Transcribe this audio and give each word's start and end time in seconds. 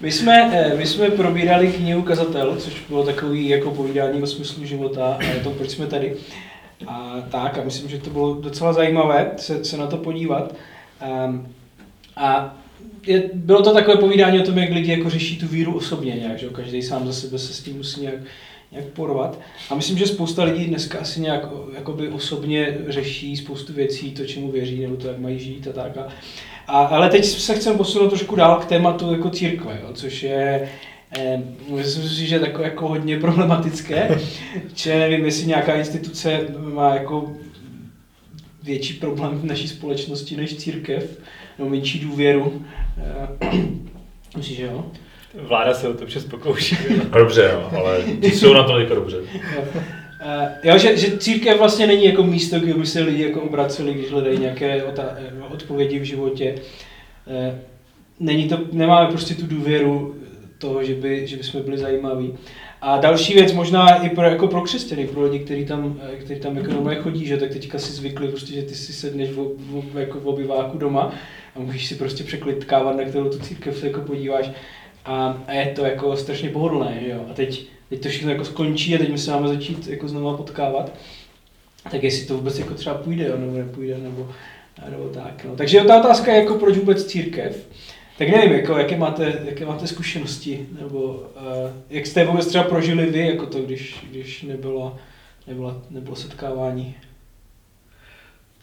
My 0.00 0.12
jsme, 0.12 0.50
eh, 0.52 0.76
my 0.76 0.86
jsme 0.86 1.10
probírali 1.10 1.72
knihu 1.72 2.02
Kazatel, 2.02 2.56
což 2.56 2.84
bylo 2.88 3.04
takový 3.04 3.48
jako 3.48 3.70
povídání 3.70 4.22
o 4.22 4.26
smyslu 4.26 4.66
života 4.66 5.18
a 5.20 5.42
to, 5.44 5.50
proč 5.50 5.70
jsme 5.70 5.86
tady. 5.86 6.16
A 6.86 7.16
tak, 7.30 7.58
a 7.58 7.64
myslím, 7.64 7.88
že 7.88 7.98
to 7.98 8.10
bylo 8.10 8.34
docela 8.34 8.72
zajímavé 8.72 9.30
se, 9.36 9.64
se 9.64 9.76
na 9.76 9.86
to 9.86 9.96
podívat. 9.96 10.54
Um, 11.26 11.48
a 12.16 12.56
je, 13.06 13.30
bylo 13.34 13.62
to 13.62 13.74
takové 13.74 13.96
povídání 13.96 14.40
o 14.40 14.42
tom, 14.42 14.58
jak 14.58 14.70
lidi 14.70 14.90
jako 14.90 15.10
řeší 15.10 15.38
tu 15.38 15.46
víru 15.46 15.76
osobně 15.76 16.14
nějak, 16.14 16.38
že 16.38 16.48
každý 16.48 16.82
sám 16.82 17.06
za 17.06 17.12
sebe 17.12 17.38
se 17.38 17.54
s 17.54 17.62
tím 17.62 17.76
musí 17.76 18.00
nějak, 18.00 18.20
nějak 18.72 18.86
porvat. 18.86 19.40
A 19.70 19.74
myslím, 19.74 19.98
že 19.98 20.06
spousta 20.06 20.44
lidí 20.44 20.64
dneska 20.64 20.98
asi 20.98 21.20
nějak 21.20 21.44
jakoby 21.74 22.08
osobně 22.08 22.78
řeší 22.88 23.36
spoustu 23.36 23.72
věcí, 23.72 24.12
to, 24.12 24.26
čemu 24.26 24.50
věří, 24.50 24.82
nebo 24.82 24.96
to, 24.96 25.08
jak 25.08 25.18
mají 25.18 25.38
žít 25.38 25.68
a 25.68 25.72
tak. 25.72 25.96
A, 25.96 26.08
a, 26.72 26.78
ale 26.78 27.08
teď 27.08 27.24
se 27.24 27.54
chceme 27.54 27.76
posunout 27.76 28.08
trošku 28.08 28.36
dál 28.36 28.56
k 28.56 28.64
tématu 28.64 29.12
jako 29.12 29.30
církve, 29.30 29.78
jo, 29.82 29.88
což 29.94 30.22
je 30.22 30.68
eh, 31.18 31.42
myslím 31.68 32.08
si, 32.08 32.26
že 32.26 32.34
je 32.34 32.40
takové 32.40 32.64
jako 32.64 32.88
hodně 32.88 33.18
problematické, 33.18 34.20
že 34.74 34.98
nevím, 34.98 35.24
jestli 35.24 35.46
nějaká 35.46 35.74
instituce 35.74 36.40
má 36.58 36.94
jako 36.94 37.32
větší 38.62 38.94
problém 38.94 39.38
v 39.38 39.44
naší 39.44 39.68
společnosti 39.68 40.36
než 40.36 40.56
církev, 40.56 41.18
nebo 41.58 41.70
menší 41.70 41.98
důvěru. 41.98 42.62
Eh, 42.98 43.56
myslíš, 44.36 44.56
že 44.56 44.64
jo? 44.64 44.86
Vláda 45.34 45.74
se 45.74 45.88
o 45.88 45.94
to 45.94 46.06
přes 46.06 46.24
pokouší. 46.24 46.76
dobře, 47.18 47.50
jo, 47.52 47.70
ale 47.78 48.04
jsou 48.22 48.54
na 48.54 48.62
to 48.62 48.94
dobře. 48.94 49.16
Uh, 50.24 50.48
jo, 50.62 50.78
že, 50.78 50.96
že 50.96 51.18
církev 51.18 51.58
vlastně 51.58 51.86
není 51.86 52.04
jako 52.04 52.22
místo, 52.22 52.60
kde 52.60 52.74
by 52.74 52.86
se 52.86 53.00
lidi 53.00 53.22
jako 53.22 53.40
obraceli, 53.40 53.94
když 53.94 54.10
hledají 54.10 54.38
nějaké 54.38 54.84
odpovědi 55.50 55.98
v 55.98 56.04
životě. 56.04 56.54
Uh, 57.26 57.58
není 58.20 58.48
to, 58.48 58.58
nemáme 58.72 59.10
prostě 59.10 59.34
tu 59.34 59.46
důvěru 59.46 60.14
toho, 60.58 60.84
že 60.84 60.94
by, 60.94 61.26
že 61.26 61.36
by 61.36 61.42
jsme 61.42 61.60
byli 61.60 61.78
zajímaví. 61.78 62.34
A 62.80 62.98
další 62.98 63.34
věc, 63.34 63.52
možná 63.52 63.94
i 63.94 64.10
pro, 64.10 64.24
jako 64.24 64.48
pro 64.48 64.60
křesťany, 64.60 65.06
pro 65.06 65.22
lidi, 65.22 65.38
kteří 65.38 65.64
tam, 65.64 66.00
kteří 66.18 66.40
tam 66.40 66.56
jako 66.56 66.72
doma 66.72 66.94
chodí, 66.94 67.26
že 67.26 67.36
tak 67.36 67.50
teďka 67.50 67.78
si 67.78 67.92
zvykli, 67.92 68.28
prostě, 68.28 68.52
že 68.52 68.62
ty 68.62 68.74
si 68.74 68.92
sedneš 68.92 69.30
v, 69.30 69.54
v, 69.92 69.98
jako 69.98 70.20
v 70.20 70.28
obyváku 70.28 70.78
doma 70.78 71.14
a 71.56 71.58
můžeš 71.58 71.86
si 71.86 71.94
prostě 71.94 72.24
překlitkávat, 72.24 72.96
na 72.96 73.04
kterou 73.04 73.28
tu 73.28 73.38
církev 73.38 73.78
se 73.78 73.86
jako 73.86 74.00
podíváš 74.00 74.50
a, 75.04 75.42
a 75.46 75.52
je 75.52 75.66
to 75.66 75.84
jako 75.84 76.16
strašně 76.16 76.48
pohodlné, 76.48 76.98
že 77.02 77.10
jo. 77.10 77.26
A 77.30 77.34
teď, 77.34 77.66
teď 77.92 78.02
to 78.02 78.08
všechno 78.08 78.30
jako 78.30 78.44
skončí 78.44 78.94
a 78.94 78.98
teď 78.98 79.10
my 79.10 79.18
se 79.18 79.30
máme 79.30 79.48
začít 79.48 79.86
jako 79.86 80.08
znovu 80.08 80.36
potkávat. 80.36 80.92
Tak 81.90 82.02
jestli 82.02 82.26
to 82.26 82.34
vůbec 82.34 82.58
jako 82.58 82.74
třeba 82.74 82.94
půjde, 82.94 83.24
jo, 83.24 83.36
nebo 83.36 83.58
nepůjde, 83.58 83.98
nebo, 83.98 84.28
nebo 84.90 85.08
tak. 85.08 85.44
No. 85.44 85.56
Takže 85.56 85.80
ta 85.80 86.00
otázka 86.00 86.32
je 86.32 86.38
jako 86.38 86.54
proč 86.54 86.76
vůbec 86.76 87.04
církev. 87.04 87.66
Tak 88.18 88.28
nevím, 88.28 88.52
jako, 88.52 88.78
jaké, 88.78 88.96
máte, 88.96 89.42
jaké 89.44 89.66
máte 89.66 89.86
zkušenosti, 89.86 90.66
nebo 90.80 90.98
uh, 91.00 91.22
jak 91.90 92.06
jste 92.06 92.24
vůbec 92.24 92.46
třeba 92.46 92.64
prožili 92.64 93.06
vy, 93.06 93.26
jako 93.26 93.46
to, 93.46 93.58
když, 93.58 94.06
když 94.10 94.42
nebylo, 94.42 94.96
nebylo, 95.46 95.82
nebylo 95.90 96.16
setkávání? 96.16 96.94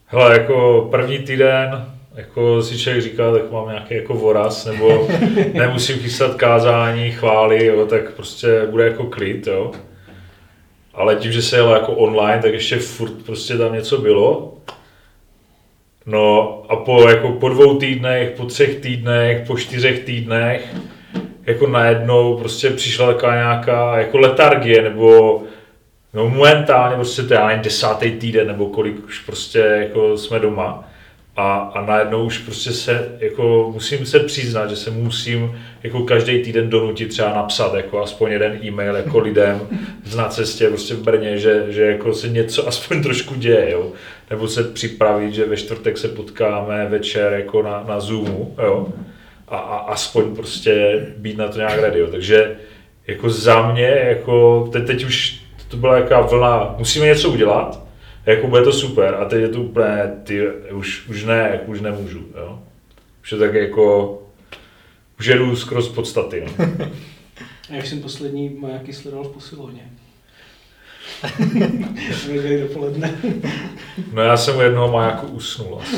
Hele, 0.06 0.40
jako 0.40 0.88
první 0.92 1.20
týden 1.20 1.92
jako 2.16 2.62
si 2.64 2.80
člověk 2.80 3.04
říká, 3.04 3.32
tak 3.32 3.52
mám 3.52 3.68
nějaký 3.68 3.96
jako 3.96 4.14
voraz, 4.14 4.66
nebo 4.66 5.08
nemusím 5.54 6.00
chystat 6.00 6.36
kázání, 6.36 7.12
chvály, 7.12 7.66
jo, 7.66 7.86
tak 7.86 8.12
prostě 8.12 8.68
bude 8.70 8.84
jako 8.84 9.04
klid, 9.04 9.48
jo. 9.48 9.72
Ale 10.94 11.16
tím, 11.16 11.32
že 11.32 11.42
se 11.42 11.56
jelo 11.56 11.74
jako 11.74 11.94
online, 11.94 12.42
tak 12.42 12.54
ještě 12.54 12.78
furt 12.78 13.26
prostě 13.26 13.58
tam 13.58 13.74
něco 13.74 13.98
bylo. 13.98 14.54
No 16.06 16.64
a 16.70 16.76
po, 16.76 17.10
jako 17.10 17.32
po 17.32 17.50
dvou 17.50 17.78
týdnech, 17.78 18.32
po 18.38 18.46
třech 18.46 18.76
týdnech, 18.76 19.48
po 19.48 19.58
čtyřech 19.58 20.00
týdnech, 20.00 20.76
jako 21.46 21.68
najednou 21.68 22.38
prostě 22.38 22.70
přišla 22.70 23.08
taková 23.08 23.36
nějaká 23.36 23.98
jako 23.98 24.18
letargie, 24.18 24.82
nebo 24.82 25.42
no 26.14 26.30
momentálně 26.30 26.96
prostě 26.96 27.24
to 27.24 27.34
je 27.34 27.60
desátý 27.64 28.12
týden, 28.12 28.48
nebo 28.48 28.66
kolik 28.66 29.06
už 29.06 29.20
prostě 29.20 29.60
jako 29.60 30.18
jsme 30.18 30.40
doma 30.40 30.89
a, 31.40 31.72
a 31.74 31.86
najednou 31.86 32.26
už 32.26 32.38
prostě 32.38 32.72
se, 32.72 33.18
jako 33.20 33.70
musím 33.74 34.06
se 34.06 34.20
přiznat, 34.20 34.70
že 34.70 34.76
se 34.76 34.92
musím 34.92 35.60
jako 35.84 36.04
každý 36.04 36.44
týden 36.44 36.70
donutit 36.70 37.10
třeba 37.10 37.34
napsat 37.34 37.74
jako 37.74 38.04
aspoň 38.04 38.32
jeden 38.32 38.60
e-mail 38.64 38.96
jako 38.96 39.20
lidem 39.30 39.62
na 40.16 40.28
cestě 40.28 40.68
prostě 40.68 40.94
v 40.94 41.02
Brně, 41.02 41.38
že, 41.38 41.66
že 41.70 41.84
jako 41.84 42.14
se 42.14 42.30
něco 42.30 42.68
aspoň 42.68 43.04
trošku 43.04 43.36
děje, 43.36 43.72
jo. 43.72 43.92
Nebo 44.30 44.48
se 44.48 44.64
připravit, 44.64 45.34
že 45.34 45.46
ve 45.46 45.58
čtvrtek 45.58 45.98
se 45.98 46.08
potkáme 46.08 46.88
večer 46.90 47.34
jako 47.34 47.64
na, 47.64 47.84
na 47.88 48.00
Zoomu, 48.00 48.56
jo. 48.64 48.88
A, 49.48 49.58
a 49.58 49.78
aspoň 49.78 50.36
prostě 50.36 51.06
být 51.18 51.38
na 51.38 51.48
to 51.48 51.58
nějak 51.58 51.80
ready, 51.80 52.00
jo. 52.00 52.08
Takže 52.12 52.56
jako 53.08 53.30
za 53.30 53.72
mě, 53.72 54.06
jako 54.08 54.68
teď, 54.72 54.88
teď 54.88 55.06
už 55.06 55.42
to 55.68 55.78
byla 55.78 55.96
jaká 55.96 56.22
vlna, 56.22 56.76
musíme 56.78 57.06
něco 57.06 57.30
udělat, 57.30 57.89
jako 58.30 58.48
bude 58.48 58.64
to 58.64 58.74
super 58.74 59.16
a 59.16 59.26
teď 59.26 59.42
je 59.42 59.50
to 59.50 59.62
úplně, 59.62 60.12
ty, 60.24 60.48
už, 60.72 61.08
už 61.08 61.24
ne, 61.24 61.50
jako 61.52 61.72
už 61.72 61.82
nemůžu, 61.82 62.26
jo. 62.38 62.60
Už 63.22 63.32
je 63.32 63.38
tak 63.38 63.54
jako, 63.54 64.18
už 65.20 65.26
jedu 65.26 65.56
skoro 65.56 65.82
z 65.82 65.90
podstaty, 65.90 66.44
no. 66.46 66.66
Já 67.70 67.78
už 67.78 67.88
jsem 67.90 68.02
poslední 68.02 68.50
majáky 68.50 68.94
sledoval 68.94 69.26
v 69.26 69.34
posilovně. 69.34 69.82
dopoledne. 72.62 73.14
no 74.14 74.22
já 74.22 74.38
jsem 74.38 74.58
u 74.58 74.62
jednoho 74.62 74.92
majáku 74.92 75.28
usnul 75.28 75.82
asi. 75.82 75.96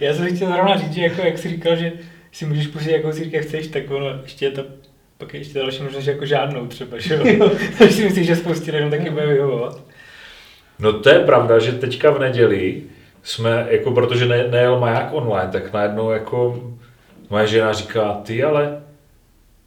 já 0.00 0.14
jsem 0.14 0.36
chtěl 0.36 0.52
zrovna 0.52 0.76
říct, 0.76 0.92
že 0.92 1.02
jako, 1.02 1.20
jak 1.20 1.38
jsi 1.38 1.48
říkal, 1.48 1.76
že 1.76 1.92
si 2.32 2.46
můžeš 2.46 2.66
pustit 2.66 2.90
jakou 2.90 3.12
církev 3.12 3.46
chceš, 3.46 3.66
tak 3.66 3.90
ono 3.90 4.20
ještě 4.22 4.44
je 4.44 4.50
to 4.50 4.64
pak 5.18 5.34
je 5.34 5.40
ještě 5.40 5.58
další 5.58 5.82
možnost 5.82 6.06
jako 6.06 6.26
žádnou 6.26 6.66
třeba, 6.66 6.98
že 6.98 7.14
jo? 7.14 7.50
Takže 7.78 7.94
si 7.94 8.04
myslíš, 8.04 8.26
že 8.26 8.36
spoustě 8.36 8.72
lidem 8.72 8.90
taky 8.90 9.10
bude 9.10 9.26
vyhovovat. 9.26 9.87
No 10.78 10.92
to 10.92 11.08
je 11.08 11.18
pravda, 11.18 11.58
že 11.58 11.72
teďka 11.72 12.10
v 12.10 12.18
neděli 12.18 12.82
jsme, 13.22 13.66
jako 13.70 13.90
protože 13.90 14.26
ne, 14.26 14.48
nejel 14.50 14.80
maják 14.80 15.08
online, 15.12 15.48
tak 15.52 15.72
najednou 15.72 16.10
jako 16.10 16.62
moje 17.30 17.46
žena 17.46 17.72
říká, 17.72 18.20
ty 18.22 18.44
ale 18.44 18.80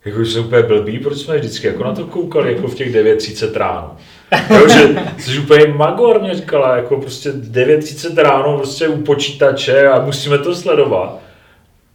jako 0.05 0.25
jsem 0.25 0.45
úplně 0.45 0.63
blbý, 0.63 0.99
proč 0.99 1.17
jsme 1.17 1.37
vždycky 1.37 1.67
jako 1.67 1.83
na 1.83 1.95
to 1.95 2.05
koukali 2.05 2.53
jako 2.53 2.67
v 2.67 2.75
těch 2.75 2.93
9.30 2.93 3.57
ráno. 3.57 3.97
Jo, 4.49 4.69
že 4.69 4.95
jsi 5.17 5.39
úplně 5.39 5.67
magor, 5.67 6.21
mě 6.21 6.35
říkala, 6.35 6.75
jako 6.75 7.01
prostě 7.01 7.31
9.30 7.31 8.21
ráno 8.21 8.57
prostě 8.57 8.87
u 8.87 9.01
počítače 9.01 9.87
a 9.87 10.05
musíme 10.05 10.37
to 10.37 10.55
sledovat. 10.55 11.19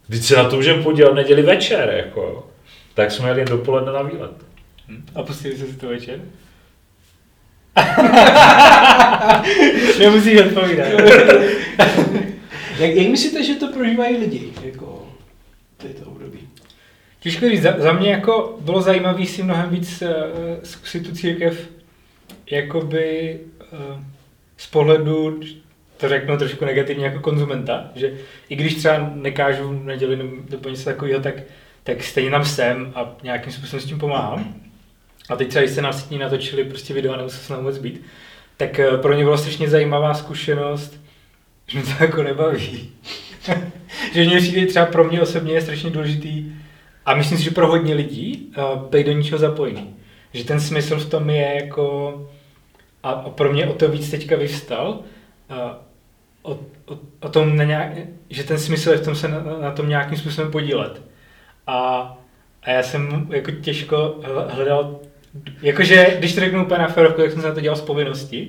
Vždyť 0.08 0.24
se 0.24 0.36
na 0.36 0.44
to 0.48 0.56
můžeme 0.56 0.82
podívat 0.82 1.14
neděli 1.14 1.42
večer, 1.42 1.94
jako. 1.96 2.46
Tak 2.94 3.10
jsme 3.10 3.28
jeli 3.28 3.44
dopoledne 3.44 3.92
na 3.92 4.02
výlet. 4.02 4.30
Hm. 4.88 5.04
A 5.14 5.22
pustili 5.22 5.56
jste 5.56 5.66
si 5.66 5.76
to 5.76 5.88
večer? 5.88 6.20
Nemusíš 9.98 10.40
odpovídat. 10.40 10.88
jak, 12.78 12.94
jak 12.94 13.08
myslíte, 13.08 13.42
že 13.42 13.54
to 13.54 13.72
prožívají 13.72 14.16
lidi? 14.16 14.52
Jako 14.64 15.08
to 15.76 16.10
období? 16.10 16.38
Těžko 17.20 17.48
říct, 17.48 17.62
za, 17.62 17.74
za 17.78 17.92
mě 17.92 18.10
jako 18.10 18.58
bylo 18.60 18.82
zajímavé 18.82 19.26
si 19.26 19.42
mnohem 19.42 19.70
víc 19.70 20.02
uh, 20.02 20.08
zkusit 20.62 21.06
tu 21.06 21.14
církev 21.14 21.68
jakoby 22.50 23.38
uh, 23.72 23.78
z 24.56 24.66
pohledu, 24.66 25.40
to 25.96 26.08
řeknu 26.08 26.36
trošku 26.36 26.64
negativně 26.64 27.04
jako 27.04 27.20
konzumenta, 27.20 27.90
že 27.94 28.12
i 28.48 28.56
když 28.56 28.74
třeba 28.74 29.10
nekážu 29.14 29.68
v 29.68 29.84
neděli 29.84 30.16
nebo 30.50 30.68
něco 30.68 30.84
takového, 30.84 31.20
tak, 31.20 31.34
tak 31.84 32.02
stejně 32.02 32.30
tam 32.30 32.44
jsem 32.44 32.92
a 32.94 33.16
nějakým 33.22 33.52
způsobem 33.52 33.80
s 33.80 33.86
tím 33.86 33.98
pomáhám. 33.98 34.65
A 35.28 35.36
teď 35.36 35.48
třeba, 35.48 35.62
když 35.62 35.74
se 35.74 35.82
na 35.82 35.92
sítní 35.92 36.18
natočili 36.18 36.64
prostě 36.64 36.94
video, 36.94 37.16
nemusel 37.16 37.40
se 37.40 37.56
vůbec 37.56 37.78
být, 37.78 38.02
tak 38.56 38.78
eh, 38.78 38.98
pro 38.98 39.14
ně 39.14 39.24
byla 39.24 39.36
strašně 39.36 39.68
zajímavá 39.68 40.14
zkušenost, 40.14 41.00
že 41.66 41.78
mě 41.78 41.94
to 41.94 42.04
jako 42.04 42.22
nebaví. 42.22 42.92
že 44.12 44.24
mě 44.24 44.36
přijde 44.36 44.66
třeba 44.66 44.86
pro 44.86 45.04
mě 45.04 45.22
osobně 45.22 45.52
je 45.52 45.60
strašně 45.60 45.90
důležitý 45.90 46.52
a 47.06 47.14
myslím 47.14 47.38
si, 47.38 47.44
že 47.44 47.50
pro 47.50 47.68
hodně 47.68 47.94
lidí 47.94 48.52
uh, 48.58 48.82
být 48.82 49.06
do 49.06 49.12
ničeho 49.12 49.38
zapojený. 49.38 49.94
Že 50.32 50.44
ten 50.44 50.60
smysl 50.60 50.98
v 50.98 51.10
tom 51.10 51.30
je 51.30 51.54
jako 51.62 52.14
a, 53.02 53.10
a 53.10 53.30
pro 53.30 53.52
mě 53.52 53.66
o 53.66 53.72
to 53.72 53.88
víc 53.88 54.10
teďka 54.10 54.36
vyvstal, 54.36 55.00
uh, 55.50 55.56
o, 56.42 56.52
o, 56.86 56.98
o 57.20 57.28
tom, 57.28 57.56
nějak, 57.56 57.92
že 58.30 58.44
ten 58.44 58.58
smysl 58.58 58.90
je 58.90 58.96
v 58.96 59.04
tom 59.04 59.14
se 59.14 59.28
na, 59.28 59.42
na 59.60 59.70
tom 59.70 59.88
nějakým 59.88 60.18
způsobem 60.18 60.50
podílet. 60.50 61.02
A, 61.66 61.78
a 62.62 62.70
já 62.70 62.82
jsem 62.82 63.26
jako 63.30 63.50
těžko 63.50 64.20
hledal 64.48 65.00
Jakože, 65.62 66.16
když 66.18 66.34
to 66.34 66.40
řeknu 66.40 66.64
úplně 66.64 66.78
na 66.78 66.88
ferovku, 66.88 67.20
tak 67.20 67.32
jsem 67.32 67.40
se 67.40 67.48
na 67.48 67.54
to 67.54 67.60
dělal 67.60 67.76
z 67.76 67.80
povinnosti, 67.80 68.48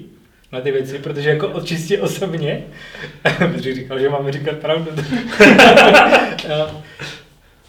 na 0.51 0.61
ty 0.61 0.71
věci, 0.71 0.99
protože 0.99 1.29
jako 1.29 1.61
čistě 1.61 2.01
osobně, 2.01 2.63
protože 3.37 3.75
říkal, 3.75 3.99
že 3.99 4.09
máme 4.09 4.31
říkat 4.31 4.57
pravdu. 4.57 4.91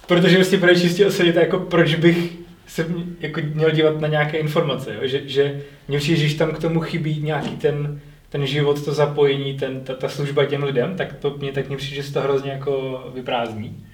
protože 0.06 0.36
prostě 0.36 0.58
pro 0.58 0.74
čistě 0.74 1.06
osobně, 1.06 1.32
to 1.32 1.38
jako 1.38 1.58
proč 1.58 1.94
bych 1.94 2.32
se 2.66 2.86
jako 3.20 3.40
měl 3.54 3.70
dívat 3.70 4.00
na 4.00 4.08
nějaké 4.08 4.38
informace, 4.38 4.94
jo? 4.94 5.00
že, 5.02 5.22
že 5.26 5.62
mě 5.88 5.98
přijde, 5.98 6.28
že 6.28 6.38
tam 6.38 6.50
k 6.50 6.58
tomu 6.58 6.80
chybí 6.80 7.20
nějaký 7.22 7.50
ten, 7.50 8.00
ten 8.28 8.46
život, 8.46 8.84
to 8.84 8.92
zapojení, 8.94 9.58
ten, 9.58 9.80
ta, 9.80 9.94
ta 9.94 10.08
služba 10.08 10.44
těm 10.44 10.62
lidem, 10.62 10.96
tak 10.96 11.12
to 11.12 11.36
mě 11.38 11.52
tak 11.52 11.68
mě 11.68 11.76
přijde, 11.76 11.96
že 11.96 12.02
se 12.02 12.12
to 12.12 12.20
hrozně 12.20 12.50
jako 12.50 13.04
vyprázdní. 13.14 13.86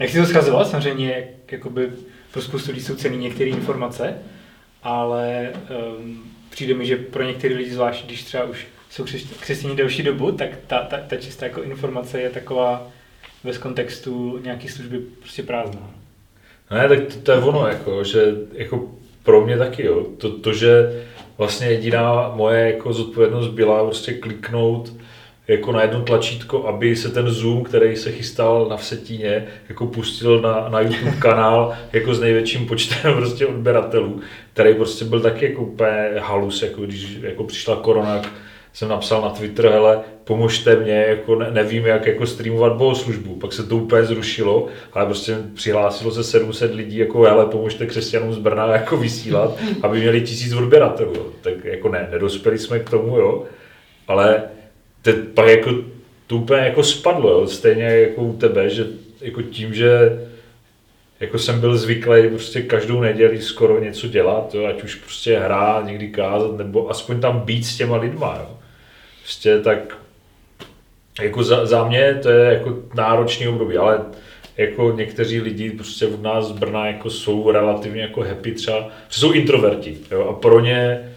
Nechci 0.00 0.18
to 0.18 0.26
schazovat, 0.26 0.68
samozřejmě 0.68 1.12
jak, 1.12 1.52
jakoby 1.52 1.88
pro 2.32 2.42
spoustu 2.42 2.70
lidí 2.70 2.82
jsou 2.82 2.94
cený 2.94 3.16
některé 3.16 3.50
informace, 3.50 4.14
ale 4.82 5.52
um, 5.98 6.24
přijde 6.50 6.74
mi, 6.74 6.86
že 6.86 6.96
pro 6.96 7.22
některé 7.22 7.54
lidi, 7.54 7.70
zvlášť 7.70 8.06
když 8.06 8.24
třeba 8.24 8.44
už 8.44 8.66
jsou 8.90 9.04
křesťaní 9.40 9.76
delší 9.76 10.02
dobu, 10.02 10.32
tak 10.32 10.50
ta, 10.66 10.78
ta, 10.78 10.96
ta 10.96 11.16
čistá 11.16 11.46
jako 11.46 11.62
informace 11.62 12.20
je 12.20 12.30
taková 12.30 12.90
bez 13.44 13.58
kontextu 13.58 14.38
nějaký 14.42 14.68
služby 14.68 14.98
prostě 14.98 15.42
prázdná. 15.42 15.90
Ne, 16.70 16.88
tak 16.88 16.98
to, 17.14 17.20
to 17.20 17.32
je 17.32 17.38
ono, 17.38 17.68
jako, 17.68 18.04
že 18.04 18.34
jako 18.52 18.90
pro 19.22 19.46
mě 19.46 19.58
taky, 19.58 19.86
jo. 19.86 20.06
To, 20.18 20.38
to, 20.38 20.52
že 20.52 21.02
vlastně 21.38 21.66
jediná 21.66 22.32
moje 22.34 22.72
jako 22.72 22.92
zodpovědnost 22.92 23.48
byla 23.48 23.84
prostě 23.84 24.12
kliknout 24.12 24.92
jako 25.48 25.72
na 25.72 25.82
jedno 25.82 26.00
tlačítko, 26.00 26.66
aby 26.66 26.96
se 26.96 27.08
ten 27.08 27.30
Zoom, 27.30 27.64
který 27.64 27.96
se 27.96 28.12
chystal 28.12 28.66
na 28.70 28.76
Vsetíně, 28.76 29.46
jako 29.68 29.86
pustil 29.86 30.40
na, 30.40 30.68
na 30.68 30.80
YouTube 30.80 31.16
kanál 31.18 31.74
jako 31.92 32.14
s 32.14 32.20
největším 32.20 32.66
počtem 32.66 33.14
prostě 33.16 33.46
odběratelů, 33.46 34.20
který 34.52 34.74
prostě 34.74 35.04
byl 35.04 35.20
taky 35.20 35.44
jako 35.44 35.62
úplně 35.62 36.10
halus, 36.18 36.62
jako 36.62 36.82
když 36.82 37.18
jako 37.22 37.44
přišla 37.44 37.76
korona, 37.76 38.22
jsem 38.72 38.88
napsal 38.88 39.22
na 39.22 39.30
Twitter, 39.30 39.66
hele, 39.66 40.00
pomožte 40.24 40.76
mě, 40.76 40.92
jako 41.08 41.34
ne, 41.34 41.50
nevím, 41.50 41.86
jak 41.86 42.06
jako 42.06 42.26
streamovat 42.26 42.72
bohoslužbu. 42.72 43.34
Pak 43.34 43.52
se 43.52 43.62
to 43.62 43.76
úplně 43.76 44.04
zrušilo, 44.04 44.66
ale 44.92 45.06
prostě 45.06 45.36
přihlásilo 45.54 46.10
se 46.10 46.24
700 46.24 46.74
lidí, 46.74 46.96
jako 46.96 47.22
hele, 47.22 47.46
pomožte 47.46 47.86
křesťanům 47.86 48.32
z 48.32 48.38
Brna 48.38 48.66
jako 48.66 48.96
vysílat, 48.96 49.58
aby 49.82 49.98
měli 49.98 50.20
tisíc 50.20 50.52
odběratelů. 50.54 51.32
Tak 51.40 51.64
jako 51.64 51.88
ne, 51.88 52.08
nedospěli 52.10 52.58
jsme 52.58 52.78
k 52.78 52.90
tomu, 52.90 53.16
jo, 53.16 53.44
ale 54.08 54.42
teď 55.06 55.16
pak 55.34 55.48
jako 55.48 55.70
to 56.26 56.36
úplně 56.36 56.60
jako 56.60 56.82
spadlo, 56.82 57.30
jo? 57.30 57.46
stejně 57.46 57.84
jako 57.84 58.22
u 58.22 58.36
tebe, 58.36 58.70
že 58.70 58.86
jako 59.20 59.42
tím, 59.42 59.74
že 59.74 60.20
jako 61.20 61.38
jsem 61.38 61.60
byl 61.60 61.76
zvyklý 61.76 62.28
prostě 62.28 62.62
každou 62.62 63.00
neděli 63.00 63.42
skoro 63.42 63.80
něco 63.80 64.08
dělat, 64.08 64.54
jo? 64.54 64.66
ať 64.66 64.82
už 64.82 64.94
prostě 64.94 65.38
hrát, 65.38 65.86
někdy 65.86 66.08
kázat, 66.08 66.56
nebo 66.56 66.90
aspoň 66.90 67.20
tam 67.20 67.40
být 67.40 67.64
s 67.64 67.76
těma 67.76 67.96
lidma. 67.96 68.36
Jo? 68.40 68.58
Prostě 69.22 69.60
tak 69.60 69.98
jako 71.22 71.42
za, 71.42 71.66
za 71.66 71.88
mě 71.88 72.18
to 72.22 72.28
je 72.28 72.52
jako 72.54 72.76
náročný 72.94 73.48
období, 73.48 73.76
ale 73.76 74.00
jako 74.56 74.92
někteří 74.96 75.40
lidi 75.40 75.70
prostě 75.70 76.06
od 76.06 76.22
nás 76.22 76.46
z 76.46 76.52
Brna 76.52 76.86
jako 76.86 77.10
jsou 77.10 77.50
relativně 77.50 78.02
jako 78.02 78.20
happy 78.20 78.52
třeba, 78.52 78.88
jsou 79.08 79.32
introverti 79.32 79.98
jo? 80.10 80.24
a 80.24 80.32
pro 80.32 80.60
ně 80.60 81.12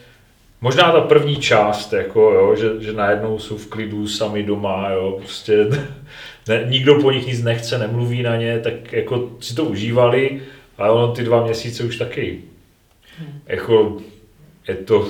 Možná 0.61 0.91
ta 0.91 1.01
první 1.01 1.35
část, 1.35 1.93
jako, 1.93 2.21
jo, 2.21 2.55
že, 2.55 2.83
že 2.83 2.93
najednou 2.93 3.39
jsou 3.39 3.57
v 3.57 3.67
klidu 3.67 4.07
sami 4.07 4.43
doma, 4.43 4.89
jo, 4.89 5.15
prostě 5.19 5.67
ne, 6.47 6.65
nikdo 6.67 7.01
po 7.01 7.11
nich 7.11 7.27
nic 7.27 7.43
nechce, 7.43 7.77
nemluví 7.77 8.23
na 8.23 8.35
ně, 8.35 8.59
tak 8.59 8.93
jako 8.93 9.29
si 9.39 9.55
to 9.55 9.65
užívali, 9.65 10.41
ale 10.77 10.91
ono 10.91 11.13
ty 11.13 11.23
dva 11.23 11.43
měsíce 11.43 11.83
už 11.83 11.97
taky. 11.97 12.41
Jako, 13.47 13.97
je 14.67 14.75
to... 14.75 15.07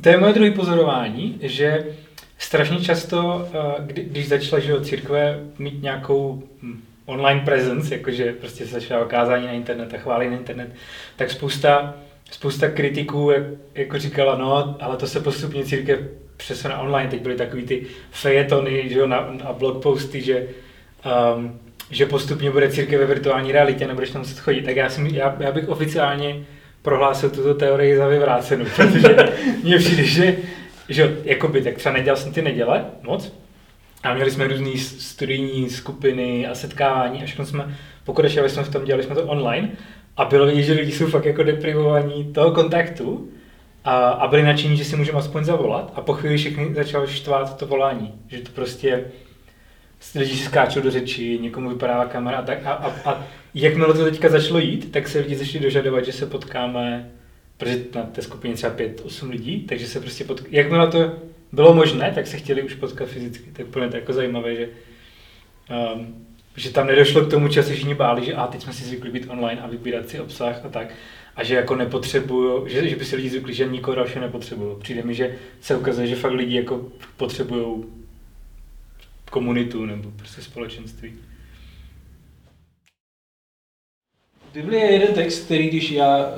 To 0.00 0.08
je 0.08 0.16
moje 0.16 0.32
druhé 0.32 0.50
pozorování, 0.50 1.38
že 1.42 1.86
strašně 2.38 2.80
často, 2.80 3.48
eh, 3.52 3.82
kdy, 3.86 4.04
když 4.04 4.28
začala 4.28 4.60
že 4.60 4.80
církve 4.80 5.40
mít 5.58 5.82
nějakou 5.82 6.42
hm, 6.62 6.82
online 7.04 7.40
presence, 7.40 7.94
jakože 7.94 8.32
prostě 8.32 8.66
se 8.66 8.80
začala 8.80 9.04
kázání 9.04 9.46
na 9.46 9.52
internet 9.52 9.94
a 9.94 9.98
chválí 9.98 10.30
na 10.30 10.36
internet, 10.36 10.74
tak 11.16 11.30
spousta 11.30 11.94
spousta 12.30 12.68
kritiků 12.68 13.30
jak, 13.30 13.42
jako 13.74 13.98
říkala, 13.98 14.38
no, 14.38 14.76
ale 14.80 14.96
to 14.96 15.06
se 15.06 15.20
postupně 15.20 15.64
církev 15.64 16.00
přesune 16.36 16.76
online, 16.76 17.10
teď 17.10 17.22
byly 17.22 17.36
takový 17.36 17.62
ty 17.62 17.86
fejetony, 18.10 18.88
že 18.88 18.98
jo, 18.98 19.06
na, 19.06 19.28
na 19.44 19.52
blogposty, 19.52 20.22
že, 20.22 20.46
um, 21.36 21.60
že 21.90 22.06
postupně 22.06 22.50
bude 22.50 22.70
církev 22.70 23.00
ve 23.00 23.06
virtuální 23.06 23.52
realitě, 23.52 23.86
nebudeš 23.86 24.10
tam 24.10 24.22
muset 24.22 24.38
chodit, 24.38 24.62
tak 24.62 24.76
já, 24.76 24.88
jsem, 24.88 25.06
já, 25.06 25.36
já 25.40 25.52
bych 25.52 25.68
oficiálně 25.68 26.44
prohlásil 26.82 27.30
tuto 27.30 27.54
teorii 27.54 27.96
za 27.96 28.08
vyvrácenou, 28.08 28.64
protože 28.76 29.16
mně 29.62 29.78
přijde, 29.78 30.04
že, 30.04 30.36
že 30.88 31.16
jakoby, 31.24 31.62
tak 31.62 31.74
třeba 31.74 31.92
nedělal 31.92 32.16
jsem 32.16 32.32
ty 32.32 32.42
neděle 32.42 32.84
moc, 33.02 33.32
a 34.02 34.14
měli 34.14 34.30
jsme 34.30 34.48
různé 34.48 34.78
studijní 34.78 35.70
skupiny 35.70 36.46
a 36.46 36.54
setkávání 36.54 37.22
a 37.22 37.26
všechno 37.26 37.46
jsme, 37.46 37.76
pokračovali 38.04 38.50
jsme 38.50 38.64
v 38.64 38.72
tom, 38.72 38.84
dělali 38.84 39.02
jsme 39.02 39.14
to 39.14 39.22
online 39.22 39.70
a 40.16 40.24
bylo 40.24 40.46
vidět, 40.46 40.62
že 40.62 40.72
lidi 40.72 40.92
jsou 40.92 41.06
fakt 41.06 41.24
jako 41.24 41.42
deprivovaní 41.42 42.24
toho 42.24 42.50
kontaktu 42.50 43.28
a, 43.84 44.08
a 44.08 44.28
byli 44.28 44.42
nadšení, 44.42 44.76
že 44.76 44.84
si 44.84 44.96
můžeme 44.96 45.18
aspoň 45.18 45.44
zavolat. 45.44 45.92
A 45.94 46.00
po 46.00 46.12
chvíli 46.12 46.36
všichni 46.36 46.74
začal 46.74 47.06
štvát 47.06 47.56
to 47.56 47.66
volání, 47.66 48.14
že 48.28 48.40
to 48.40 48.50
prostě 48.54 49.04
lidi 50.14 50.36
si 50.36 50.44
skáčou 50.44 50.80
do 50.80 50.90
řeči, 50.90 51.38
někomu 51.38 51.68
vypadává 51.68 52.04
kamera 52.04 52.38
a 52.38 52.42
tak. 52.42 52.66
A, 52.66 52.72
a, 52.72 53.10
a 53.10 53.26
jakmile 53.54 53.94
to 53.94 54.04
teďka 54.04 54.28
začalo 54.28 54.58
jít, 54.58 54.92
tak 54.92 55.08
se 55.08 55.18
lidi 55.18 55.36
začali 55.36 55.64
dožadovat, 55.64 56.04
že 56.04 56.12
se 56.12 56.26
potkáme, 56.26 57.10
protože 57.56 57.84
na 57.94 58.02
té 58.02 58.22
skupině 58.22 58.54
třeba 58.54 58.74
5-8 58.74 59.30
lidí, 59.30 59.60
takže 59.60 59.86
se 59.86 60.00
prostě 60.00 60.24
potkáme, 60.24 60.56
jakmile 60.56 60.86
to 60.86 61.12
bylo 61.52 61.74
možné, 61.74 62.12
tak 62.14 62.26
se 62.26 62.36
chtěli 62.36 62.62
už 62.62 62.74
potkat 62.74 63.08
fyzicky, 63.08 63.50
tak 63.52 63.66
úplně 63.66 63.88
to 63.88 63.96
jako 63.96 64.12
zajímavé, 64.12 64.56
že 64.56 64.68
um, 65.94 66.25
že 66.56 66.70
tam 66.70 66.86
nedošlo 66.86 67.24
k 67.24 67.30
tomu, 67.30 67.48
čeho 67.48 67.66
se 67.66 67.72
všichni 67.72 67.94
báli, 67.94 68.24
že 68.24 68.34
a 68.34 68.46
teď 68.46 68.62
jsme 68.62 68.72
si 68.72 68.84
zvykli 68.84 69.10
být 69.10 69.26
online 69.28 69.60
a 69.60 69.66
vybírat 69.66 70.08
si 70.08 70.20
obsah 70.20 70.64
a 70.64 70.68
tak. 70.68 70.94
A 71.36 71.44
že 71.44 71.54
jako 71.54 71.76
nepotřebuju, 71.76 72.68
že, 72.68 72.88
že 72.88 72.96
by 72.96 73.04
si 73.04 73.16
lidi 73.16 73.30
zvykli, 73.30 73.54
že 73.54 73.66
nikoho 73.66 73.94
dalšího 73.94 74.20
nepotřebuju. 74.20 74.76
Přijde 74.76 75.02
mi, 75.02 75.14
že 75.14 75.34
se 75.60 75.76
ukazuje, 75.76 76.06
že 76.06 76.16
fakt 76.16 76.32
lidi 76.32 76.56
jako 76.56 76.88
potřebují 77.16 77.84
komunitu 79.30 79.86
nebo 79.86 80.10
prostě 80.16 80.42
společenství. 80.42 81.12
V 84.50 84.54
Biblii 84.54 84.80
je 84.80 84.92
jeden 84.92 85.14
text, 85.14 85.44
který 85.44 85.68
když 85.68 85.90
já 85.90 86.18
uh, 86.18 86.34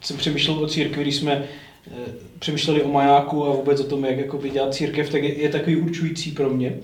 jsem 0.00 0.16
přemýšlel 0.16 0.64
o 0.64 0.68
církvi, 0.68 1.02
když 1.02 1.16
jsme 1.16 1.48
uh, 1.86 1.96
přemýšleli 2.38 2.82
o 2.82 2.88
majáku 2.88 3.46
a 3.46 3.56
vůbec 3.56 3.80
o 3.80 3.84
tom, 3.84 4.04
jak 4.04 4.18
jako 4.18 4.38
dělat 4.48 4.74
církev, 4.74 5.10
tak 5.10 5.22
je, 5.22 5.42
je 5.42 5.48
takový 5.48 5.76
určující 5.76 6.32
pro 6.32 6.50
mě. 6.50 6.78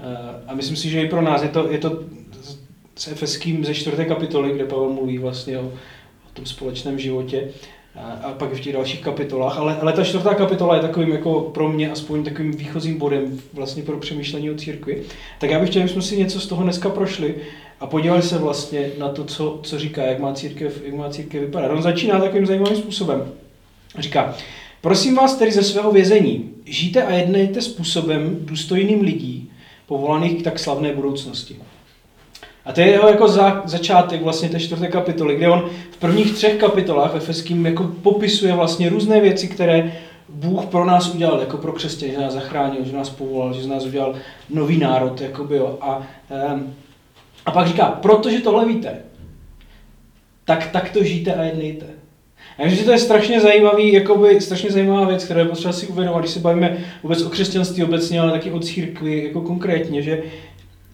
Eh, 0.00 0.42
a 0.46 0.54
myslím 0.54 0.76
si, 0.76 0.90
že 0.90 1.02
i 1.02 1.08
pro 1.08 1.22
nás 1.22 1.42
je 1.42 1.48
to, 1.48 1.70
je 1.70 1.78
to 1.78 2.02
s 2.96 3.08
Efeským 3.08 3.64
ze 3.64 3.74
čtvrté 3.74 4.04
kapitoly, 4.04 4.52
kde 4.52 4.64
Pavel 4.64 4.88
mluví 4.88 5.18
vlastně 5.18 5.58
o, 5.58 5.66
o 5.66 6.32
tom 6.32 6.46
společném 6.46 6.98
životě 6.98 7.48
a, 7.94 8.12
a 8.12 8.32
pak 8.32 8.52
v 8.52 8.60
těch 8.60 8.72
dalších 8.72 9.00
kapitolách. 9.00 9.58
Ale, 9.58 9.76
ale 9.76 9.92
ta 9.92 10.04
čtvrtá 10.04 10.34
kapitola 10.34 10.76
je 10.76 10.82
takovým 10.82 11.12
jako 11.12 11.40
pro 11.40 11.68
mě 11.68 11.90
aspoň 11.90 12.24
takovým 12.24 12.52
výchozím 12.52 12.98
bodem 12.98 13.40
vlastně 13.52 13.82
pro 13.82 13.98
přemýšlení 13.98 14.50
o 14.50 14.54
církvi. 14.54 15.02
Tak 15.38 15.50
já 15.50 15.60
bych 15.60 15.70
chtěl, 15.70 15.82
abychom 15.82 16.02
si 16.02 16.16
něco 16.16 16.40
z 16.40 16.46
toho 16.46 16.62
dneska 16.62 16.90
prošli 16.90 17.34
a 17.80 17.86
podívali 17.86 18.22
se 18.22 18.38
vlastně 18.38 18.90
na 18.98 19.08
to, 19.08 19.24
co, 19.24 19.60
co 19.62 19.78
říká, 19.78 20.02
jak 20.02 20.18
má 20.18 20.34
církev, 20.34 20.82
jak 20.84 20.94
má 20.94 21.10
církev 21.10 21.40
vypadat. 21.40 21.70
On 21.70 21.82
začíná 21.82 22.20
takovým 22.20 22.46
zajímavým 22.46 22.76
způsobem. 22.76 23.32
Říká, 23.98 24.34
prosím 24.80 25.14
vás 25.14 25.36
tedy 25.36 25.52
ze 25.52 25.62
svého 25.62 25.92
vězení, 25.92 26.50
žijte 26.64 27.02
a 27.02 27.12
jednejte 27.12 27.62
způsobem 27.62 28.36
důstojným 28.40 29.00
lidí, 29.00 29.51
povolaných 29.92 30.40
k 30.40 30.44
tak 30.44 30.58
slavné 30.58 30.92
budoucnosti. 30.92 31.56
A 32.64 32.72
to 32.72 32.80
je 32.80 32.86
jeho 32.86 33.08
jako 33.08 33.28
za, 33.28 33.62
začátek 33.64 34.22
vlastně 34.22 34.48
té 34.48 34.60
čtvrté 34.60 34.88
kapitoly, 34.88 35.36
kde 35.36 35.48
on 35.48 35.70
v 35.90 35.96
prvních 35.96 36.32
třech 36.34 36.56
kapitolách 36.56 37.16
Efeským 37.16 37.66
jako 37.66 37.84
popisuje 38.02 38.52
vlastně 38.52 38.88
různé 38.88 39.20
věci, 39.20 39.48
které 39.48 39.92
Bůh 40.28 40.66
pro 40.66 40.84
nás 40.84 41.14
udělal, 41.14 41.40
jako 41.40 41.56
pro 41.56 41.72
křesťany, 41.72 42.12
že 42.12 42.18
nás 42.18 42.32
zachránil, 42.32 42.84
že 42.84 42.96
nás 42.96 43.10
povolal, 43.10 43.52
že 43.52 43.62
z 43.62 43.66
nás 43.66 43.86
udělal 43.86 44.14
nový 44.50 44.78
národ. 44.78 45.20
Jakoby, 45.20 45.56
jo. 45.56 45.78
A, 45.80 46.02
um, 46.52 46.74
a 47.46 47.50
pak 47.50 47.66
říká, 47.66 47.86
protože 47.86 48.40
tohle 48.40 48.64
víte, 48.66 49.02
tak, 50.44 50.70
tak 50.70 50.90
to 50.90 51.04
žijte 51.04 51.34
a 51.34 51.42
jednejte. 51.42 51.86
Já 52.62 52.68
myslím, 52.68 52.78
že 52.78 52.84
to 52.84 52.92
je 52.92 52.98
strašně 52.98 53.40
zajímavý, 53.40 53.92
jakoby, 53.92 54.40
strašně 54.40 54.70
zajímavá 54.70 55.06
věc, 55.06 55.24
kterou 55.24 55.40
je 55.40 55.46
potřeba 55.46 55.72
si 55.72 55.86
uvědomit, 55.86 56.18
když 56.18 56.30
se 56.30 56.40
bavíme 56.40 56.78
vůbec 57.02 57.22
o 57.22 57.30
křesťanství 57.30 57.84
obecně, 57.84 58.20
ale 58.20 58.32
taky 58.32 58.50
o 58.50 58.60
církvi 58.60 59.24
jako 59.24 59.40
konkrétně, 59.40 60.02
že 60.02 60.22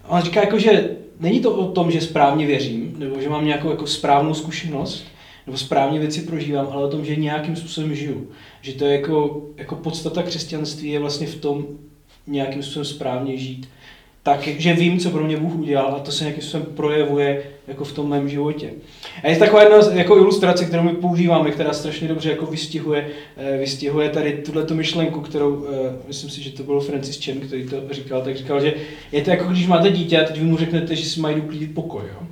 on 0.09 0.23
říká, 0.23 0.41
jako, 0.41 0.59
že 0.59 0.91
není 1.21 1.41
to 1.41 1.53
o 1.53 1.73
tom, 1.73 1.91
že 1.91 2.01
správně 2.01 2.47
věřím, 2.47 2.95
nebo 2.99 3.21
že 3.21 3.29
mám 3.29 3.45
nějakou 3.45 3.71
jako 3.71 3.87
správnou 3.87 4.35
zkušenost, 4.35 5.05
nebo 5.47 5.59
správně 5.59 5.99
věci 5.99 6.21
prožívám, 6.21 6.69
ale 6.73 6.85
o 6.85 6.91
tom, 6.91 7.05
že 7.05 7.17
nějakým 7.17 7.57
způsobem 7.57 7.95
žiju. 7.95 8.31
Že 8.61 8.73
to 8.73 8.85
je 8.85 8.93
jako, 8.93 9.43
jako 9.57 9.77
podstata 9.77 10.23
křesťanství 10.23 10.91
je 10.91 10.99
vlastně 10.99 11.27
v 11.27 11.35
tom 11.35 11.67
nějakým 12.27 12.63
způsobem 12.63 12.85
správně 12.85 13.37
žít 13.37 13.69
tak, 14.23 14.47
že 14.47 14.73
vím, 14.73 14.99
co 14.99 15.11
pro 15.11 15.25
mě 15.25 15.37
Bůh 15.37 15.55
udělal 15.55 15.95
a 15.95 15.99
to 15.99 16.13
se 16.13 16.25
nějakým 16.25 16.43
způsobem 16.43 16.67
projevuje 16.77 17.43
jako 17.69 17.85
v 17.85 17.93
tom 17.93 18.09
mém 18.09 18.29
životě. 18.29 18.71
A 19.23 19.29
je 19.29 19.37
taková 19.37 19.63
jedna 19.63 19.77
jako 19.93 20.17
ilustrace, 20.17 20.65
kterou 20.65 20.83
my 20.83 20.93
používáme, 20.93 21.51
která 21.51 21.73
strašně 21.73 22.09
dobře 22.09 22.31
jako 22.31 22.47
vystihuje, 22.47 23.09
eh, 23.37 23.59
vystihuje 23.59 24.09
tady 24.09 24.33
tuhle 24.33 24.67
myšlenku, 24.73 25.21
kterou, 25.21 25.67
eh, 25.67 25.93
myslím 26.07 26.31
si, 26.31 26.43
že 26.43 26.51
to 26.51 26.63
byl 26.63 26.81
Francis 26.81 27.25
Chen, 27.25 27.41
který 27.41 27.67
to 27.67 27.77
říkal, 27.91 28.23
tak 28.23 28.37
říkal, 28.37 28.61
že 28.61 28.75
je 29.13 29.23
to 29.23 29.31
jako 29.31 29.45
když 29.45 29.67
máte 29.67 29.91
dítě 29.91 30.21
a 30.21 30.25
teď 30.25 30.39
vy 30.39 30.45
mu 30.45 30.57
řeknete, 30.57 30.97
že 30.97 31.09
si 31.09 31.21
mají 31.21 31.37
uklidit 31.37 31.75
pokoj. 31.75 32.03
Jo? 32.13 32.27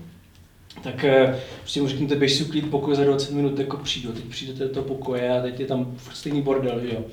tak 0.82 1.04
eh, 1.04 1.40
prostě 1.60 1.80
mu 1.80 1.88
řeknete, 1.88 2.14
běž 2.14 2.32
si 2.32 2.44
uklidit 2.44 2.70
pokoj 2.70 2.94
za 2.94 3.04
20 3.04 3.34
minut, 3.34 3.58
jako 3.58 3.76
přijdu, 3.76 4.12
teď 4.12 4.24
přijdete 4.24 4.64
do 4.64 4.70
toho 4.70 4.86
pokoje 4.86 5.30
a 5.30 5.42
teď 5.42 5.60
je 5.60 5.66
tam 5.66 5.96
stejný 6.12 6.42
bordel, 6.42 6.80
jo. 6.92 7.04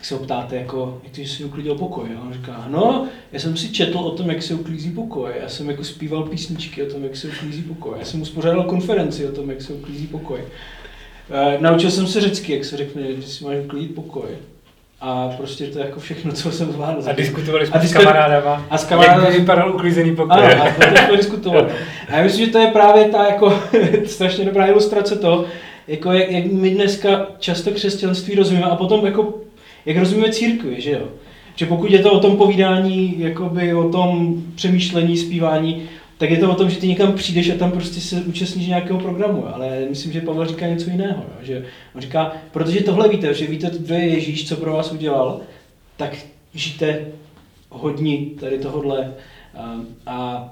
Tak 0.00 0.06
se 0.06 0.14
ho 0.14 0.20
ptáte, 0.20 0.56
jako, 0.56 1.00
jak 1.04 1.12
to, 1.12 1.22
že 1.22 1.28
si 1.28 1.44
uklidil 1.44 1.74
pokoj. 1.74 2.08
A 2.16 2.22
on 2.22 2.32
říká, 2.32 2.64
no, 2.68 3.06
já 3.32 3.40
jsem 3.40 3.56
si 3.56 3.68
četl 3.68 3.98
o 3.98 4.10
tom, 4.10 4.30
jak 4.30 4.42
se 4.42 4.54
uklízí 4.54 4.90
pokoj. 4.90 5.30
Já 5.42 5.48
jsem 5.48 5.70
jako 5.70 5.84
zpíval 5.84 6.22
písničky 6.22 6.82
o 6.82 6.90
tom, 6.92 7.04
jak 7.04 7.16
se 7.16 7.28
uklízí 7.28 7.62
pokoj. 7.62 7.94
Já 7.98 8.04
jsem 8.04 8.22
uspořádal 8.22 8.62
konferenci 8.62 9.28
o 9.28 9.32
tom, 9.32 9.50
jak 9.50 9.62
se 9.62 9.72
uklízí 9.72 10.06
pokoj. 10.06 10.40
E, 11.30 11.58
naučil 11.60 11.90
jsem 11.90 12.06
se 12.06 12.20
řecky, 12.20 12.52
jak 12.52 12.64
se 12.64 12.76
řekne, 12.76 13.02
že 13.12 13.22
si 13.22 13.44
máš 13.44 13.56
uklidit 13.64 13.94
pokoj. 13.94 14.28
A 15.00 15.28
prostě 15.36 15.66
to 15.66 15.78
je 15.78 15.84
jako 15.84 16.00
všechno, 16.00 16.32
co 16.32 16.52
jsem 16.52 16.72
zvládl. 16.72 17.02
A 17.06 17.12
diskutovali 17.12 17.66
jsme 17.66 17.80
A 17.80 17.86
s 17.86 17.92
kamarádama, 17.92 18.66
a 18.70 18.78
s 18.78 18.88
kamarádama- 18.88 19.24
jak 19.24 19.34
vypadal 19.34 19.74
uklízený 19.74 20.16
pokoj. 20.16 20.42
Ano, 20.42 20.62
a 20.62 20.70
to 20.70 20.82
jsme 20.82 21.16
diskutovali. 21.16 21.72
A 22.08 22.16
já 22.16 22.22
myslím, 22.22 22.46
že 22.46 22.52
to 22.52 22.58
je 22.58 22.66
právě 22.66 23.04
ta 23.04 23.26
jako 23.26 23.62
strašně 24.06 24.44
dobrá 24.44 24.66
ilustrace 24.66 25.16
toho, 25.16 25.44
jako 25.88 26.12
jak, 26.12 26.30
jak, 26.30 26.44
my 26.44 26.70
dneska 26.70 27.26
často 27.38 27.70
křesťanství 27.70 28.34
rozumíme 28.34 28.66
a 28.66 28.76
potom 28.76 29.06
jako, 29.06 29.34
jak 29.86 29.96
rozumíme 29.96 30.32
církvi, 30.32 30.80
že 30.80 30.90
jo. 30.90 31.08
Že 31.56 31.66
pokud 31.66 31.90
je 31.90 31.98
to 31.98 32.12
o 32.12 32.20
tom 32.20 32.36
povídání, 32.36 33.20
jakoby 33.20 33.74
o 33.74 33.88
tom 33.88 34.42
přemýšlení, 34.54 35.16
zpívání, 35.16 35.88
tak 36.18 36.30
je 36.30 36.38
to 36.38 36.50
o 36.50 36.54
tom, 36.54 36.70
že 36.70 36.80
ty 36.80 36.88
někam 36.88 37.12
přijdeš 37.12 37.50
a 37.50 37.54
tam 37.54 37.72
prostě 37.72 38.00
se 38.00 38.22
účastníš 38.22 38.66
nějakého 38.66 38.98
programu, 38.98 39.46
ale 39.54 39.86
myslím, 39.88 40.12
že 40.12 40.20
Pavel 40.20 40.46
říká 40.46 40.66
něco 40.66 40.90
jiného, 40.90 41.22
jo? 41.22 41.38
že 41.42 41.64
on 41.94 42.00
říká, 42.00 42.32
protože 42.50 42.80
tohle 42.80 43.08
víte, 43.08 43.34
že 43.34 43.46
víte, 43.46 43.70
kdo 43.78 43.94
je 43.94 44.08
Ježíš, 44.08 44.48
co 44.48 44.56
pro 44.56 44.72
vás 44.72 44.92
udělal, 44.92 45.40
tak 45.96 46.16
žijte 46.54 47.06
hodně 47.68 48.18
tady 48.40 48.58
tohodle 48.58 49.14
a, 49.56 49.80
a 50.06 50.48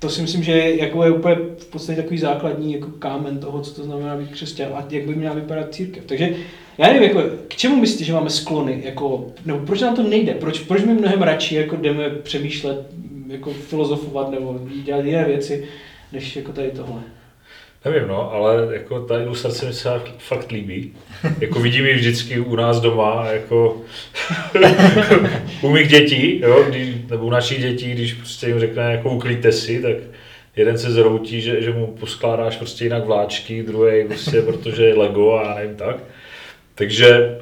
to 0.00 0.08
si 0.08 0.22
myslím, 0.22 0.42
že 0.42 0.52
jako 0.58 1.04
je 1.04 1.10
úplně 1.10 1.36
v 1.58 1.66
podstatě 1.66 2.02
takový 2.02 2.18
základní 2.18 2.72
jako 2.72 2.86
kámen 2.86 3.38
toho, 3.38 3.60
co 3.60 3.74
to 3.74 3.84
znamená 3.84 4.16
být 4.16 4.32
křesťan 4.32 4.68
a 4.74 4.86
jak 4.90 5.06
by 5.06 5.14
měla 5.14 5.34
vypadat 5.34 5.74
církev. 5.74 6.04
Takže 6.06 6.34
já 6.78 6.86
nevím, 6.86 7.02
jako, 7.02 7.22
k 7.48 7.56
čemu 7.56 7.76
myslíte, 7.76 8.04
že 8.04 8.12
máme 8.12 8.30
sklony, 8.30 8.80
jako, 8.84 9.26
nebo 9.44 9.58
proč 9.58 9.80
nám 9.80 9.96
to 9.96 10.02
nejde, 10.02 10.34
proč, 10.34 10.58
proč 10.58 10.82
my 10.82 10.94
mnohem 10.94 11.22
radši 11.22 11.54
jako 11.54 11.76
jdeme 11.76 12.10
přemýšlet, 12.10 12.86
jako 13.28 13.52
filozofovat 13.52 14.30
nebo 14.30 14.60
dělat 14.84 15.04
jiné 15.04 15.24
věci, 15.24 15.68
než 16.12 16.36
jako 16.36 16.52
tady 16.52 16.70
tohle. 16.70 17.00
Nevím, 17.84 18.08
no, 18.08 18.32
ale 18.32 18.68
jako 18.72 19.00
ta 19.00 19.22
ilustrace 19.22 19.66
mi 19.66 19.72
se 19.72 19.88
fakt- 19.88 20.18
fakt 20.18 20.52
líbí. 20.52 20.92
Jako 21.40 21.60
vidím 21.60 21.86
ji 21.86 21.94
vždycky 21.94 22.40
u 22.40 22.56
nás 22.56 22.80
doma, 22.80 23.26
jako 23.26 23.82
u 25.62 25.70
mých 25.70 25.88
dětí, 25.88 26.40
jo, 26.40 26.64
když, 26.68 26.88
nebo 27.10 27.26
u 27.26 27.30
našich 27.30 27.60
dětí, 27.60 27.92
když 27.92 28.14
prostě 28.14 28.46
jim 28.46 28.60
řekne, 28.60 28.92
jako 28.92 29.10
uklidte 29.10 29.52
si, 29.52 29.82
tak 29.82 29.96
jeden 30.56 30.78
se 30.78 30.90
zroutí, 30.90 31.40
že, 31.40 31.62
že 31.62 31.72
mu 31.72 31.86
poskládáš 31.86 32.56
prostě 32.56 32.84
jinak 32.84 33.04
vláčky, 33.04 33.62
druhý 33.62 34.04
prostě, 34.04 34.42
protože 34.46 34.84
je 34.84 34.94
Lego 34.94 35.32
a 35.32 35.48
já 35.48 35.54
nevím 35.54 35.76
tak. 35.76 35.96
Takže 36.74 37.38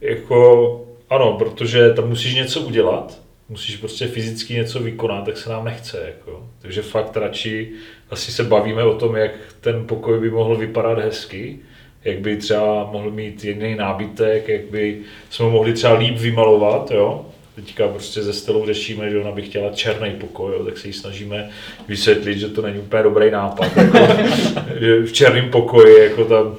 jako 0.00 0.80
ano, 1.10 1.32
protože 1.38 1.90
tam 1.90 2.08
musíš 2.08 2.34
něco 2.34 2.60
udělat, 2.60 3.20
musíš 3.48 3.76
prostě 3.76 4.06
fyzicky 4.06 4.54
něco 4.54 4.80
vykonat, 4.80 5.24
tak 5.24 5.36
se 5.36 5.50
nám 5.50 5.64
nechce. 5.64 6.02
Jako. 6.06 6.46
Takže 6.62 6.82
fakt 6.82 7.16
radši 7.16 7.72
asi 8.10 8.32
se 8.32 8.44
bavíme 8.44 8.84
o 8.84 8.94
tom, 8.94 9.16
jak 9.16 9.30
ten 9.60 9.86
pokoj 9.86 10.20
by 10.20 10.30
mohl 10.30 10.56
vypadat 10.56 10.98
hezky, 10.98 11.58
jak 12.04 12.18
by 12.18 12.36
třeba 12.36 12.90
mohl 12.92 13.10
mít 13.10 13.44
jiný 13.44 13.74
nábytek, 13.74 14.48
jak 14.48 14.64
by 14.64 14.98
jsme 15.30 15.46
mohli 15.46 15.72
třeba 15.72 15.94
líp 15.94 16.16
vymalovat, 16.18 16.90
jo. 16.90 17.26
Teďka 17.58 17.88
prostě 17.88 18.22
ze 18.22 18.32
Stelou 18.32 18.66
řešíme, 18.66 19.10
že 19.10 19.20
ona 19.20 19.32
by 19.32 19.42
chtěla 19.42 19.72
černý 19.72 20.10
pokoj, 20.10 20.52
jo, 20.52 20.64
tak 20.64 20.78
se 20.78 20.86
jí 20.86 20.92
snažíme 20.92 21.50
vysvětlit, 21.88 22.38
že 22.38 22.48
to 22.48 22.62
není 22.62 22.78
úplně 22.78 23.02
dobrý 23.02 23.30
nápad, 23.30 23.76
jako, 23.76 23.98
že 24.80 25.02
v 25.02 25.12
černém 25.12 25.50
pokoji 25.50 26.04
jako 26.04 26.24
tam 26.24 26.56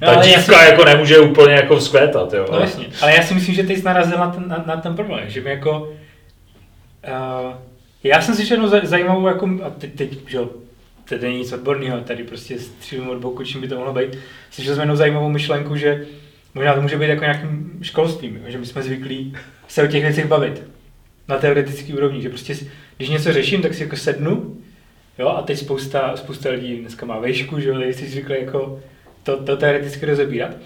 No, 0.00 0.08
ta 0.08 0.12
já 0.12 0.22
dívka 0.22 0.64
jako 0.64 0.84
nemůže 0.84 1.18
úplně 1.18 1.52
jako 1.52 1.76
vzkvétat, 1.76 2.32
jo. 2.32 2.46
No 2.52 2.58
jasně, 2.58 2.86
ale 3.00 3.14
já 3.16 3.22
si 3.22 3.34
myslím, 3.34 3.54
že 3.54 3.62
ty 3.62 3.76
jsi 3.76 3.84
narazil 3.84 4.18
na 4.18 4.30
ten, 4.30 4.48
na, 4.48 4.64
na 4.66 4.76
ten 4.76 4.96
problém, 4.96 5.30
že 5.30 5.40
mi 5.40 5.50
jako... 5.50 5.80
Uh, 7.08 7.54
já 8.04 8.22
jsem 8.22 8.34
si 8.34 8.52
jednou 8.52 8.68
zaj- 8.68 8.84
zajímavou, 8.84 9.26
jako, 9.26 9.48
a 9.62 9.70
teď, 9.70 9.94
teď 9.94 10.18
že 10.28 10.38
to 11.08 11.14
není 11.20 11.38
nic 11.38 11.52
odborného, 11.52 12.00
tady 12.00 12.24
prostě 12.24 12.58
střílím 12.58 13.08
od 13.08 13.18
boku, 13.18 13.44
čím 13.44 13.60
by 13.60 13.68
to 13.68 13.76
mohlo 13.76 13.92
být. 13.92 14.18
Slyšel 14.50 14.74
jsem 14.74 14.82
jednou 14.82 14.96
zajímavou 14.96 15.28
myšlenku, 15.28 15.76
že 15.76 16.06
možná 16.54 16.74
to 16.74 16.82
může 16.82 16.98
být 16.98 17.08
jako 17.08 17.24
nějakým 17.24 17.78
školstvím, 17.82 18.40
že 18.46 18.58
my 18.58 18.66
jsme 18.66 18.82
zvyklí 18.82 19.34
se 19.68 19.82
o 19.82 19.86
těch 19.86 20.02
věcech 20.02 20.26
bavit 20.26 20.62
na 21.28 21.38
teoretický 21.38 21.94
úrovni, 21.94 22.22
že 22.22 22.28
prostě 22.28 22.54
když 22.96 23.08
něco 23.08 23.32
řeším, 23.32 23.62
tak 23.62 23.74
si 23.74 23.82
jako 23.82 23.96
sednu, 23.96 24.56
jo, 25.18 25.28
a 25.28 25.42
teď 25.42 25.58
spousta, 25.58 26.16
spousta 26.16 26.50
lidí 26.50 26.76
dneska 26.76 27.06
má 27.06 27.18
vejšku, 27.18 27.60
že 27.60 27.68
jo, 27.68 27.80
jsi 27.80 28.06
zvyklý 28.06 28.36
jako 28.40 28.80
to, 29.22 29.36
to 29.36 29.56
teoreticky 29.56 30.06
rozebírat. 30.06 30.56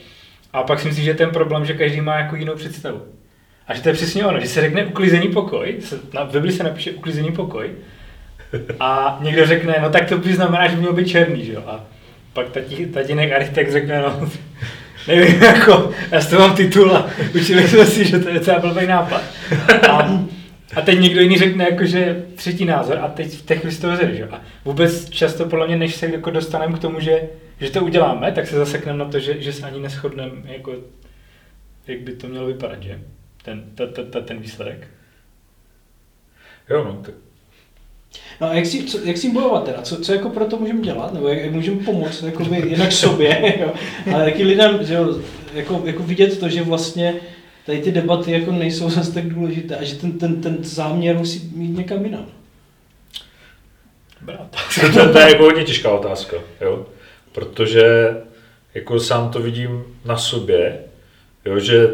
A 0.53 0.63
pak 0.63 0.81
si 0.81 0.89
myslím, 0.89 1.05
že 1.05 1.15
ten 1.15 1.31
problém, 1.31 1.65
že 1.65 1.75
každý 1.75 2.01
má 2.01 2.17
jako 2.17 2.37
jinou 2.37 2.55
představu. 2.55 3.03
A 3.67 3.75
že 3.75 3.83
to 3.83 3.89
je 3.89 3.95
přesně 3.95 4.27
ono, 4.27 4.41
že 4.41 4.47
se 4.47 4.61
řekne 4.61 4.87
uklizený 4.87 5.29
pokoj, 5.29 5.77
se, 5.81 6.01
na 6.15 6.25
Bibli 6.25 6.53
se 6.53 6.65
napíše 6.65 6.93
uklizený 6.93 7.33
pokoj, 7.33 7.71
a 8.81 9.19
někdo 9.23 9.47
řekne, 9.47 9.79
no 9.83 9.91
tak 9.91 10.09
to 10.09 10.19
by 10.19 10.35
znamená, 10.35 10.69
že 10.69 10.77
měl 10.77 10.93
být 10.93 11.09
černý, 11.09 11.45
že 11.45 11.53
jo? 11.53 11.63
A 11.67 11.85
pak 12.33 12.47
tatínek 12.93 13.33
architekt 13.33 13.73
řekne, 13.73 14.03
no, 14.03 14.31
nevím, 15.09 15.43
jako, 15.43 15.91
já 16.11 16.21
toho 16.21 16.49
mám 16.49 16.57
titul 16.57 16.97
a 16.97 17.11
učili 17.35 17.69
jsme 17.69 17.87
si, 17.87 18.05
že 18.05 18.19
to 18.19 18.29
je 18.29 18.35
docela 18.35 18.59
blbý 18.59 18.87
nápad. 18.87 19.23
A, 19.91 20.27
a 20.77 20.81
teď 20.81 21.01
někdo 21.01 21.21
jiný 21.21 21.39
řekne, 21.39 21.65
jako, 21.65 21.85
že 21.85 22.27
třetí 22.35 22.65
názor 22.65 22.99
a 22.99 23.09
teď 23.09 23.33
v 23.33 23.47
těch 23.47 23.79
to 23.81 23.97
že? 23.97 24.29
A 24.31 24.41
vůbec 24.65 25.11
často 25.11 25.45
podle 25.47 25.67
mě, 25.67 25.77
než 25.77 25.95
se 25.95 26.07
jako 26.07 26.31
dostaneme 26.31 26.79
k 26.79 26.81
tomu, 26.81 27.01
že, 27.01 27.23
že 27.61 27.71
to 27.71 27.85
uděláme, 27.85 28.33
tak 28.33 28.47
se 28.47 28.57
zasekneme 28.57 28.99
na 28.99 29.05
to, 29.05 29.19
že, 29.19 29.43
že 29.43 29.53
se 29.53 29.67
ani 29.67 29.81
neschodneme, 29.81 30.33
jako, 30.45 30.75
jak 31.87 32.01
by 32.01 32.13
to 32.13 32.29
mělo 32.29 32.47
vypadat, 32.47 32.83
že? 32.83 33.01
Ten, 33.43 33.65
ta, 33.75 33.87
ta, 33.87 34.03
ta, 34.03 34.21
ten 34.21 34.39
výsledek. 34.39 34.89
Jo, 36.71 36.85
no, 36.85 37.03
tak 37.03 37.15
No 38.41 38.51
a 38.51 38.55
jak 38.55 38.67
si, 38.67 38.85
co, 38.85 38.99
jak 39.05 39.17
si 39.17 39.31
bojovat 39.31 39.65
teda? 39.65 39.83
Co, 39.83 39.97
co 40.01 40.13
jako 40.13 40.29
pro 40.29 40.45
to 40.45 40.57
můžeme 40.57 40.81
dělat? 40.81 41.15
Nebo 41.15 41.29
jak, 41.29 41.39
jak 41.39 41.53
můžeme 41.53 41.85
pomoct 41.85 42.23
jakoby, 42.23 42.57
jednak 42.57 42.93
sobě, 42.93 43.55
jo? 43.61 43.73
ale 44.15 44.25
taky 44.25 44.45
lidem, 44.45 44.79
že 44.87 44.95
jo, 44.95 45.19
jako, 45.55 45.83
jako 45.85 46.03
vidět 46.03 46.41
to, 46.41 46.49
že 46.49 46.63
vlastně 46.63 47.15
tady 47.67 47.79
ty 47.79 47.93
debaty 47.93 48.33
jako 48.33 48.53
nejsou 48.53 48.91
zase 48.91 49.15
tak 49.15 49.29
důležité 49.29 49.77
a 49.77 49.85
že 49.85 49.95
ten, 49.95 50.19
ten, 50.19 50.43
ten 50.43 50.65
záměr 50.65 51.17
musí 51.17 51.51
mít 51.55 51.77
někam 51.79 52.05
jinam. 52.05 52.27
Brát. 54.21 54.57
to, 54.95 55.13
to 55.13 55.19
je 55.19 55.29
jako 55.29 55.45
hodně 55.45 55.65
těžká 55.65 55.91
otázka, 55.91 56.37
jo? 56.61 56.87
protože 57.33 58.17
jako 58.75 59.01
sám 59.01 59.31
to 59.31 59.41
vidím 59.41 59.85
na 60.05 60.17
sobě, 60.17 60.79
jo, 61.45 61.59
že 61.59 61.89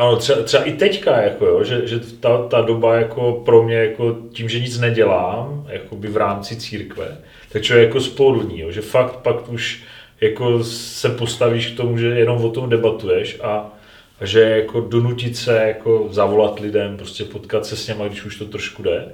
ano, 0.00 0.16
třeba, 0.16 0.42
třeba 0.42 0.64
i 0.64 0.72
teďka, 0.72 1.22
jako, 1.22 1.46
jo, 1.46 1.64
že, 1.64 1.86
že 1.86 2.00
ta, 2.00 2.38
ta 2.48 2.60
doba 2.60 2.94
jako 2.94 3.42
pro 3.44 3.62
mě 3.62 3.76
jako 3.76 4.16
tím, 4.32 4.48
že 4.48 4.60
nic 4.60 4.78
nedělám 4.78 5.66
v 5.92 6.16
rámci 6.16 6.56
církve, 6.56 7.18
tak 7.52 7.62
člověk 7.62 7.88
jako 7.88 8.00
spohodlní, 8.00 8.60
jo, 8.60 8.70
že 8.70 8.80
fakt 8.80 9.16
pak 9.16 9.48
už 9.48 9.82
jako 10.20 10.64
se 10.64 11.08
postavíš 11.08 11.66
k 11.66 11.76
tomu, 11.76 11.98
že 11.98 12.06
jenom 12.06 12.44
o 12.44 12.50
tom 12.50 12.70
debatuješ 12.70 13.40
a, 13.42 13.78
a 14.20 14.26
že 14.26 14.40
jako 14.40 14.80
donutit 14.80 15.36
se 15.36 15.56
jako 15.56 16.08
zavolat 16.10 16.60
lidem, 16.60 16.96
prostě 16.96 17.24
potkat 17.24 17.66
se 17.66 17.76
s 17.76 17.88
něma, 17.88 18.08
když 18.08 18.24
už 18.24 18.36
to 18.36 18.44
trošku 18.44 18.82
jde, 18.82 19.08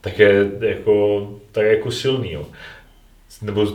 tak 0.00 0.18
je 0.18 0.50
jako, 0.60 1.28
tak 1.52 1.64
je 1.64 1.70
jako 1.70 1.90
silný. 1.90 2.32
Jo. 2.32 2.46
Nebo 3.42 3.66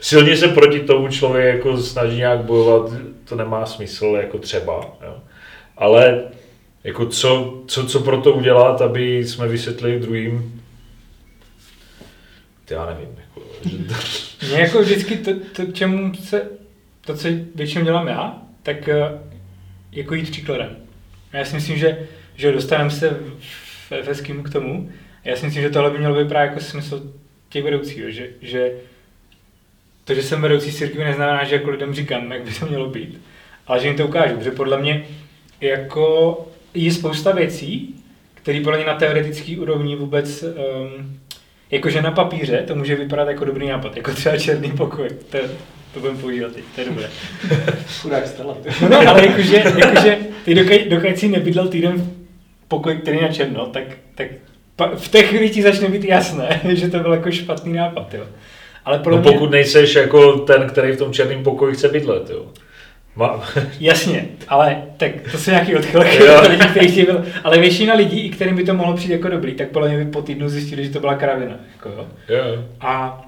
silně 0.00 0.36
se 0.36 0.48
proti 0.48 0.80
tomu 0.80 1.08
člověk 1.08 1.54
jako 1.54 1.78
snaží 1.78 2.16
nějak 2.16 2.38
bojovat, 2.38 2.92
to 3.28 3.36
nemá 3.36 3.66
smysl 3.66 4.16
jako 4.20 4.38
třeba. 4.38 4.96
Jo. 5.04 5.16
Ale 5.76 6.22
jako 6.84 7.06
co, 7.06 7.62
co, 7.66 7.86
co 7.86 8.00
pro 8.00 8.20
to 8.20 8.32
udělat, 8.32 8.80
aby 8.80 9.24
jsme 9.24 9.48
vysvětlili 9.48 10.00
druhým, 10.00 10.62
já 12.70 12.86
nevím. 12.86 13.08
Jako, 13.18 13.42
že 14.40 14.54
jako 14.60 14.82
vždycky 14.82 15.16
to, 15.16 15.30
to, 15.56 15.72
čemu 15.72 16.14
se, 16.14 16.50
to, 17.00 17.16
co 17.16 17.28
většinou 17.54 17.84
dělám 17.84 18.08
já, 18.08 18.42
tak 18.62 18.88
eh, 18.88 19.18
jako 19.92 20.14
jít 20.14 20.30
příkladem. 20.30 20.76
Já 21.32 21.44
si 21.44 21.54
myslím, 21.54 21.78
že, 21.78 22.08
že 22.34 22.52
dostaneme 22.52 22.90
se 22.90 23.18
v 23.88 23.92
Efeským 23.92 24.42
k 24.42 24.50
tomu. 24.50 24.90
Já 25.24 25.36
si 25.36 25.46
myslím, 25.46 25.62
že 25.62 25.70
tohle 25.70 25.90
by 25.90 25.98
mělo 25.98 26.22
být 26.22 26.28
právě 26.28 26.48
jako 26.48 26.60
smysl 26.60 27.12
těch 27.48 27.64
vedoucích, 27.64 27.98
jo, 27.98 28.10
že, 28.10 28.28
že 28.40 28.72
to, 30.04 30.14
že 30.14 30.22
jsem 30.22 30.42
vedoucí 30.42 30.72
církvi, 30.72 31.04
neznamená, 31.04 31.44
že 31.44 31.54
jako 31.54 31.70
lidem 31.70 31.94
říkám, 31.94 32.32
jak 32.32 32.42
by 32.42 32.50
to 32.54 32.66
mělo 32.66 32.90
být, 32.90 33.20
ale 33.66 33.80
že 33.80 33.88
jim 33.88 33.96
to 33.96 34.06
ukážu, 34.06 34.36
protože 34.36 34.50
podle 34.50 34.78
mě 34.78 35.04
jako 35.62 36.38
je 36.74 36.92
spousta 36.92 37.32
věcí, 37.32 37.94
které 38.34 38.60
podle 38.60 38.78
mě 38.78 38.86
na 38.86 38.94
teoretické 38.94 39.56
úrovni 39.58 39.96
vůbec 39.96 40.42
um, 40.42 41.20
Jakože 41.72 42.02
na 42.02 42.10
papíře 42.10 42.64
to 42.66 42.74
může 42.74 42.96
vypadat 42.96 43.28
jako 43.28 43.44
dobrý 43.44 43.68
nápad, 43.68 43.96
jako 43.96 44.12
třeba 44.12 44.36
černý 44.36 44.72
pokoj. 44.72 45.08
To, 45.30 45.38
to 45.94 46.00
budeme 46.00 46.18
používat 46.18 46.52
teď, 46.52 46.64
to 46.74 46.80
je 46.80 46.86
dobré. 46.86 47.08
Chudák 48.00 48.26
Stella. 48.26 48.54
ty. 48.54 48.68
No, 48.90 49.08
ale 49.08 49.26
jakože, 49.26 49.56
jakože 49.78 50.18
ty 50.44 50.54
dokud, 50.54 50.88
dokud 50.88 51.18
si 51.18 51.28
nebydlel 51.28 51.68
týden 51.68 51.98
v 51.98 52.68
pokoji, 52.68 52.96
který 52.96 53.16
je 53.16 53.22
na 53.22 53.28
černo, 53.28 53.66
tak, 53.66 53.84
tak 54.14 54.26
pa, 54.76 54.90
v 54.96 55.08
té 55.08 55.22
chvíli 55.22 55.50
ti 55.50 55.62
začne 55.62 55.88
být 55.88 56.04
jasné, 56.04 56.60
že 56.68 56.88
to 56.88 56.98
byl 56.98 57.12
jako 57.12 57.30
špatný 57.30 57.72
nápad, 57.72 58.14
jo. 58.14 58.24
Ale 58.84 58.98
podle 58.98 59.18
no 59.18 59.22
mě, 59.22 59.32
pokud 59.32 59.50
nejseš 59.50 59.94
jako 59.94 60.32
ten, 60.32 60.68
který 60.68 60.92
v 60.92 60.98
tom 60.98 61.12
černém 61.12 61.42
pokoji 61.42 61.74
chce 61.74 61.88
bydlet. 61.88 62.30
Jo. 62.30 62.46
Ma, 63.16 63.44
Jasně, 63.80 64.28
ale 64.48 64.82
tak 64.96 65.12
to 65.32 65.38
jsou 65.38 65.50
nějaký 65.50 65.76
odchylky 65.76 66.22
lidí, 66.48 66.94
ti 66.94 67.02
byl, 67.02 67.24
ale 67.44 67.58
většina 67.58 67.94
lidí, 67.94 68.20
i 68.20 68.30
kterým 68.30 68.56
by 68.56 68.64
to 68.64 68.74
mohlo 68.74 68.96
přijít 68.96 69.12
jako 69.12 69.28
dobrý, 69.28 69.54
tak 69.54 69.68
podle 69.68 69.88
mě 69.88 70.04
by 70.04 70.10
po 70.10 70.22
týdnu 70.22 70.48
zjistili, 70.48 70.84
že 70.84 70.90
to 70.90 71.00
byla 71.00 71.14
kravina. 71.14 71.56
Jako 71.72 71.88
jo. 71.88 72.06
jo. 72.28 72.64
A 72.80 73.22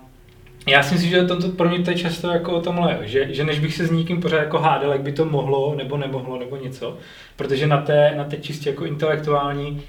já 0.67 0.83
si 0.83 0.95
myslím, 0.95 1.11
že 1.11 1.25
to, 1.25 1.43
to, 1.43 1.49
pro 1.49 1.69
mě 1.69 1.79
to 1.79 1.91
je 1.91 1.97
často 1.97 2.29
jako 2.29 2.53
o 2.53 2.61
tomhle, 2.61 2.99
že, 3.03 3.35
že 3.35 3.45
než 3.45 3.59
bych 3.59 3.75
se 3.75 3.87
s 3.87 3.91
někým 3.91 4.21
pořád 4.21 4.39
jako 4.39 4.59
hádal, 4.59 4.93
jak 4.93 5.01
by 5.01 5.13
to 5.13 5.25
mohlo, 5.25 5.75
nebo 5.75 5.97
nemohlo, 5.97 6.39
nebo 6.39 6.57
něco, 6.57 6.99
protože 7.37 7.67
na 7.67 7.83
té, 7.83 8.15
na 8.17 8.25
té 8.25 8.37
čistě 8.37 8.71
jako 8.71 8.85
intelektuální 8.85 9.83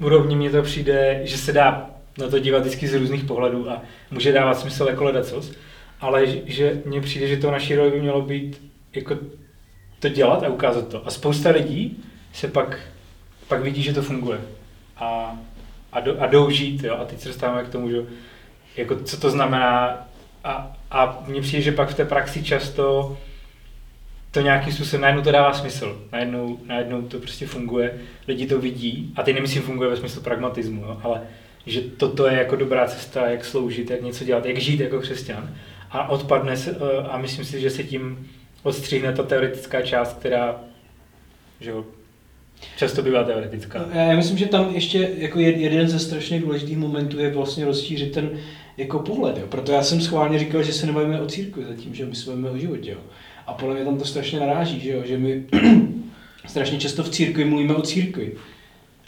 úrovni 0.00 0.36
mně 0.36 0.50
to 0.50 0.62
přijde, 0.62 1.20
že 1.24 1.38
se 1.38 1.52
dá 1.52 1.90
na 2.18 2.28
to 2.28 2.38
dívat 2.38 2.58
vždycky 2.58 2.88
z 2.88 2.94
různých 2.94 3.24
pohledů 3.24 3.70
a 3.70 3.82
může 4.10 4.32
dávat 4.32 4.58
smysl 4.58 4.86
jako 4.90 5.04
ledacos, 5.04 5.52
ale 6.00 6.26
že, 6.26 6.38
že 6.46 6.82
mně 6.84 7.00
přijde, 7.00 7.26
že 7.26 7.36
to 7.36 7.50
naší 7.50 7.74
roli 7.74 7.90
by 7.90 8.00
mělo 8.00 8.22
být 8.22 8.62
jako 8.94 9.16
to 10.00 10.08
dělat 10.08 10.42
a 10.42 10.48
ukázat 10.48 10.88
to. 10.88 11.06
A 11.06 11.10
spousta 11.10 11.50
lidí 11.50 12.04
se 12.32 12.48
pak, 12.48 12.80
pak 13.48 13.62
vidí, 13.62 13.82
že 13.82 13.94
to 13.94 14.02
funguje. 14.02 14.40
A, 14.96 15.38
a, 15.92 16.00
do, 16.00 16.22
a 16.22 16.26
jdou 16.26 16.50
žít, 16.50 16.84
jo? 16.84 16.96
a 17.00 17.04
teď 17.04 17.20
se 17.20 17.28
dostáváme 17.28 17.64
k 17.64 17.68
tomu, 17.68 17.90
že 17.90 18.02
jako 18.76 18.96
co 18.96 19.20
to 19.20 19.30
znamená 19.30 19.98
a, 20.44 20.76
a 20.90 21.22
mně 21.26 21.40
přijde, 21.40 21.62
že 21.62 21.72
pak 21.72 21.88
v 21.88 21.94
té 21.94 22.04
praxi 22.04 22.42
často 22.42 23.16
to 24.30 24.40
nějakým 24.40 24.72
způsobem, 24.72 25.00
najednou 25.00 25.22
to 25.22 25.32
dává 25.32 25.52
smysl, 25.52 26.02
najednou, 26.12 26.58
najednou 26.66 27.02
to 27.02 27.18
prostě 27.18 27.46
funguje, 27.46 27.98
lidi 28.28 28.46
to 28.46 28.60
vidí 28.60 29.12
a 29.16 29.22
teď 29.22 29.34
nemyslím 29.34 29.62
funguje 29.62 29.90
ve 29.90 29.96
smyslu 29.96 30.22
pragmatismu, 30.22 30.82
jo? 30.82 31.00
ale 31.02 31.22
že 31.66 31.80
toto 31.80 32.26
je 32.26 32.38
jako 32.38 32.56
dobrá 32.56 32.86
cesta, 32.86 33.30
jak 33.30 33.44
sloužit, 33.44 33.90
jak 33.90 34.02
něco 34.02 34.24
dělat, 34.24 34.46
jak 34.46 34.58
žít 34.58 34.80
jako 34.80 35.00
křesťan 35.00 35.54
a 35.90 36.08
odpadne 36.08 36.56
se, 36.56 36.70
eh, 36.70 37.08
a 37.08 37.18
myslím 37.18 37.44
si, 37.44 37.60
že 37.60 37.70
se 37.70 37.84
tím 37.84 38.30
odstřihne 38.62 39.12
ta 39.12 39.22
teoretická 39.22 39.82
část, 39.82 40.18
která 40.18 40.60
že 41.60 41.70
jo, 41.70 41.84
často 42.76 43.02
bývá 43.02 43.24
teoretická. 43.24 43.78
No, 43.94 44.00
Já 44.00 44.16
myslím, 44.16 44.38
že 44.38 44.46
tam 44.46 44.74
ještě 44.74 45.10
jako 45.18 45.38
jed- 45.38 45.58
jeden 45.58 45.88
ze 45.88 45.98
strašně 45.98 46.40
důležitých 46.40 46.76
momentů 46.78 47.18
je 47.18 47.30
vlastně 47.30 47.64
rozšířit 47.64 48.12
ten 48.12 48.30
jako 48.76 48.98
pohled. 48.98 49.38
Jo. 49.38 49.46
Proto 49.46 49.72
já 49.72 49.82
jsem 49.82 50.00
schválně 50.00 50.38
říkal, 50.38 50.62
že 50.62 50.72
se 50.72 50.86
nebavíme 50.86 51.20
o 51.20 51.26
církvi 51.26 51.64
zatím, 51.64 51.94
že 51.94 52.06
my 52.06 52.14
se 52.14 52.30
bavíme 52.30 52.50
o 52.50 52.58
životě. 52.58 52.90
Jo. 52.90 52.98
A 53.46 53.52
podle 53.52 53.74
mě 53.74 53.84
tam 53.84 53.98
to 53.98 54.04
strašně 54.04 54.40
naráží, 54.40 54.80
že, 54.80 54.90
jo. 54.90 55.02
že 55.06 55.18
my 55.18 55.44
strašně 56.46 56.78
často 56.78 57.02
v 57.02 57.10
církvi 57.10 57.44
mluvíme 57.44 57.74
o 57.74 57.82
církvi. 57.82 58.32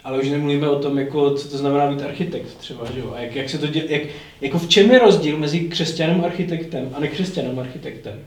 Ale 0.04 0.18
už 0.18 0.28
nemluvíme 0.28 0.68
o 0.68 0.78
tom, 0.78 0.98
jako, 0.98 1.34
co 1.34 1.48
to 1.48 1.58
znamená 1.58 1.90
být 1.90 2.02
architekt 2.02 2.46
třeba, 2.46 2.86
že 2.94 3.00
jo? 3.00 3.12
A 3.16 3.20
jak, 3.20 3.36
jak 3.36 3.50
se 3.50 3.58
to 3.58 3.66
děje, 3.66 3.92
jak, 3.92 4.02
jako 4.40 4.58
v 4.58 4.68
čem 4.68 4.90
je 4.90 4.98
rozdíl 4.98 5.38
mezi 5.38 5.60
křesťanem 5.60 6.24
architektem 6.24 6.90
a 6.94 7.00
nekřesťanem 7.00 7.58
architektem? 7.58 8.20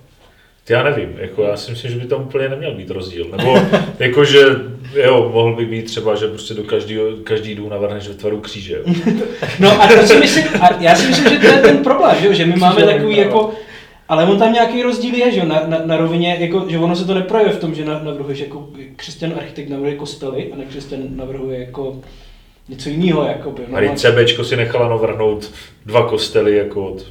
Já 0.70 0.84
nevím, 0.84 1.16
jako 1.18 1.44
já 1.44 1.58
si 1.58 1.72
myslím, 1.72 1.92
že 1.92 1.98
by 1.98 2.06
tam 2.08 2.22
úplně 2.22 2.50
neměl 2.50 2.74
být 2.76 2.90
rozdíl. 2.90 3.28
Nebo 3.38 3.58
jako, 4.00 4.26
že 4.26 4.40
jo, 5.04 5.30
mohl 5.34 5.56
by 5.56 5.66
být 5.66 5.86
třeba, 5.86 6.16
že 6.16 6.28
prostě 6.28 6.54
do 6.54 6.64
každého, 6.64 7.06
každý 7.24 7.56
dům 7.56 7.70
navrhneš 7.70 8.08
ve 8.08 8.14
tvaru 8.14 8.42
kříže. 8.42 8.74
Jo. 8.74 8.94
No 9.60 9.82
a 9.82 9.88
to 9.88 10.08
si 10.08 10.20
myslím, 10.20 10.46
a 10.62 10.82
já 10.82 10.96
si 10.96 11.08
myslím, 11.08 11.30
že 11.30 11.40
to 11.40 11.46
je 11.46 11.62
ten 11.62 11.78
problém, 11.78 12.16
že, 12.22 12.28
jo? 12.28 12.34
že 12.34 12.46
my 12.46 12.56
máme 12.56 12.76
Křížový 12.76 12.94
takový 12.94 13.18
jako, 13.18 13.52
ale 14.10 14.26
on 14.26 14.40
tam 14.40 14.54
nějaký 14.54 14.84
rozdíl 14.84 15.16
je, 15.16 15.32
že 15.32 15.40
jo? 15.40 15.46
Na, 15.46 15.64
na, 15.68 15.82
na 15.86 15.98
rovině, 15.98 16.38
jako, 16.40 16.66
že 16.70 16.78
ono 16.80 16.96
se 16.96 17.06
to 17.06 17.14
neprojevuje 17.14 17.56
v 17.56 17.60
tom, 17.60 17.76
že 17.76 17.86
na- 17.86 18.04
navrhuješ 18.04 18.40
jako 18.40 18.68
křesťan 18.96 19.34
architekt 19.38 19.70
navrhuje 19.70 19.96
kostely 19.96 20.50
a 20.54 20.56
nekřesťan 20.56 21.00
navrhuje 21.10 21.60
jako 21.60 21.96
něco 22.70 22.90
jiného, 22.90 23.24
jakoby. 23.28 23.64
A 23.74 23.80
teď 23.80 23.98
CBčko 23.98 24.44
si 24.44 24.56
nechala 24.56 24.90
navrhnout 24.90 25.52
dva 25.86 26.08
kostely 26.08 26.56
jako 26.56 26.88
od, 26.88 27.06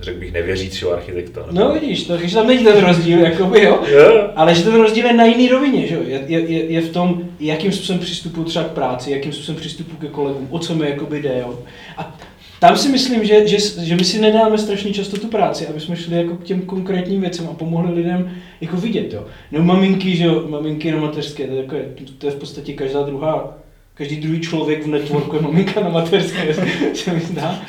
řekl 0.00 0.20
bych, 0.20 0.32
nevěřícího 0.32 0.92
architekta. 0.92 1.46
No 1.50 1.72
vidíš, 1.72 2.04
to, 2.04 2.18
takže 2.18 2.34
tam 2.34 2.46
není 2.46 2.64
ten 2.64 2.84
rozdíl, 2.84 3.18
jakoby, 3.18 3.62
jo? 3.62 3.80
Jo. 3.90 4.30
Ale 4.36 4.54
že 4.54 4.62
ten 4.64 4.74
rozdíl 4.74 5.06
je 5.06 5.12
na 5.12 5.24
jiný 5.24 5.48
rovině, 5.48 5.86
že 5.86 5.94
jo? 5.94 6.00
Je, 6.06 6.24
je, 6.26 6.40
je, 6.40 6.64
je 6.64 6.80
v 6.80 6.92
tom, 6.92 7.22
jakým 7.40 7.72
způsobem 7.72 8.00
přistupuju 8.00 8.44
třeba 8.44 8.64
k 8.64 8.72
práci, 8.72 9.10
jakým 9.10 9.32
způsobem 9.32 9.60
přistupuju 9.60 9.96
ke 9.98 10.06
kolegům, 10.06 10.48
o 10.50 10.58
co 10.58 10.74
mi 10.74 10.90
jakoby 10.90 11.22
jde, 11.22 11.38
jo? 11.38 11.58
A 11.96 12.18
tam 12.60 12.76
si 12.76 12.88
myslím, 12.88 13.24
že, 13.24 13.48
že, 13.48 13.58
že 13.84 13.96
my 13.96 14.04
si 14.04 14.20
nedáme 14.20 14.58
strašně 14.58 14.92
často 14.92 15.16
tu 15.16 15.28
práci, 15.28 15.66
aby 15.66 15.80
jsme 15.80 15.96
šli 15.96 16.16
jako 16.16 16.36
k 16.36 16.44
těm 16.44 16.62
konkrétním 16.62 17.20
věcem 17.20 17.48
a 17.50 17.54
pomohli 17.54 17.94
lidem 17.94 18.36
jako 18.60 18.76
vidět, 18.76 19.12
jo. 19.12 19.26
Nebo 19.52 19.64
maminky, 19.64 20.16
že 20.16 20.24
jo, 20.24 20.44
maminky 20.48 20.92
na 20.92 21.00
mateřské, 21.00 21.46
to 21.46 21.52
je, 21.52 21.62
jako, 21.62 21.76
to 22.18 22.26
je 22.26 22.32
v 22.32 22.36
podstatě 22.36 22.72
každá 22.72 23.02
druhá, 23.02 23.59
každý 24.00 24.16
druhý 24.16 24.40
člověk 24.40 24.84
v 24.84 24.86
networku 24.86 25.36
je 25.36 25.42
maminka 25.42 25.80
na 25.80 25.88
mateřské, 25.88 26.54
se 26.94 27.12
mi 27.12 27.20
zdá. 27.20 27.62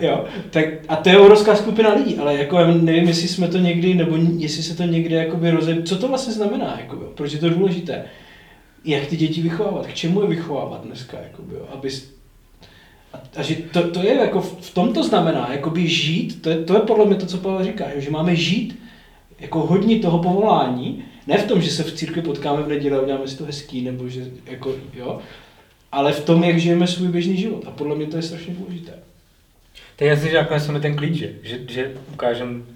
Jo, 0.00 0.24
tak, 0.50 0.64
a 0.88 0.96
to 0.96 1.08
je 1.08 1.18
obrovská 1.18 1.56
skupina 1.56 1.94
lidí, 1.94 2.18
ale 2.18 2.38
jako 2.38 2.58
já 2.58 2.66
nevím, 2.66 3.08
jestli 3.08 3.28
jsme 3.28 3.48
to 3.48 3.58
někdy, 3.58 3.94
nebo 3.94 4.16
jestli 4.38 4.62
se 4.62 4.76
to 4.76 4.82
někde 4.82 5.16
jakoby 5.16 5.50
roze... 5.50 5.82
Co 5.82 5.98
to 5.98 6.08
vlastně 6.08 6.32
znamená, 6.32 6.76
jakoby, 6.80 7.04
proč 7.14 7.32
je 7.32 7.38
to 7.38 7.50
důležité? 7.50 8.04
Jak 8.84 9.06
ty 9.06 9.16
děti 9.16 9.42
vychovávat, 9.42 9.86
k 9.86 9.94
čemu 9.94 10.22
je 10.22 10.28
vychovávat 10.28 10.84
dneska, 10.84 11.16
jakoby, 11.20 11.54
aby 11.72 11.90
a, 13.36 13.42
že 13.42 13.54
to, 13.54 13.90
to, 13.90 14.02
je 14.02 14.14
jako 14.14 14.40
v 14.40 14.74
tom 14.74 14.92
to 14.92 15.02
znamená, 15.02 15.48
jakoby 15.52 15.88
žít, 15.88 16.42
to 16.42 16.50
je, 16.50 16.56
to 16.56 16.74
je 16.74 16.80
podle 16.80 17.06
mě 17.06 17.14
to, 17.16 17.26
co 17.26 17.38
Pavel 17.38 17.64
říká, 17.64 17.84
že 17.96 18.10
máme 18.10 18.36
žít 18.36 18.78
jako 19.40 19.60
hodně 19.60 19.98
toho 19.98 20.18
povolání, 20.18 21.04
ne 21.26 21.38
v 21.38 21.46
tom, 21.46 21.62
že 21.62 21.70
se 21.70 21.82
v 21.82 21.92
církvi 21.92 22.22
potkáme 22.22 22.62
v 22.62 22.68
neděli 22.68 22.96
a 22.96 23.00
uděláme 23.00 23.28
si 23.28 23.38
to 23.38 23.44
hezký, 23.44 23.82
nebo 23.82 24.08
že 24.08 24.30
jako, 24.46 24.74
jo, 24.94 25.20
ale 25.92 26.12
v 26.12 26.24
tom, 26.24 26.44
jak 26.44 26.58
žijeme 26.58 26.86
svůj 26.86 27.08
běžný 27.08 27.36
život. 27.36 27.64
A 27.66 27.70
podle 27.70 27.96
mě 27.96 28.06
to 28.06 28.16
je 28.16 28.22
strašně 28.22 28.54
důležité. 28.54 28.92
To 29.96 30.04
je 30.04 30.10
jasný, 30.10 30.30
že 30.30 30.36
nakonec 30.36 30.64
jsme 30.64 30.80
ten 30.80 30.96
klíč, 30.96 31.16
že, 31.16 31.32
že, 31.42 31.58
že 31.68 31.92
ukážem, 32.12 32.66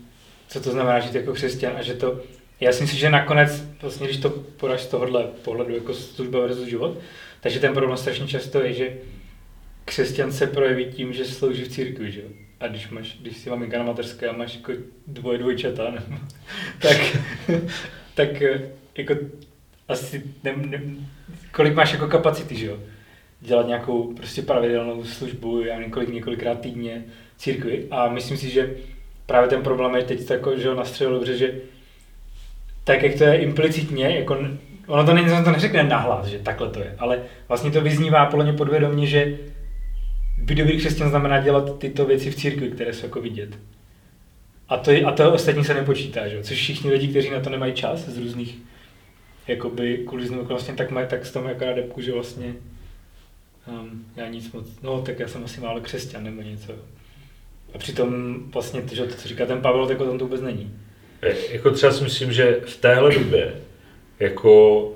co 0.49 0.61
to 0.61 0.71
znamená 0.71 1.01
žít 1.01 1.15
jako 1.15 1.33
křesťan 1.33 1.73
a 1.77 1.83
že 1.83 1.95
to, 1.95 2.21
já 2.61 2.73
si 2.73 2.83
myslím, 2.83 3.01
že 3.01 3.11
nakonec, 3.11 3.65
vlastně, 3.83 4.07
když 4.07 4.21
to 4.21 4.31
podáš 4.31 4.81
z 4.83 4.87
tohohle 4.87 5.25
pohledu 5.43 5.75
jako 5.75 5.95
služba 5.95 6.41
versus 6.41 6.69
život, 6.69 6.99
takže 7.41 7.61
ten 7.61 7.75
problém 7.75 7.97
strašně 7.97 8.27
často 8.27 8.63
je, 8.63 8.73
že 8.73 8.97
křesťan 9.85 10.33
se 10.33 10.47
projeví 10.47 10.85
tím, 10.85 11.13
že 11.13 11.25
slouží 11.25 11.65
v 11.65 11.69
církvi, 11.69 12.13
že 12.13 12.21
jo? 12.21 12.29
A 12.61 12.69
když 12.69 12.89
máš, 12.89 13.17
když 13.21 13.37
si 13.37 13.51
maminka 13.51 13.79
na 13.79 13.85
mateřské 13.85 14.29
a 14.29 14.33
máš 14.33 14.55
jako 14.55 14.73
dvoje 15.07 15.39
dvojčata, 15.39 15.95
tak, 16.83 17.17
tak 18.15 18.43
eh, 18.43 18.71
jako 18.97 19.15
asi 19.89 20.23
ne, 20.45 20.55
ne, 20.57 20.83
kolik 21.53 21.75
máš 21.75 21.93
jako 21.93 22.07
kapacity, 22.07 22.57
že 22.57 22.67
jo? 22.67 22.79
Dělat 23.47 23.67
nějakou 23.67 24.15
prostě 24.15 24.43
pravidelnou 24.43 25.05
službu, 25.05 25.61
já 25.61 25.77
nevím, 25.77 25.91
kolik, 25.91 26.09
několikrát 26.09 26.61
týdně 26.61 27.05
církvi. 27.37 27.87
A 27.91 28.09
myslím 28.09 28.37
si, 28.37 28.51
že 28.51 28.77
právě 29.27 29.49
ten 29.49 29.63
problém 29.63 29.95
je 29.95 30.03
teď 30.03 30.27
tako, 30.27 30.59
že 30.59 30.69
ho 30.69 30.75
nastřelil 30.75 31.15
dobře, 31.15 31.37
že 31.37 31.55
tak, 32.85 33.03
jak 33.03 33.15
to 33.15 33.25
je 33.25 33.39
implicitně, 33.39 34.19
jako, 34.19 34.39
ono 34.87 35.07
to 35.07 35.15
není, 35.15 35.29
to 35.45 35.51
neřekne 35.51 35.85
nahlas, 35.85 36.27
že 36.27 36.39
takhle 36.39 36.71
to 36.71 36.81
je, 36.81 36.95
ale 36.99 37.23
vlastně 37.49 37.71
to 37.71 37.81
vyznívá 37.81 38.27
podle 38.27 38.45
mě 38.45 38.55
podvědomě, 38.55 39.07
že 39.07 39.39
být 40.39 40.59
dobrý 40.59 40.77
křesťan 40.77 41.09
znamená 41.09 41.41
dělat 41.41 41.79
tyto 41.79 42.05
věci 42.05 42.31
v 42.31 42.35
církvi, 42.35 42.71
které 42.71 42.93
jsou 42.93 43.07
jako 43.07 43.21
vidět. 43.21 43.59
A 44.69 44.77
to, 44.77 44.91
a 45.07 45.13
to 45.13 45.33
ostatní 45.33 45.65
se 45.65 45.75
nepočítá, 45.75 46.29
že? 46.29 46.43
což 46.43 46.57
všichni 46.57 46.91
lidi, 46.91 47.09
kteří 47.09 47.31
na 47.31 47.41
to 47.41 47.51
nemají 47.51 47.73
čas 47.73 48.09
z 48.09 48.19
různých 48.19 48.59
jakoby 49.49 50.07
různým 50.13 50.41
okolnostem, 50.41 50.77
tak 50.77 50.91
mají 50.91 51.07
tak 51.07 51.27
s 51.27 51.33
tom 51.33 51.47
jako 51.47 51.65
depku, 51.75 52.01
že 52.01 52.13
vlastně 52.13 52.55
um, 53.69 54.05
já 54.17 54.29
nic 54.29 54.53
moc, 54.53 54.67
no 54.83 55.03
tak 55.03 55.19
já 55.19 55.29
jsem 55.29 55.45
asi 55.45 55.61
málo 55.61 55.81
křesťan 55.81 56.25
nebo 56.25 56.43
něco. 56.43 56.73
A 57.75 57.79
přitom 57.79 58.37
vlastně 58.53 58.83
to, 58.83 58.95
že 58.95 59.05
to, 59.05 59.15
co 59.15 59.29
říká 59.29 59.47
ten 59.47 59.61
Pavel, 59.61 59.87
tak 59.87 60.01
o 60.01 60.05
tom 60.05 60.19
to 60.19 60.25
vůbec 60.25 60.41
není. 60.41 60.73
E, 61.23 61.35
Jako 61.51 61.71
třeba 61.71 61.93
si 61.93 62.05
myslím, 62.05 62.33
že 62.33 62.61
v 62.67 62.77
téhle 62.77 63.15
době 63.15 63.55
jako 64.21 64.93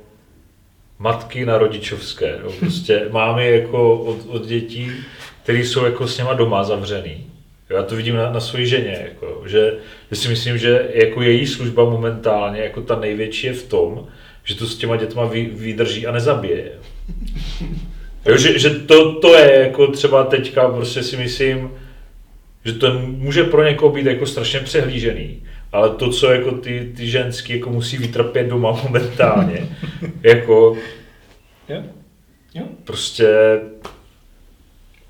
matky 0.99 1.47
na 1.47 1.59
rodičovské, 1.59 2.39
no, 2.45 2.53
prostě 2.53 3.07
mámy 3.11 3.51
jako 3.51 3.99
od, 4.01 4.27
od 4.29 4.47
dětí, 4.47 4.91
které 5.43 5.59
jsou 5.59 5.85
jako 5.85 6.09
s 6.09 6.19
něma 6.19 6.33
doma 6.33 6.65
zavřený. 6.65 7.27
Jo, 7.71 7.77
Já 7.77 7.83
to 7.83 7.97
vidím 7.97 8.17
na, 8.17 8.33
na 8.33 8.41
své 8.41 8.67
ženě, 8.67 8.99
jako, 9.05 9.43
že, 9.47 9.73
že 10.11 10.17
si 10.17 10.29
myslím, 10.29 10.59
že 10.59 10.89
jako 10.95 11.23
její 11.23 11.47
služba 11.47 11.85
momentálně, 11.85 12.61
jako 12.61 12.81
ta 12.83 12.97
největší 13.01 13.47
je 13.47 13.53
v 13.53 13.69
tom, 13.69 14.09
že 14.45 14.55
to 14.55 14.67
s 14.67 14.77
těma 14.77 14.97
dětma 14.97 15.25
vy, 15.25 15.45
vydrží 15.55 16.07
a 16.07 16.13
nezabije. 16.13 16.73
Jo, 18.27 18.37
že, 18.37 18.59
že 18.59 18.71
to, 18.71 19.21
to 19.21 19.35
je 19.35 19.59
jako 19.61 19.87
třeba 19.87 20.25
teďka 20.25 20.69
prostě 20.69 21.03
si 21.03 21.17
myslím, 21.17 21.71
že 22.65 22.73
to 22.73 22.99
může 22.99 23.45
pro 23.45 23.65
někoho 23.65 23.93
být 23.93 24.07
jako 24.07 24.27
strašně 24.27 24.61
přehlížený, 24.61 25.43
ale 25.73 25.91
to, 25.91 26.11
co 26.11 26.33
jako 26.33 26.51
ty, 26.51 26.93
ty 26.97 27.07
ženský 27.11 27.53
jako 27.53 27.71
musí 27.71 27.97
vytrpět 27.97 28.47
doma 28.47 28.73
momentálně, 28.85 29.69
jako 30.23 30.77
Jo? 31.69 31.83
Jo? 32.55 32.65
prostě 32.85 33.27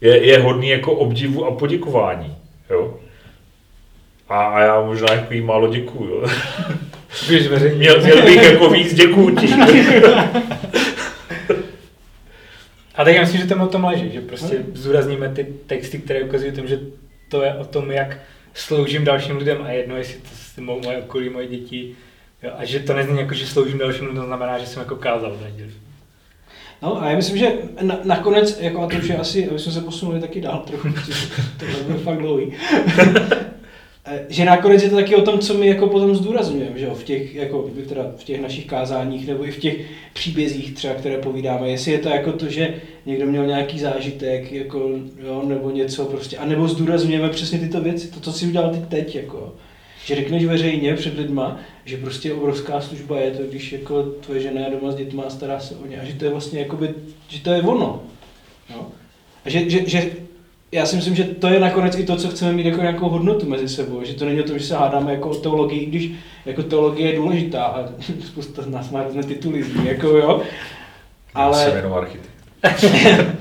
je, 0.00 0.26
je 0.26 0.38
hodný 0.38 0.68
jako 0.68 0.92
obdivu 0.92 1.44
a 1.44 1.50
poděkování, 1.50 2.36
jo. 2.70 3.00
A, 4.28 4.44
a 4.44 4.60
já 4.60 4.80
možná 4.80 5.12
jako 5.12 5.34
jí 5.34 5.40
málo 5.40 5.68
děkuju, 5.68 6.10
jo. 6.10 6.28
Víš, 7.28 7.46
veřejně. 7.46 7.76
Měl, 7.78 8.00
měl 8.00 8.22
bych 8.22 8.42
jako 8.42 8.70
víc 8.70 8.94
děkuju 8.94 9.36
ti. 9.36 9.46
A 12.94 13.04
tak 13.04 13.14
já 13.14 13.20
myslím, 13.20 13.40
že 13.40 13.46
to 13.46 13.64
o 13.64 13.68
tom 13.68 13.84
leží, 13.84 14.10
že 14.12 14.20
prostě 14.20 14.64
zúrazníme 14.74 15.28
ty 15.28 15.44
texty, 15.66 15.98
které 15.98 16.24
ukazují 16.24 16.52
tom, 16.52 16.66
že 16.66 16.80
to 17.28 17.42
je 17.42 17.54
o 17.54 17.64
tom, 17.64 17.90
jak 17.90 18.18
sloužím 18.54 19.04
dalším 19.04 19.36
lidem 19.36 19.62
a 19.62 19.70
jedno, 19.70 19.96
jestli 19.96 20.20
to 20.20 20.28
s 20.32 20.56
mou, 20.56 20.80
moje 20.80 20.98
okolí, 20.98 21.28
moje 21.28 21.46
děti, 21.46 21.96
Jo, 22.42 22.50
a 22.58 22.64
že 22.64 22.80
to 22.80 22.94
nezní 22.94 23.18
jako, 23.18 23.34
že 23.34 23.46
sloužím 23.46 23.78
dalšímu, 23.78 24.14
to 24.14 24.24
znamená, 24.26 24.58
že 24.58 24.66
jsem 24.66 24.80
jako 24.80 24.96
kázal 24.96 25.36
v 25.36 25.42
neděli. 25.42 25.70
No 26.82 27.02
a 27.02 27.10
já 27.10 27.16
myslím, 27.16 27.36
že 27.36 27.52
na, 27.82 27.98
nakonec, 28.04 28.60
jako 28.60 28.82
a 28.82 28.86
to 28.86 28.96
už 28.96 29.08
je 29.08 29.16
asi, 29.16 29.48
aby 29.48 29.58
jsme 29.58 29.72
se 29.72 29.80
posunuli 29.80 30.20
taky 30.20 30.40
dál 30.40 30.64
trochu, 30.66 30.88
to 31.58 31.64
bude 31.86 31.98
fakt 31.98 32.18
dlouhý. 32.18 32.52
Eh, 34.04 34.26
že 34.28 34.44
nakonec 34.44 34.82
je 34.82 34.90
to 34.90 34.96
taky 34.96 35.16
o 35.16 35.22
tom, 35.22 35.38
co 35.38 35.54
my 35.54 35.66
jako 35.66 35.86
potom 35.86 36.16
zdůrazňujeme, 36.16 36.78
že 36.78 36.84
jo, 36.84 36.94
v 36.94 37.04
těch, 37.04 37.34
jako, 37.34 37.70
teda 37.88 38.12
v 38.16 38.24
těch 38.24 38.40
našich 38.40 38.66
kázáních 38.66 39.26
nebo 39.26 39.46
i 39.46 39.50
v 39.50 39.58
těch 39.58 39.76
příbězích 40.12 40.74
třeba, 40.74 40.94
které 40.94 41.18
povídáme. 41.18 41.70
Jestli 41.70 41.92
je 41.92 41.98
to 41.98 42.08
jako 42.08 42.32
to, 42.32 42.48
že 42.48 42.74
někdo 43.06 43.26
měl 43.26 43.46
nějaký 43.46 43.78
zážitek, 43.78 44.52
jako, 44.52 44.90
jo, 45.26 45.42
nebo 45.46 45.70
něco 45.70 46.04
prostě, 46.04 46.36
a 46.36 46.46
nebo 46.46 46.68
zdůrazňujeme 46.68 47.28
přesně 47.28 47.58
tyto 47.58 47.80
věci, 47.80 48.08
to, 48.08 48.20
co 48.20 48.32
si 48.32 48.46
udělal 48.46 48.70
ty 48.70 48.80
teď, 48.88 49.14
jako, 49.14 49.54
že 50.04 50.14
řekneš 50.14 50.44
veřejně 50.44 50.94
před 50.94 51.18
lidma, 51.18 51.60
že 51.84 51.96
prostě 51.96 52.32
obrovská 52.32 52.80
služba 52.80 53.18
je 53.18 53.30
to, 53.30 53.42
když 53.42 53.72
jako 53.72 54.02
tvoje 54.02 54.40
žena 54.40 54.60
je 54.60 54.70
doma 54.70 54.92
s 54.92 54.96
dětma 54.96 55.22
a 55.22 55.30
stará 55.30 55.60
se 55.60 55.74
o 55.74 55.86
ně 55.86 56.00
a 56.00 56.04
že 56.04 56.14
to 56.14 56.24
je 56.24 56.30
vlastně 56.30 56.60
jakoby, 56.60 56.94
že 57.28 57.40
to 57.40 57.50
je 57.50 57.62
ono. 57.62 58.02
Jo? 58.70 58.86
A 59.44 59.50
že, 59.50 59.70
že, 59.70 59.88
že 59.88 60.10
já 60.72 60.86
si 60.86 60.96
myslím, 60.96 61.14
že 61.14 61.24
to 61.24 61.48
je 61.48 61.60
nakonec 61.60 61.96
i 61.96 62.04
to, 62.04 62.16
co 62.16 62.28
chceme 62.28 62.52
mít 62.52 62.66
jako 62.66 62.80
nějakou 62.80 63.08
hodnotu 63.08 63.46
mezi 63.46 63.68
sebou, 63.68 64.04
že 64.04 64.14
to 64.14 64.24
není 64.24 64.40
o 64.40 64.44
tom, 64.44 64.58
že 64.58 64.66
se 64.66 64.76
hádáme 64.76 65.12
jako 65.12 65.30
o 65.30 65.34
teologii, 65.34 65.86
když 65.86 66.10
jako 66.46 66.62
teologie 66.62 67.10
je 67.10 67.16
důležitá 67.16 67.64
a 67.64 67.88
spousta 68.26 68.62
z 68.62 68.66
nás 68.66 68.90
má 68.90 69.02
různé 69.02 69.22
tituly, 69.22 69.64
jako 69.84 70.08
jo. 70.08 70.42
Ale, 71.34 71.82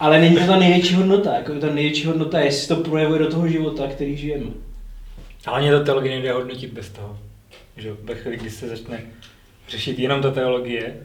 ale 0.00 0.20
není 0.20 0.36
to 0.36 0.46
ta 0.46 0.56
největší 0.56 0.94
hodnota, 0.94 1.34
jako 1.34 1.54
ta 1.54 1.66
největší 1.66 2.06
hodnota 2.06 2.38
je, 2.38 2.44
jestli 2.44 2.76
to 2.76 2.82
projevuje 2.82 3.18
do 3.18 3.30
toho 3.30 3.48
života, 3.48 3.88
který 3.88 4.16
žijeme. 4.16 4.50
Ale 5.46 5.60
mě 5.60 5.70
to 5.70 5.84
teologie 5.84 6.14
nejde 6.14 6.32
hodnotit 6.32 6.72
bez 6.72 6.88
toho. 6.88 7.18
Že 7.76 7.92
ve 8.02 8.14
chvíli, 8.14 8.36
kdy 8.36 8.50
se 8.50 8.68
začne 8.68 9.00
řešit 9.68 9.98
jenom 9.98 10.22
ta 10.22 10.30
teologie, 10.30 10.96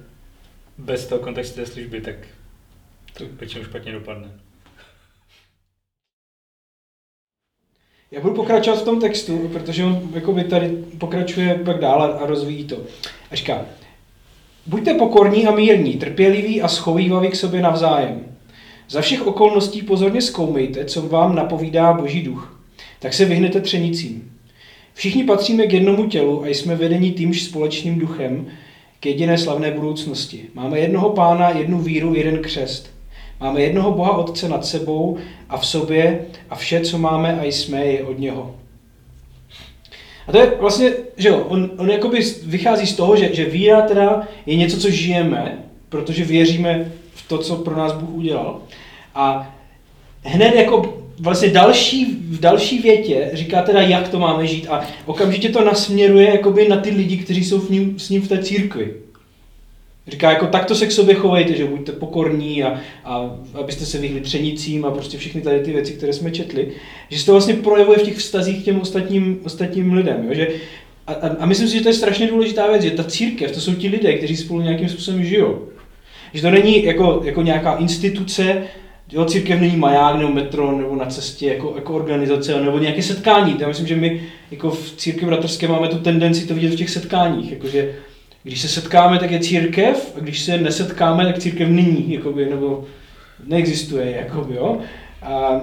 bez 0.78 1.08
toho 1.08 1.22
kontextu 1.22 1.56
té 1.56 1.66
služby, 1.66 2.02
tak 2.02 2.16
to 3.18 3.26
většinou 3.40 3.64
špatně 3.64 3.92
dopadne. 3.92 4.45
Já 8.12 8.22
budu 8.22 8.34
pokračovat 8.34 8.80
v 8.80 8.84
tom 8.84 9.00
textu, 9.00 9.50
protože 9.54 9.84
on 9.84 10.10
by 10.34 10.44
tady 10.44 10.70
pokračuje 10.98 11.62
pak 11.66 11.80
dál 11.80 12.18
a 12.22 12.26
rozvíjí 12.26 12.64
to. 12.64 12.78
Ažka, 13.32 13.66
buďte 14.66 14.94
pokorní 14.94 15.48
a 15.48 15.52
mírní, 15.52 15.94
trpěliví 15.94 16.62
a 16.62 16.68
schovývaví 16.68 17.30
k 17.30 17.36
sobě 17.36 17.62
navzájem. 17.62 18.26
Za 18.90 19.02
všech 19.02 19.28
okolností 19.28 19.82
pozorně 19.82 20.22
zkoumejte, 20.22 20.86
co 20.86 21.02
vám 21.02 21.36
napovídá 21.36 21.94
Boží 21.94 22.22
duch. 22.22 22.62
Tak 23.00 23.14
se 23.14 23.26
vyhnete 23.26 23.62
třenicím. 23.62 24.32
Všichni 24.94 25.24
patříme 25.24 25.68
k 25.68 25.74
jednomu 25.74 26.10
tělu 26.10 26.44
a 26.44 26.48
jsme 26.48 26.76
vedeni 26.76 27.12
týmž 27.12 27.44
společným 27.44 28.00
duchem 28.00 28.48
k 29.00 29.06
jediné 29.06 29.38
slavné 29.38 29.72
budoucnosti. 29.72 30.46
Máme 30.54 30.80
jednoho 30.80 31.10
pána, 31.10 31.50
jednu 31.50 31.80
víru, 31.80 32.16
jeden 32.16 32.42
křest. 32.42 32.95
Máme 33.40 33.62
jednoho 33.62 33.92
Boha 33.92 34.18
Otce 34.18 34.50
nad 34.50 34.66
sebou 34.66 35.18
a 35.50 35.58
v 35.58 35.68
sobě 35.68 36.26
a 36.50 36.56
vše, 36.56 36.82
co 36.82 36.98
máme 36.98 37.40
a 37.42 37.46
jsme, 37.46 37.86
je 37.86 38.04
od 38.04 38.20
něho. 38.20 38.56
A 40.28 40.32
to 40.32 40.38
je 40.38 40.54
vlastně, 40.60 40.92
že 41.18 41.30
jo, 41.30 41.46
on, 41.48 41.72
on 41.78 41.90
jakoby 41.90 42.20
vychází 42.44 42.88
z 42.88 42.96
toho, 42.96 43.16
že, 43.16 43.36
že 43.36 43.46
víra 43.46 43.82
teda 43.82 44.28
je 44.46 44.56
něco, 44.56 44.78
co 44.78 44.90
žijeme, 44.90 45.64
protože 45.90 46.26
věříme 46.26 46.92
v 47.14 47.28
to, 47.28 47.38
co 47.38 47.56
pro 47.56 47.78
nás 47.78 47.94
Bůh 47.94 48.10
udělal. 48.10 48.62
A 49.16 49.56
hned 50.24 50.56
jako 50.56 51.04
vlastně 51.20 51.50
další, 51.50 52.06
v 52.06 52.40
další 52.40 52.80
větě 52.80 53.30
říká 53.34 53.62
teda, 53.62 53.82
jak 53.82 54.08
to 54.08 54.20
máme 54.20 54.48
žít 54.48 54.68
a 54.68 54.86
okamžitě 55.06 55.50
to 55.50 55.66
nasměruje 55.66 56.30
jakoby 56.30 56.68
na 56.68 56.78
ty 56.78 56.90
lidi, 56.90 57.18
kteří 57.18 57.46
jsou 57.46 57.60
v 57.60 57.70
ním, 57.70 58.00
s 58.00 58.10
ním 58.10 58.22
v 58.22 58.28
té 58.28 58.44
církvi. 58.44 58.94
Říká, 60.08 60.30
jako 60.30 60.48
takto 60.48 60.76
se 60.76 60.88
k 60.88 60.92
sobě 60.92 61.16
chovejte, 61.16 61.54
že 61.54 61.66
buďte 61.66 61.92
pokorní 61.92 62.64
a, 62.64 62.80
a 63.04 63.38
abyste 63.54 63.86
se 63.86 63.98
vyhli 63.98 64.22
třenicím 64.22 64.86
a 64.86 64.92
prostě 64.92 65.18
všechny 65.18 65.42
tady 65.42 65.60
ty 65.60 65.72
věci, 65.72 65.94
které 65.94 66.14
jsme 66.14 66.32
četli, 66.32 66.72
že 67.10 67.20
se 67.20 67.26
to 67.26 67.32
vlastně 67.32 67.54
projevuje 67.54 67.98
v 67.98 68.04
těch 68.04 68.18
vztazích 68.18 68.62
k 68.62 68.66
těm 68.66 68.82
ostatním, 68.82 69.40
ostatním 69.44 69.94
lidem. 69.94 70.26
Jo? 70.28 70.34
Že, 70.34 70.48
a, 71.08 71.14
a, 71.14 71.28
a 71.40 71.46
myslím 71.46 71.68
si, 71.68 71.78
že 71.78 71.84
to 71.84 71.90
je 71.90 71.94
strašně 71.94 72.28
důležitá 72.28 72.68
věc, 72.72 72.82
že 72.82 72.92
ta 72.92 73.04
církev, 73.04 73.52
to 73.52 73.62
jsou 73.62 73.74
ti 73.74 73.88
lidé, 73.88 74.14
kteří 74.14 74.38
spolu 74.38 74.62
nějakým 74.62 74.90
způsobem 74.90 75.24
žijou. 75.24 75.68
Že 76.34 76.42
to 76.42 76.52
není 76.52 76.84
jako, 76.84 77.22
jako 77.24 77.42
nějaká 77.42 77.76
instituce, 77.76 78.64
jo, 79.12 79.26
církev 79.26 79.60
není 79.60 79.78
maják 79.78 80.16
nebo 80.16 80.30
metro 80.30 80.78
nebo 80.78 80.96
na 80.96 81.06
cestě 81.06 81.48
jako, 81.48 81.74
jako 81.76 81.96
organizace 81.96 82.62
nebo 82.62 82.80
nějaké 82.80 83.04
setkání. 83.04 83.56
Já 83.60 83.68
myslím, 83.68 83.88
že 83.88 83.96
my 83.96 84.22
jako 84.52 84.72
v 84.72 84.94
církvi 84.98 85.26
bratrské 85.26 85.68
máme 85.68 85.88
tu 85.88 85.98
tendenci 85.98 86.48
to 86.48 86.54
vidět 86.54 86.72
v 86.72 86.76
těch 86.76 86.90
setkáních, 86.90 87.52
jakože 87.52 87.96
když 88.46 88.62
se 88.62 88.68
setkáme, 88.68 89.20
tak 89.20 89.32
je 89.32 89.40
církev, 89.40 90.14
a 90.18 90.20
když 90.20 90.42
se 90.42 90.58
nesetkáme, 90.58 91.26
tak 91.26 91.40
církev 91.40 91.70
není, 91.70 92.14
jakoby, 92.14 92.46
nebo 92.46 92.84
neexistuje, 93.48 94.12
jakoby, 94.12 94.56
jo. 94.56 94.78
A, 95.22 95.62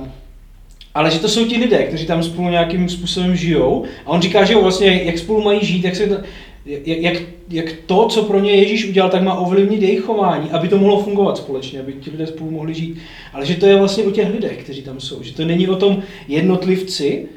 ale 0.95 1.11
že 1.11 1.19
to 1.19 1.29
jsou 1.29 1.47
ti 1.47 1.57
lidé, 1.57 1.83
kteří 1.83 2.07
tam 2.07 2.23
spolu 2.23 2.49
nějakým 2.49 2.89
způsobem 2.89 3.37
žijou. 3.37 3.85
A 4.07 4.11
on 4.11 4.23
říká, 4.23 4.45
že 4.45 4.57
vlastně, 4.57 5.03
jak 5.05 5.19
spolu 5.19 5.43
mají 5.43 5.67
žít, 5.67 5.85
jak, 5.85 5.97
se, 5.97 6.25
jak, 6.67 6.87
jak, 6.87 7.23
jak 7.51 7.73
to, 7.87 8.07
co 8.07 8.23
pro 8.23 8.41
ně 8.41 8.53
Ježíš 8.53 8.89
udělal, 8.89 9.11
tak 9.11 9.23
má 9.23 9.35
ovlivnit 9.35 9.83
jejich 9.83 10.01
chování, 10.01 10.51
aby 10.51 10.69
to 10.69 10.79
mohlo 10.79 11.03
fungovat 11.03 11.37
společně, 11.37 11.81
aby 11.81 11.93
ti 11.93 12.11
lidé 12.11 12.27
spolu 12.27 12.51
mohli 12.51 12.75
žít. 12.75 12.99
Ale 13.33 13.47
že 13.47 13.55
to 13.55 13.67
je 13.67 13.77
vlastně 13.77 14.05
o 14.05 14.11
těch 14.11 14.31
lidech, 14.31 14.59
kteří 14.65 14.83
tam 14.83 15.01
jsou. 15.01 15.23
Že 15.23 15.35
to 15.35 15.45
není 15.45 15.69
o 15.69 15.77
tom 15.77 16.03
jednotlivci, 16.29 17.29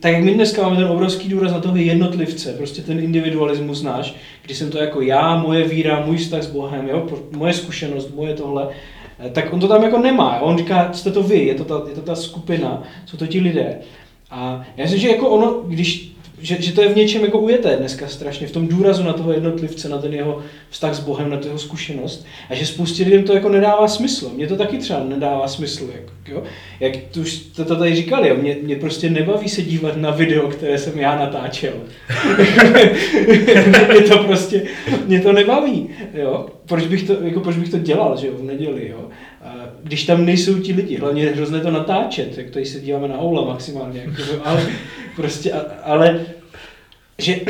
tak 0.00 0.12
jak 0.12 0.22
my 0.22 0.34
dneska 0.34 0.62
máme 0.62 0.76
ten 0.76 0.84
obrovský 0.84 1.28
důraz 1.28 1.52
na 1.52 1.60
toho 1.60 1.76
jednotlivce, 1.76 2.52
prostě 2.52 2.82
ten 2.82 2.98
individualismus 2.98 3.82
náš, 3.82 4.14
kdy 4.46 4.54
jsem 4.54 4.70
to 4.70 4.78
jako 4.78 5.00
já, 5.00 5.36
moje 5.36 5.68
víra, 5.68 6.02
můj 6.06 6.16
vztah 6.16 6.42
s 6.42 6.46
Bohem, 6.46 6.88
jo, 6.88 7.06
moje 7.36 7.52
zkušenost, 7.52 8.14
moje 8.14 8.34
tohle, 8.34 8.68
eh, 9.26 9.30
tak 9.30 9.52
on 9.52 9.60
to 9.60 9.68
tam 9.68 9.82
jako 9.82 9.98
nemá. 9.98 10.40
On 10.40 10.58
říká, 10.58 10.92
jste 10.92 11.10
to 11.10 11.22
vy, 11.22 11.38
je 11.38 11.54
to 11.54 11.64
ta, 11.64 11.88
je 11.88 11.94
to 11.94 12.00
ta 12.00 12.14
skupina, 12.14 12.82
jsou 13.06 13.16
to 13.16 13.26
ti 13.26 13.40
lidé. 13.40 13.78
A 14.30 14.64
já 14.76 14.84
myslím, 14.84 15.00
že 15.00 15.08
jako 15.08 15.28
ono, 15.28 15.62
když 15.66 16.15
že, 16.38 16.62
že 16.62 16.72
to 16.72 16.82
je 16.82 16.88
v 16.88 16.96
něčem 16.96 17.22
jako 17.22 17.38
ujeté 17.38 17.76
dneska 17.76 18.08
strašně, 18.08 18.46
v 18.46 18.52
tom 18.52 18.68
důrazu 18.68 19.02
na 19.02 19.12
toho 19.12 19.32
jednotlivce, 19.32 19.88
na 19.88 19.98
ten 19.98 20.14
jeho 20.14 20.42
vztah 20.70 20.94
s 20.94 21.00
Bohem, 21.00 21.30
na 21.30 21.38
jeho 21.44 21.58
zkušenost. 21.58 22.26
A 22.50 22.54
že 22.54 22.66
spoustě 22.66 23.04
lidem 23.04 23.22
to 23.22 23.34
jako 23.34 23.48
nedává 23.48 23.88
smysl. 23.88 24.30
Mně 24.34 24.46
to 24.46 24.56
taky 24.56 24.78
třeba 24.78 25.04
nedává 25.04 25.48
smysl. 25.48 25.90
Jak, 25.94 26.02
jo? 26.28 26.42
jak 26.80 26.96
tu 26.96 27.20
už 27.20 27.36
to, 27.36 27.64
to 27.64 27.76
tady 27.76 27.96
říkali? 27.96 28.36
Mě, 28.36 28.56
mě, 28.62 28.76
prostě 28.76 29.10
nebaví 29.10 29.48
se 29.48 29.62
dívat 29.62 29.96
na 29.96 30.10
video, 30.10 30.48
které 30.48 30.78
jsem 30.78 30.98
já 30.98 31.16
natáčel. 31.18 31.72
mě 33.92 34.00
to 34.08 34.18
prostě, 34.18 34.62
mě 35.06 35.20
to 35.20 35.32
nebaví. 35.32 35.88
Jo? 36.14 36.46
Proč, 36.66 36.86
bych 36.86 37.02
to, 37.02 37.12
jako, 37.22 37.40
proč 37.40 37.56
bych 37.56 37.68
to 37.68 37.78
dělal 37.78 38.16
že 38.16 38.26
jo? 38.26 38.32
v 38.36 38.42
neděli? 38.42 38.88
Jo? 38.88 39.08
Když 39.82 40.04
tam 40.04 40.24
nejsou 40.24 40.58
ti 40.58 40.72
lidi, 40.72 40.96
hlavně 40.96 41.22
je 41.22 41.30
hrozné 41.30 41.60
to 41.60 41.70
natáčet, 41.70 42.38
jak 42.38 42.50
tady 42.50 42.66
se 42.66 42.80
díváme 42.80 43.08
na 43.08 43.22
Oula 43.22 43.44
maximálně, 43.44 44.00
jako, 44.00 44.22
ale 44.44 44.66
prostě, 45.16 45.52
ale 45.82 46.20
že, 47.18 47.40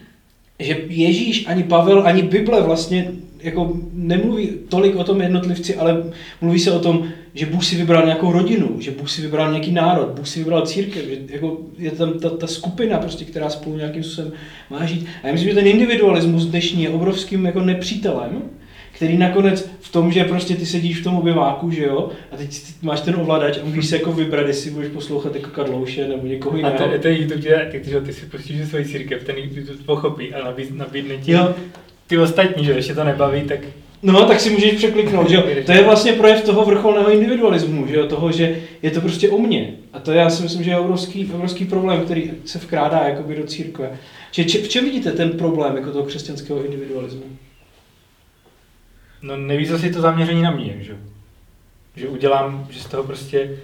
že 0.58 0.76
Ježíš, 0.88 1.46
ani 1.46 1.62
Pavel, 1.64 2.06
ani 2.06 2.22
Bible 2.22 2.62
vlastně 2.62 3.12
jako 3.42 3.76
nemluví 3.92 4.48
tolik 4.68 4.96
o 4.96 5.04
tom 5.04 5.20
jednotlivci, 5.20 5.76
ale 5.76 6.02
mluví 6.40 6.58
se 6.58 6.72
o 6.72 6.78
tom, 6.78 7.08
že 7.34 7.46
Bůh 7.46 7.64
si 7.64 7.76
vybral 7.76 8.04
nějakou 8.04 8.32
rodinu, 8.32 8.76
že 8.80 8.90
Bůh 8.90 9.10
si 9.10 9.22
vybral 9.22 9.50
nějaký 9.50 9.72
národ, 9.72 10.08
Bůh 10.08 10.28
si 10.28 10.38
vybral 10.38 10.66
církev, 10.66 11.04
že 11.04 11.18
jako 11.28 11.58
je 11.78 11.90
tam 11.90 12.18
ta, 12.18 12.30
ta 12.30 12.46
skupina, 12.46 12.98
prostě, 12.98 13.24
která 13.24 13.50
spolu 13.50 13.76
nějakým 13.76 14.02
způsobem 14.04 14.32
má 14.70 14.86
žít. 14.86 15.06
A 15.22 15.26
já 15.26 15.32
myslím, 15.32 15.48
že 15.48 15.54
ten 15.54 15.66
individualismus 15.66 16.46
dnešní 16.46 16.82
je 16.82 16.90
obrovským 16.90 17.46
jako 17.46 17.60
nepřítelem, 17.60 18.42
který 19.00 19.16
nakonec 19.16 19.70
v 19.80 19.92
tom, 19.92 20.12
že 20.12 20.24
prostě 20.24 20.54
ty 20.54 20.66
sedíš 20.66 21.00
v 21.00 21.04
tom 21.04 21.16
obyváku, 21.16 21.70
že 21.70 21.84
jo, 21.84 22.10
a 22.32 22.36
teď 22.36 22.62
máš 22.82 23.00
ten 23.00 23.16
ovladač 23.16 23.58
a 23.58 23.64
můžeš 23.64 23.86
se 23.86 23.96
jako 23.96 24.12
vybrat, 24.12 24.46
jestli 24.46 24.70
budeš 24.70 24.88
poslouchat 24.88 25.34
jako 25.34 25.50
Karlouše 25.50 26.08
nebo 26.08 26.26
někoho 26.26 26.56
jiného. 26.56 26.74
A 26.74 26.88
to, 26.88 26.98
to 26.98 27.08
YouTube, 27.08 27.68
ty, 27.72 27.80
ty, 27.80 28.00
ty 28.00 28.12
si 28.12 28.26
pustíš 28.26 28.68
svoji 28.68 28.84
církev, 28.84 29.24
ten 29.24 29.36
YouTube 29.38 29.84
pochopí 29.86 30.34
a 30.34 30.44
nabíd, 30.44 30.76
nabídne 30.76 31.16
ti 31.16 31.32
jo. 31.32 31.54
ty 32.06 32.18
ostatní, 32.18 32.64
že 32.64 32.72
ještě 32.72 32.94
to 32.94 33.04
nebaví, 33.04 33.42
tak 33.42 33.60
No, 34.02 34.24
tak 34.24 34.40
si 34.40 34.50
můžeš 34.50 34.72
překliknout, 34.72 35.30
že 35.30 35.36
jo. 35.36 35.42
To 35.66 35.72
je 35.72 35.84
vlastně 35.84 36.12
projev 36.12 36.44
toho 36.44 36.64
vrcholného 36.64 37.10
individualismu, 37.12 37.86
že 37.86 37.96
jo, 37.96 38.06
toho, 38.06 38.32
že 38.32 38.56
je 38.82 38.90
to 38.90 39.00
prostě 39.00 39.28
o 39.28 39.38
mně. 39.38 39.74
A 39.92 40.00
to 40.00 40.12
já 40.12 40.30
si 40.30 40.42
myslím, 40.42 40.64
že 40.64 40.70
je 40.70 40.78
obrovský, 40.78 41.30
obrovský 41.34 41.64
problém, 41.64 42.00
který 42.04 42.30
se 42.44 42.58
vkrádá 42.58 43.02
jakoby 43.08 43.34
do 43.34 43.44
církve. 43.44 43.90
Či, 44.30 44.44
či, 44.44 44.58
v 44.58 44.68
čem 44.68 44.84
vidíte 44.84 45.12
ten 45.12 45.30
problém 45.30 45.76
jako 45.76 45.90
toho 45.90 46.04
křesťanského 46.04 46.64
individualismu? 46.64 47.22
No 49.22 49.36
nejvíc 49.36 49.70
asi 49.70 49.92
to 49.92 50.00
zaměření 50.00 50.42
na 50.42 50.50
mě, 50.50 50.76
že? 50.80 50.96
Že 51.96 52.08
udělám, 52.08 52.66
že 52.70 52.80
z 52.80 52.86
toho 52.86 53.04
prostě... 53.04 53.58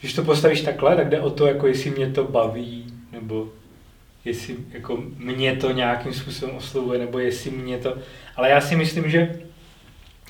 Když 0.00 0.14
to 0.14 0.24
postavíš 0.24 0.60
takhle, 0.60 0.96
tak 0.96 1.08
jde 1.08 1.20
o 1.20 1.30
to, 1.30 1.46
jako 1.46 1.66
jestli 1.66 1.90
mě 1.90 2.10
to 2.10 2.24
baví, 2.24 2.94
nebo 3.12 3.48
jestli 4.24 4.56
jako 4.70 5.02
mě 5.18 5.56
to 5.56 5.72
nějakým 5.72 6.14
způsobem 6.14 6.56
oslovuje, 6.56 6.98
nebo 6.98 7.18
jestli 7.18 7.50
mě 7.50 7.78
to... 7.78 7.96
Ale 8.36 8.50
já 8.50 8.60
si 8.60 8.76
myslím, 8.76 9.10
že 9.10 9.40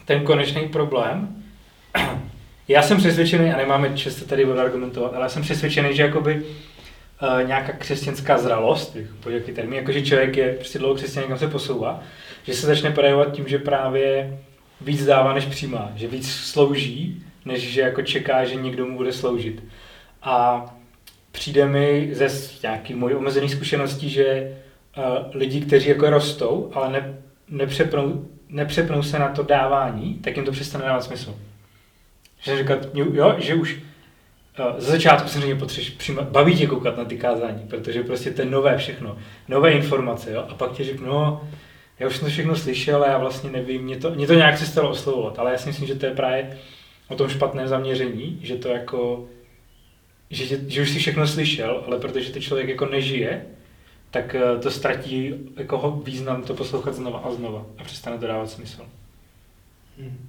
ten 0.05 0.25
konečný 0.25 0.69
problém, 0.69 1.45
já 2.69 2.83
jsem 2.83 2.99
přesvědčený, 2.99 3.53
a 3.53 3.57
nemáme 3.57 3.97
často 3.97 4.25
tady 4.25 4.45
odargumentovat, 4.45 5.15
ale 5.15 5.23
já 5.23 5.29
jsem 5.29 5.43
přesvědčený, 5.43 5.97
že 5.97 6.03
jakoby 6.03 6.43
uh, 7.23 7.47
nějaká 7.47 7.73
křesťanská 7.73 8.39
zralost, 8.39 8.97
jako 8.97 9.31
jaký 9.31 9.53
termín, 9.53 9.79
jako 9.79 9.93
že 9.93 10.03
člověk 10.03 10.37
je 10.37 10.53
prostě 10.53 10.79
dlouho 10.79 10.95
křesťan, 10.95 11.23
někam 11.23 11.39
se 11.39 11.49
posouvá, 11.49 12.03
že 12.43 12.55
se 12.55 12.67
začne 12.67 12.91
projevovat 12.91 13.33
tím, 13.33 13.49
že 13.49 13.59
právě 13.59 14.39
víc 14.81 15.05
dává, 15.05 15.35
než 15.35 15.45
přijímá, 15.45 15.93
že 15.95 16.09
víc 16.09 16.31
slouží, 16.31 17.23
než 17.45 17.63
že 17.63 17.81
jako 17.81 18.03
čeká, 18.03 18.45
že 18.45 18.55
někdo 18.55 18.87
mu 18.87 18.97
bude 18.97 19.13
sloužit. 19.13 19.65
A 20.23 20.67
přijde 21.33 21.67
mi 21.67 22.11
ze 22.13 22.29
nějaký 22.63 22.95
mojí 22.95 23.15
omezený 23.15 23.49
zkušeností, 23.49 24.09
že 24.11 24.57
uh, 24.97 25.05
lidi, 25.35 25.61
kteří 25.61 25.89
jako 25.89 26.11
rostou, 26.11 26.71
ale 26.75 26.93
ne, 26.93 27.19
nepřepnou, 27.49 28.27
nepřepnou 28.49 29.03
se 29.03 29.19
na 29.19 29.29
to 29.29 29.43
dávání, 29.43 30.15
tak 30.15 30.37
jim 30.37 30.45
to 30.45 30.53
přestane 30.53 30.85
dávat 30.85 31.05
smysl. 31.05 31.35
Že 32.43 32.59
říkat, 32.59 32.79
jo, 32.95 33.35
že 33.39 33.55
už 33.55 33.79
ze 34.79 34.91
začátku 34.91 35.29
samozřejmě 35.29 35.67
přímo, 35.99 36.23
baví 36.23 36.57
tě 36.57 36.67
koukat 36.67 36.97
na 36.97 37.05
ty 37.05 37.19
kázání, 37.19 37.67
protože 37.69 38.03
prostě 38.03 38.31
to 38.31 38.43
je 38.43 38.51
nové 38.51 38.79
všechno, 38.79 39.19
nové 39.49 39.73
informace, 39.73 40.33
jo, 40.33 40.45
a 40.49 40.55
pak 40.55 40.73
ti 40.73 40.85
řeknu, 40.85 41.07
no, 41.07 41.49
já 41.99 42.07
už 42.07 42.17
jsem 42.17 42.25
to 42.25 42.31
všechno 42.31 42.57
slyšel 42.57 43.03
a 43.03 43.07
já 43.07 43.19
vlastně 43.19 43.51
nevím, 43.51 43.83
mě 43.83 43.97
to, 43.97 44.11
mě 44.11 44.27
to 44.27 44.35
nějak 44.35 44.59
stalo 44.59 44.91
oslovovat, 44.91 45.39
ale 45.39 45.53
já 45.53 45.59
si 45.59 45.69
myslím, 45.69 45.87
že 45.87 45.95
to 45.95 46.07
je 46.07 46.15
právě 46.15 46.59
o 47.09 47.15
tom 47.15 47.29
špatném 47.29 47.69
zaměření, 47.69 48.41
že 48.43 48.57
to 48.57 48.69
jako, 48.69 49.29
že, 50.31 50.61
že 50.69 50.83
už 50.83 50.91
si 50.91 50.99
všechno 50.99 51.27
slyšel, 51.27 51.85
ale 51.87 51.99
protože 51.99 52.33
ty 52.33 52.41
člověk 52.41 52.69
jako 52.69 52.87
nežije, 52.87 53.47
tak 54.11 54.35
eh, 54.35 54.59
to 54.59 54.71
ztratí 54.71 55.35
jako 55.57 56.03
význam 56.05 56.43
to 56.43 56.55
poslouchat 56.55 56.95
znova 56.95 57.19
a 57.19 57.31
znova 57.33 57.67
a 57.79 57.85
přestane 57.85 58.19
to 58.19 58.27
dávat 58.27 58.51
smysl. 58.51 58.83
Hmm. 59.99 60.29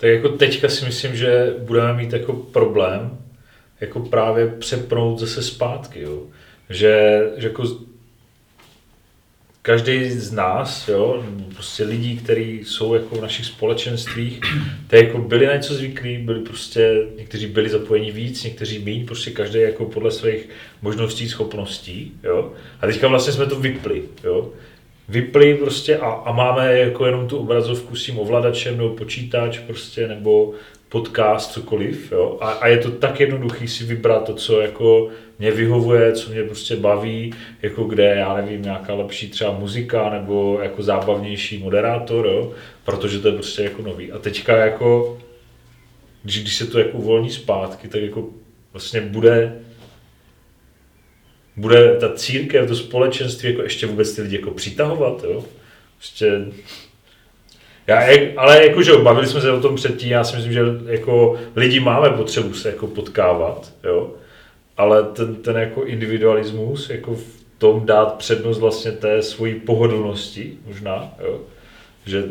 Tak 0.00 0.10
jako 0.10 0.28
teďka 0.28 0.68
si 0.68 0.84
myslím, 0.84 1.16
že 1.16 1.54
budeme 1.58 1.94
mít 1.94 2.12
jako 2.12 2.32
problém 2.32 3.18
jako 3.80 4.00
právě 4.00 4.46
přepnout 4.46 5.18
zase 5.18 5.42
zpátky, 5.42 6.00
jo. 6.00 6.22
Že, 6.70 7.20
že 7.36 7.48
jako 7.48 7.64
každý 9.62 10.10
z 10.10 10.32
nás, 10.32 10.88
jo, 10.88 11.24
prostě 11.54 11.84
lidí, 11.84 12.16
kteří 12.16 12.60
jsou 12.64 12.94
jako 12.94 13.16
v 13.16 13.22
našich 13.22 13.46
společenstvích, 13.46 14.40
tak 14.86 15.00
jako 15.00 15.18
byli 15.18 15.46
na 15.46 15.54
něco 15.54 15.74
zvyklí, 15.74 16.18
byli 16.18 16.40
prostě, 16.40 17.06
někteří 17.16 17.46
byli 17.46 17.68
zapojeni 17.68 18.12
víc, 18.12 18.44
někteří 18.44 18.78
méně, 18.78 19.04
prostě 19.04 19.30
každý 19.30 19.60
jako 19.60 19.84
podle 19.84 20.10
svých 20.10 20.48
možností, 20.82 21.28
schopností, 21.28 22.12
jo. 22.22 22.52
A 22.80 22.86
teďka 22.86 23.08
vlastně 23.08 23.32
jsme 23.32 23.46
to 23.46 23.60
vypli, 23.60 24.02
jo. 24.24 24.52
Vypli 25.10 25.54
prostě 25.54 25.98
a, 25.98 26.10
a 26.10 26.32
máme 26.32 26.78
jako 26.78 27.06
jenom 27.06 27.28
tu 27.28 27.38
obrazovku 27.38 27.96
s 27.96 28.06
tím 28.06 28.18
ovladačem 28.18 28.76
nebo 28.76 28.88
počítač 28.90 29.58
prostě, 29.58 30.08
nebo 30.08 30.52
podcast, 30.88 31.52
cokoliv, 31.52 32.12
jo. 32.12 32.38
A, 32.40 32.50
a 32.50 32.66
je 32.66 32.78
to 32.78 32.90
tak 32.90 33.20
jednoduchý 33.20 33.68
si 33.68 33.84
vybrat 33.84 34.24
to, 34.24 34.34
co 34.34 34.60
jako 34.60 35.08
mě 35.38 35.50
vyhovuje, 35.50 36.12
co 36.12 36.30
mě 36.30 36.42
prostě 36.42 36.76
baví, 36.76 37.34
jako 37.62 37.84
kde, 37.84 38.04
já 38.04 38.36
nevím, 38.36 38.62
nějaká 38.62 38.94
lepší 38.94 39.30
třeba 39.30 39.52
muzika 39.52 40.10
nebo 40.10 40.58
jako 40.62 40.82
zábavnější 40.82 41.58
moderátor, 41.58 42.26
jo, 42.26 42.52
protože 42.84 43.18
to 43.18 43.28
je 43.28 43.34
prostě 43.34 43.62
jako 43.62 43.82
nový. 43.82 44.12
A 44.12 44.18
teďka 44.18 44.56
jako, 44.56 45.18
když, 46.22 46.42
když 46.42 46.56
se 46.56 46.66
to 46.66 46.78
jako 46.78 46.98
uvolní 46.98 47.30
zpátky, 47.30 47.88
tak 47.88 48.02
jako 48.02 48.28
vlastně 48.72 49.00
bude 49.00 49.60
bude 51.56 51.96
ta 52.00 52.12
církev, 52.12 52.68
to 52.68 52.76
společenství 52.76 53.50
jako 53.50 53.62
ještě 53.62 53.86
vůbec 53.86 54.16
ty 54.16 54.22
lidi 54.22 54.36
jako 54.36 54.50
přitahovat, 54.50 55.24
jo. 55.24 55.44
Prostě 55.98 56.46
já, 57.86 58.00
ale 58.36 58.66
jako, 58.66 58.82
že 58.82 58.92
bavili 58.92 59.26
jsme 59.26 59.40
se 59.40 59.52
o 59.52 59.60
tom 59.60 59.76
předtím, 59.76 60.10
já 60.10 60.24
si 60.24 60.36
myslím, 60.36 60.52
že 60.52 60.60
jako 60.86 61.38
lidi 61.56 61.80
máme 61.80 62.10
potřebu 62.10 62.54
se 62.54 62.68
jako 62.68 62.86
potkávat, 62.86 63.72
jo 63.84 64.10
ale 64.80 65.02
ten, 65.02 65.34
ten 65.34 65.56
jako 65.56 65.84
individualismus, 65.84 66.90
jako 66.90 67.14
v 67.14 67.40
tom 67.58 67.86
dát 67.86 68.14
přednost 68.18 68.58
vlastně 68.58 68.92
té 68.92 69.22
svojí 69.22 69.54
pohodlnosti 69.54 70.58
možná, 70.66 71.14
jo? 71.24 71.40
že 72.06 72.24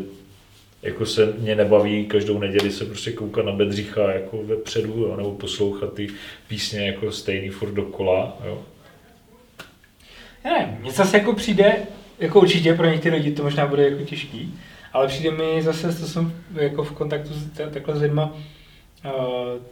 jako 0.82 1.06
se 1.06 1.34
mě 1.38 1.54
nebaví 1.54 2.06
každou 2.06 2.38
neděli 2.38 2.70
se 2.70 2.84
prostě 2.84 3.12
koukat 3.12 3.46
na 3.46 3.52
Bedřicha 3.52 4.12
jako 4.12 4.42
vepředu, 4.42 4.92
jo? 4.98 5.16
nebo 5.16 5.32
poslouchat 5.32 5.94
ty 5.94 6.08
písně 6.48 6.86
jako 6.86 7.12
stejný 7.12 7.48
furt 7.48 7.72
dokola. 7.72 8.38
Jo? 8.44 8.62
Nevím, 10.44 10.76
mně 10.80 10.92
zase 10.92 11.18
jako 11.18 11.32
přijde, 11.32 11.76
jako 12.18 12.40
určitě 12.40 12.74
pro 12.74 12.86
některé 12.86 13.16
lidi 13.16 13.32
to 13.32 13.42
možná 13.42 13.66
bude 13.66 13.90
jako 13.90 14.02
těžký, 14.02 14.58
ale 14.92 15.06
přijde 15.06 15.30
mi 15.30 15.62
zase, 15.62 15.88
to 15.88 16.06
jsem 16.06 16.32
jako 16.52 16.84
v 16.84 16.92
kontaktu 16.92 17.34
s, 17.34 17.50
takhle 17.72 17.96
s 17.96 18.00
lidma, 18.00 18.32
uh, 19.04 19.12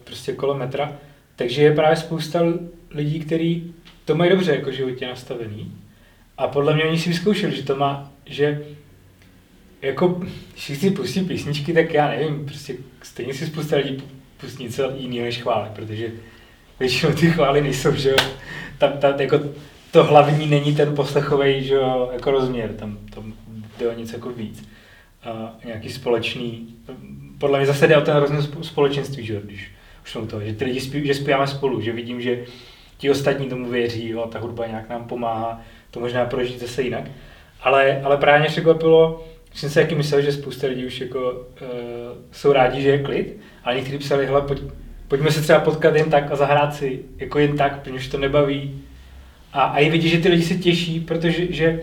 prostě 0.05 0.33
kolem 0.33 0.59
metra, 0.59 0.93
takže 1.37 1.63
je 1.63 1.75
právě 1.75 1.97
spousta 1.97 2.41
lidí, 2.91 3.21
kteří 3.21 3.75
to 4.05 4.15
mají 4.15 4.31
dobře 4.31 4.53
jako 4.53 4.73
životě 4.73 5.07
nastavený. 5.07 5.73
A 6.39 6.49
podle 6.49 6.75
mě 6.75 6.85
oni 6.85 6.99
si 6.99 7.09
vyzkoušeli, 7.09 7.57
že 7.57 7.63
to 7.63 7.77
má, 7.77 8.13
že 8.27 8.63
jako, 9.83 10.09
když 10.53 10.79
si 10.79 10.91
pustí 10.91 11.21
písničky, 11.21 11.73
tak 11.73 11.95
já 11.95 12.09
nevím, 12.09 12.47
prostě 12.47 12.75
stejně 13.03 13.35
si 13.35 13.47
spousta 13.47 13.77
lidí 13.77 14.03
pustí 14.41 14.65
něco 14.65 14.93
jiného 14.97 15.25
než 15.25 15.43
chvály, 15.43 15.71
protože 15.75 16.13
většinou 16.81 17.13
ty 17.13 17.31
chvály 17.31 17.61
nejsou, 17.61 17.95
že 17.95 18.11
jo, 18.11 18.17
tam, 18.79 18.93
tam 18.93 19.21
jako 19.21 19.41
to 19.91 20.05
hlavní 20.05 20.47
není 20.47 20.75
ten 20.75 20.95
poslechový, 20.95 21.65
že 21.65 21.75
jo, 21.75 22.11
jako 22.13 22.31
rozměr, 22.31 22.73
tam, 22.73 22.99
tam 23.15 23.33
jde 23.79 23.89
o 23.89 23.99
něco 23.99 24.17
jako 24.17 24.31
víc. 24.31 24.69
A 25.25 25.57
nějaký 25.65 25.89
společný, 25.89 26.77
podle 27.39 27.59
mě 27.59 27.67
zase 27.67 27.87
jde 27.87 27.97
o 27.97 28.01
ten 28.01 28.17
rozměr 28.17 28.43
společenství, 28.63 29.27
že 29.27 29.35
jo, 29.35 29.41
když 29.45 29.71
jsou 30.05 30.27
to, 30.27 30.41
že 30.41 30.53
ty 30.53 30.65
lidi 30.65 30.81
spí, 30.81 31.07
že 31.07 31.15
zpíváme 31.15 31.47
spolu, 31.47 31.81
že 31.81 31.93
vidím, 31.93 32.21
že 32.21 32.45
ti 32.99 33.11
ostatní 33.11 33.49
tomu 33.49 33.69
věří, 33.69 34.09
jo, 34.09 34.27
ta 34.33 34.39
hudba 34.39 34.67
nějak 34.67 34.89
nám 34.89 35.05
pomáhá, 35.05 35.61
to 35.91 36.01
možná 36.01 36.25
prožít 36.25 36.61
zase 36.61 36.83
jinak. 36.83 37.05
Ale, 37.61 38.03
ale 38.03 38.17
právě 38.17 38.41
mě 38.41 38.49
překvapilo, 38.49 39.25
jsem 39.55 39.71
si 39.71 39.75
taky 39.75 39.95
myslel, 39.95 40.23
že 40.23 40.33
spousta 40.33 40.67
lidí 40.67 40.87
už 40.87 41.01
jako, 41.01 41.33
uh, 41.33 41.69
jsou 42.33 42.53
rádi, 42.53 42.83
že 42.83 42.89
je 42.89 43.03
klid, 43.03 43.37
ale 43.65 43.77
někteří 43.77 43.99
psali, 43.99 44.27
hele, 44.27 44.43
pojď, 44.43 44.63
pojďme 45.09 45.31
se 45.31 45.41
třeba 45.41 45.61
potkat 45.61 45.95
jen 45.95 46.11
tak 46.11 46.33
a 46.33 46.37
zahrát 46.37 46.75
si, 46.75 47.03
jako 47.17 47.39
jen 47.39 47.57
tak, 47.57 47.81
protože 47.81 47.97
už 47.97 48.09
to 48.09 48.19
nebaví. 48.19 48.83
A, 49.59 49.63
a 49.63 49.79
i 49.79 49.91
vidí, 49.91 50.09
že 50.09 50.19
ty 50.19 50.29
lidi 50.29 50.43
se 50.43 50.55
těší, 50.55 51.01
protože 51.01 51.53
že 51.53 51.83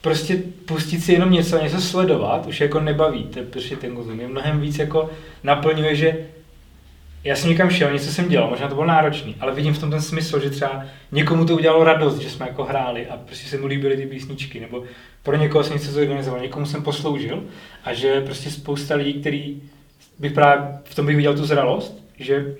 prostě 0.00 0.42
pustit 0.64 1.00
si 1.00 1.12
jenom 1.12 1.30
něco, 1.30 1.62
něco 1.62 1.80
sledovat, 1.80 2.46
už 2.46 2.60
jako 2.60 2.80
nebaví, 2.80 3.24
to 3.24 3.38
je 3.38 3.44
prostě 3.44 3.76
ten 3.76 3.94
konzum. 3.94 4.20
Je 4.20 4.28
mnohem 4.28 4.60
víc 4.60 4.78
jako 4.78 5.10
naplňuje, 5.42 5.96
že 5.96 6.26
já 7.24 7.36
jsem 7.36 7.50
někam 7.50 7.70
šel, 7.70 7.92
něco 7.92 8.12
jsem 8.12 8.28
dělal, 8.28 8.50
možná 8.50 8.68
to 8.68 8.74
bylo 8.74 8.86
náročný, 8.86 9.36
ale 9.40 9.54
vidím 9.54 9.74
v 9.74 9.78
tom 9.78 9.90
ten 9.90 10.02
smysl, 10.02 10.40
že 10.40 10.50
třeba 10.50 10.84
někomu 11.12 11.44
to 11.44 11.54
udělalo 11.54 11.84
radost, 11.84 12.18
že 12.18 12.30
jsme 12.30 12.46
jako 12.46 12.64
hráli 12.64 13.06
a 13.06 13.16
prostě 13.16 13.48
se 13.48 13.58
mu 13.58 13.66
líbily 13.66 13.96
ty 13.96 14.06
písničky, 14.06 14.60
nebo 14.60 14.84
pro 15.22 15.36
někoho 15.36 15.64
jsem 15.64 15.76
něco 15.76 15.92
zorganizoval, 15.92 16.40
někomu 16.40 16.66
jsem 16.66 16.82
posloužil 16.82 17.44
a 17.84 17.94
že 17.94 18.20
prostě 18.20 18.50
spousta 18.50 18.94
lidí, 18.94 19.20
který 19.20 19.62
bych 20.18 20.32
právě 20.32 20.78
v 20.84 20.94
tom 20.94 21.06
bych 21.06 21.16
viděl 21.16 21.36
tu 21.36 21.44
zralost, 21.44 22.04
že 22.18 22.56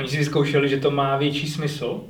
oni 0.00 0.08
si 0.08 0.16
vyzkoušeli, 0.16 0.68
že 0.68 0.76
to 0.76 0.90
má 0.90 1.16
větší 1.16 1.48
smysl 1.48 2.00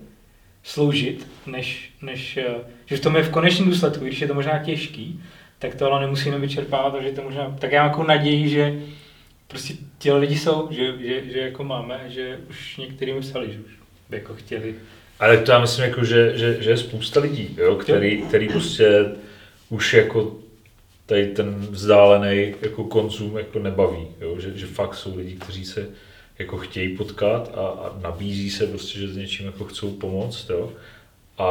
sloužit, 0.62 1.26
než, 1.46 1.90
než 2.02 2.38
že 2.86 2.96
v 2.96 3.00
tom 3.00 3.16
je 3.16 3.22
v 3.22 3.30
konečném 3.30 3.68
důsledku, 3.68 4.04
když 4.04 4.20
je 4.20 4.28
to 4.28 4.34
možná 4.34 4.58
těžký, 4.58 5.22
tak 5.58 5.74
to 5.74 5.86
ale 5.86 6.00
nemusíme 6.00 6.38
vyčerpávat, 6.38 6.92
takže 6.92 7.12
to 7.12 7.22
možná, 7.22 7.56
tak 7.58 7.72
já 7.72 7.82
mám 7.82 7.90
jako 7.90 8.02
naději, 8.02 8.48
že 8.48 8.74
prostě 9.48 9.74
ti 9.98 10.12
lidi 10.12 10.38
jsou, 10.38 10.68
že, 10.70 10.98
že, 10.98 11.32
že 11.32 11.38
jako 11.38 11.64
máme, 11.64 12.00
že 12.08 12.38
už 12.50 12.76
některý 12.76 13.12
mi 13.12 13.20
psali, 13.20 13.52
že 13.52 13.58
už 13.58 13.72
by 14.10 14.16
jako 14.16 14.34
chtěli. 14.34 14.74
Ale 15.20 15.38
to 15.38 15.52
já 15.52 15.58
myslím, 15.58 15.84
jako, 15.84 16.04
že, 16.04 16.38
že, 16.38 16.62
že 16.62 16.70
je 16.70 16.76
spousta 16.76 17.20
lidí, 17.20 17.56
jo, 17.58 17.74
který, 17.74 18.22
který 18.22 18.48
prostě 18.48 19.04
už 19.68 19.94
jako 19.94 20.36
tady 21.06 21.26
ten 21.26 21.54
vzdálený 21.54 22.54
jako 22.62 22.84
konzum 22.84 23.36
jako 23.36 23.58
nebaví, 23.58 24.06
jo, 24.20 24.40
že, 24.40 24.58
že 24.58 24.66
fakt 24.66 24.94
jsou 24.94 25.16
lidi, 25.16 25.36
kteří 25.36 25.64
se 25.64 25.88
jako 26.40 26.58
chtějí 26.58 26.96
potkat 26.96 27.50
a, 27.54 27.60
a 27.60 27.98
nabízí 28.02 28.50
se 28.50 28.66
prostě, 28.66 28.98
že 28.98 29.08
s 29.08 29.16
něčím 29.16 29.46
jako 29.46 29.64
chcou 29.64 29.90
pomoct, 29.90 30.50
jo. 30.50 30.72
A, 31.38 31.44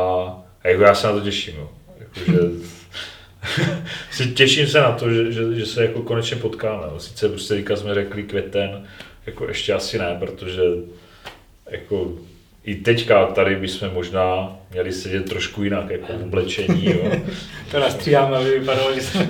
a 0.63 0.67
jako 0.67 0.83
já 0.83 0.95
se 0.95 1.07
na 1.07 1.13
to 1.13 1.21
těším, 1.21 1.55
jo. 1.55 1.69
Jako, 1.99 2.31
že, 4.11 4.25
těším 4.33 4.67
se 4.67 4.79
na 4.79 4.91
to, 4.91 5.13
že, 5.13 5.31
že, 5.31 5.55
že 5.55 5.65
se 5.65 5.85
jako 5.85 6.01
konečně 6.01 6.37
potkáme. 6.37 6.83
Sice 6.97 7.29
prostě 7.29 7.53
teďka 7.53 7.75
jsme 7.75 7.93
řekli 7.93 8.23
květen, 8.23 8.87
jako 9.25 9.47
ještě 9.47 9.73
asi 9.73 9.99
ne, 9.99 10.15
protože 10.19 10.61
jako 11.69 12.13
i 12.63 12.75
teďka 12.75 13.25
tady 13.25 13.55
bychom 13.55 13.93
možná 13.93 14.57
měli 14.71 14.93
sedět 14.93 15.29
trošku 15.29 15.63
jinak, 15.63 15.89
jako 15.89 16.13
v 16.13 16.23
oblečení, 16.23 16.85
jo. 16.85 17.11
to 17.71 17.79
nastříháme, 17.79 18.37
aby 18.37 18.59
vypadalo, 18.59 18.95
že 18.95 19.01
jsme 19.01 19.29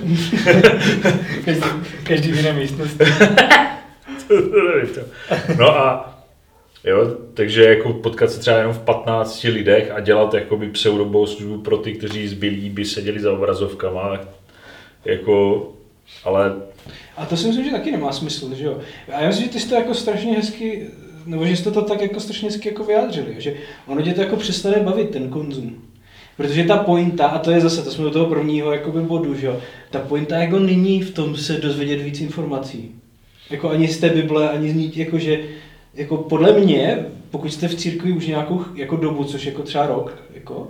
každý, 1.44 1.68
každý 2.02 2.32
v 2.32 2.36
jiné 2.36 2.52
místnosti. 2.52 3.04
no 5.58 5.78
a 5.78 6.06
Jo, 6.84 7.16
takže 7.34 7.64
jako 7.64 7.92
potkat 7.92 8.30
se 8.30 8.40
třeba 8.40 8.56
jenom 8.56 8.72
v 8.72 8.78
15 8.78 9.42
lidech 9.44 9.90
a 9.90 10.00
dělat 10.00 10.34
jakoby 10.34 10.68
pseudobou 10.68 11.26
službu 11.26 11.58
pro 11.58 11.76
ty, 11.78 11.92
kteří 11.92 12.28
zbylí 12.28 12.70
by 12.70 12.84
seděli 12.84 13.20
za 13.20 13.32
obrazovkama, 13.32 14.20
jako, 15.04 15.68
ale... 16.24 16.52
A 17.16 17.26
to 17.26 17.36
si 17.36 17.46
myslím, 17.46 17.64
že 17.64 17.70
taky 17.70 17.92
nemá 17.92 18.12
smysl, 18.12 18.54
že 18.54 18.64
jo? 18.64 18.78
A 19.12 19.20
já 19.20 19.28
myslím, 19.28 19.46
že 19.46 19.52
ty 19.52 19.60
jsi 19.60 19.68
to 19.68 19.74
jako 19.74 19.94
strašně 19.94 20.32
hezky 20.32 20.90
nebo 21.26 21.46
že 21.46 21.56
jste 21.56 21.70
to 21.70 21.82
tak 21.82 22.00
jako 22.00 22.20
strašně 22.20 22.48
hezky 22.48 22.68
jako 22.68 22.84
vyjádřili, 22.84 23.34
že 23.38 23.54
ono 23.86 24.02
tě 24.02 24.14
to 24.14 24.20
jako 24.20 24.36
přestane 24.36 24.80
bavit, 24.80 25.10
ten 25.10 25.28
konzum. 25.28 25.82
Protože 26.36 26.64
ta 26.64 26.76
pointa, 26.76 27.26
a 27.26 27.38
to 27.38 27.50
je 27.50 27.60
zase, 27.60 27.82
to 27.82 27.90
jsme 27.90 28.04
do 28.04 28.10
toho 28.10 28.26
prvního 28.26 28.72
jakoby 28.72 29.00
bodu, 29.00 29.34
že 29.34 29.46
jo, 29.46 29.60
ta 29.90 29.98
pointa 29.98 30.36
jako 30.36 30.58
není 30.58 31.02
v 31.02 31.14
tom 31.14 31.36
se 31.36 31.52
dozvědět 31.52 32.02
víc 32.02 32.20
informací. 32.20 32.99
Jako 33.50 33.70
ani 33.70 33.88
z 33.88 33.98
té 33.98 34.08
Bible, 34.08 34.50
ani 34.50 34.70
z 34.70 34.74
ní, 34.74 34.92
jako 34.96 35.18
že, 35.18 35.40
jako 35.94 36.16
podle 36.16 36.52
mě, 36.52 37.06
pokud 37.30 37.52
jste 37.52 37.68
v 37.68 37.74
církvi 37.74 38.12
už 38.12 38.26
nějakou 38.26 38.64
jako 38.74 38.96
dobu, 38.96 39.24
což 39.24 39.44
jako 39.44 39.62
třeba 39.62 39.86
rok, 39.86 40.22
jako, 40.34 40.68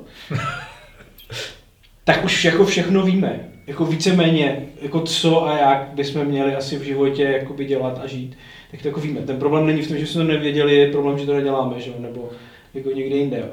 tak 2.05 2.25
už 2.25 2.45
jako 2.45 2.65
všechno 2.65 3.03
víme. 3.03 3.41
Jako 3.67 3.85
víceméně, 3.85 4.67
jako 4.83 5.01
co 5.01 5.47
a 5.47 5.59
jak 5.59 5.89
bychom 5.95 6.25
měli 6.25 6.55
asi 6.55 6.79
v 6.79 6.83
životě 6.83 7.23
jakoby 7.23 7.65
dělat 7.65 8.01
a 8.05 8.07
žít. 8.07 8.37
Tak 8.71 8.83
to 8.83 8.89
jako 8.89 9.01
víme. 9.01 9.21
Ten 9.21 9.37
problém 9.39 9.67
není 9.67 9.83
v 9.83 9.89
tom, 9.89 9.99
že 9.99 10.07
jsme 10.07 10.23
to 10.23 10.33
nevěděli, 10.33 10.77
je 10.77 10.93
problém, 10.93 11.19
že 11.19 11.27
to 11.27 11.35
neděláme, 11.35 11.81
že 11.81 11.93
nebo 11.99 12.31
jako 12.75 12.91
někde 12.91 13.17
jinde. 13.17 13.39
Jo? 13.39 13.47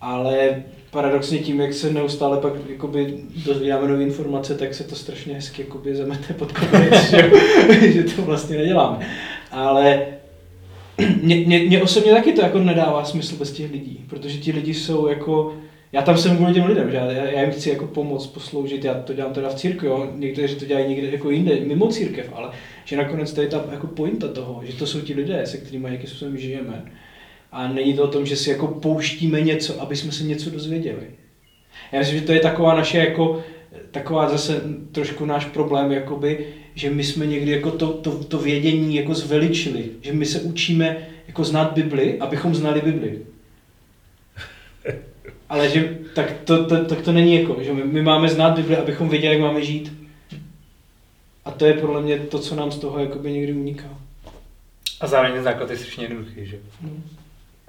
Ale 0.00 0.62
paradoxně 0.94 1.38
tím, 1.38 1.60
jak 1.60 1.74
se 1.74 1.92
neustále 1.92 2.40
pak 2.40 2.52
jakoby 2.68 3.18
dozvídáme 3.46 3.88
nové 3.88 4.02
informace, 4.02 4.54
tak 4.54 4.74
se 4.74 4.84
to 4.84 4.96
strašně 4.96 5.34
hezky 5.34 5.62
jakoby 5.62 5.96
zamete 5.96 6.34
pod 6.34 6.52
koberec, 6.52 7.10
že, 7.10 7.92
že 7.92 8.04
to 8.04 8.22
vlastně 8.22 8.56
neděláme. 8.56 9.06
Ale 9.50 10.06
mě, 11.22 11.36
mě, 11.36 11.58
mě, 11.58 11.82
osobně 11.82 12.12
taky 12.12 12.32
to 12.32 12.42
jako 12.42 12.58
nedává 12.58 13.04
smysl 13.04 13.36
bez 13.36 13.52
těch 13.52 13.72
lidí, 13.72 14.04
protože 14.08 14.38
ti 14.38 14.52
lidi 14.52 14.74
jsou 14.74 15.06
jako, 15.06 15.54
já 15.92 16.02
tam 16.02 16.18
jsem 16.18 16.36
kvůli 16.36 16.54
těm 16.54 16.66
lidem, 16.66 16.90
že 16.90 16.96
já, 16.96 17.06
já 17.06 17.40
jim 17.40 17.50
chci 17.50 17.70
jako 17.70 17.86
pomoct, 17.86 18.26
posloužit, 18.26 18.84
já 18.84 18.94
to 18.94 19.12
dělám 19.12 19.32
teda 19.32 19.48
v 19.48 19.54
církvi, 19.54 19.88
jo? 19.88 20.08
někteří 20.14 20.54
to 20.54 20.64
dělají 20.64 20.88
někde 20.88 21.10
jako 21.10 21.30
jinde, 21.30 21.60
mimo 21.60 21.88
církev, 21.88 22.32
ale 22.34 22.50
že 22.84 22.96
nakonec 22.96 23.32
to 23.32 23.40
je 23.40 23.48
ta 23.48 23.64
jako 23.70 23.86
pointa 23.86 24.28
toho, 24.28 24.60
že 24.64 24.72
to 24.72 24.86
jsou 24.86 25.00
ti 25.00 25.14
lidé, 25.14 25.46
se 25.46 25.58
kterými 25.58 25.88
jakým 25.90 26.08
způsobem 26.08 26.38
žijeme 26.38 26.84
a 27.54 27.68
není 27.68 27.94
to 27.94 28.04
o 28.04 28.08
tom, 28.08 28.26
že 28.26 28.36
si 28.36 28.50
jako 28.50 28.66
pouštíme 28.66 29.40
něco, 29.40 29.80
aby 29.80 29.96
jsme 29.96 30.12
se 30.12 30.24
něco 30.24 30.50
dozvěděli. 30.50 31.06
Já 31.92 31.98
myslím, 31.98 32.18
že 32.18 32.24
to 32.24 32.32
je 32.32 32.40
taková 32.40 32.74
naše 32.74 32.98
jako, 32.98 33.42
taková 33.90 34.28
zase 34.28 34.60
trošku 34.92 35.24
náš 35.24 35.44
problém, 35.44 35.92
jakoby, 35.92 36.46
že 36.74 36.90
my 36.90 37.04
jsme 37.04 37.26
někdy 37.26 37.50
jako 37.50 37.70
to, 37.70 37.92
to, 37.92 38.24
to 38.24 38.38
vědění 38.38 38.96
jako 38.96 39.14
zveličili, 39.14 39.90
že 40.00 40.12
my 40.12 40.26
se 40.26 40.40
učíme 40.40 41.08
jako 41.26 41.44
znát 41.44 41.72
Bibli, 41.72 42.18
abychom 42.18 42.54
znali 42.54 42.80
Bibli. 42.80 43.18
Ale 45.48 45.68
že 45.68 45.98
tak 46.14 46.32
to, 46.44 46.66
to, 46.66 46.84
tak 46.84 47.02
to 47.02 47.12
není 47.12 47.34
jako, 47.34 47.62
že 47.62 47.72
my, 47.72 47.84
my 47.84 48.02
máme 48.02 48.28
znát 48.28 48.56
Bibli, 48.56 48.76
abychom 48.76 49.08
věděli, 49.08 49.34
jak 49.34 49.42
máme 49.42 49.62
žít. 49.62 49.92
A 51.44 51.50
to 51.50 51.66
je 51.66 51.74
podle 51.74 52.02
mě 52.02 52.18
to, 52.18 52.38
co 52.38 52.54
nám 52.54 52.72
z 52.72 52.78
toho 52.78 52.98
jakoby 52.98 53.32
někdy 53.32 53.52
uniká. 53.52 53.98
A 55.00 55.06
zároveň 55.06 55.42
základ 55.42 55.70
je 55.70 55.76
strašně 55.76 56.04
jednoduchý, 56.04 56.46
že? 56.46 56.58
Hmm 56.80 57.02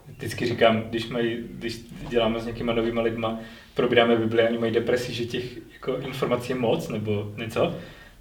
vždycky 0.08 0.46
říkám, 0.46 0.84
když, 0.90 1.08
mají, 1.08 1.38
když 1.52 1.80
děláme 2.10 2.40
s 2.40 2.46
někýma 2.46 2.74
novýma 2.74 3.02
lidma, 3.02 3.40
probíráme 3.74 4.16
Bibli 4.16 4.42
a 4.42 4.50
oni 4.50 4.58
mají 4.58 4.74
depresi, 4.74 5.14
že 5.14 5.26
těch 5.26 5.44
jako, 5.74 5.98
informací 5.98 6.52
je 6.52 6.60
moc 6.60 6.90
nebo 6.90 7.32
něco, 7.38 7.76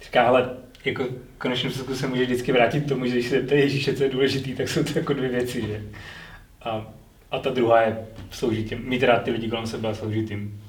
říká, 0.05 0.23
ale 0.23 0.49
jako 0.85 1.05
konečně 1.37 1.69
se 1.69 2.07
může 2.07 2.23
vždycky 2.23 2.51
vrátit 2.51 2.83
k 2.83 2.87
tomu, 2.87 3.05
že 3.05 3.11
když 3.11 3.27
se 3.27 3.39
zeptají 3.39 3.61
Ježíše, 3.61 3.93
co 3.93 4.03
je 4.03 4.09
důležitý, 4.09 4.53
tak 4.53 4.69
jsou 4.69 4.83
to 4.83 4.99
jako 4.99 5.13
dvě 5.13 5.29
věci, 5.29 5.61
že? 5.61 5.81
A, 6.61 6.93
a 7.31 7.39
ta 7.39 7.49
druhá 7.49 7.81
je 7.81 7.97
sloužit 8.31 8.69
těm, 8.69 8.81
mít 8.85 9.03
rád 9.03 9.23
ty 9.23 9.31
lidi 9.31 9.49
kolem 9.49 9.67
sebe 9.67 9.89
a 9.89 9.93
sloužit 9.93 10.31
jim. 10.31 10.61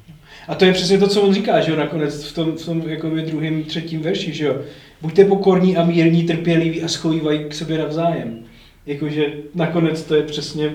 A 0.49 0.55
to 0.55 0.65
je 0.65 0.73
přesně 0.73 0.99
to, 0.99 1.09
co 1.09 1.23
on 1.23 1.35
říká, 1.35 1.61
že 1.61 1.71
jo, 1.71 1.77
nakonec 1.77 2.25
v 2.25 2.35
tom, 2.35 2.53
v 2.53 2.65
tom 2.65 2.89
jako 2.89 3.11
druhém, 3.11 3.65
třetím 3.65 4.03
verši, 4.03 4.33
že 4.33 4.45
jo. 4.45 4.57
Buďte 5.01 5.25
pokorní 5.25 5.77
a 5.77 5.85
mírní, 5.85 6.25
trpěliví 6.25 6.83
a 6.83 6.89
schovývají 6.89 7.45
k 7.45 7.55
sobě 7.55 7.79
navzájem. 7.79 8.45
Jakože 8.87 9.33
nakonec 9.55 10.03
to 10.03 10.15
je 10.15 10.23
přesně 10.23 10.75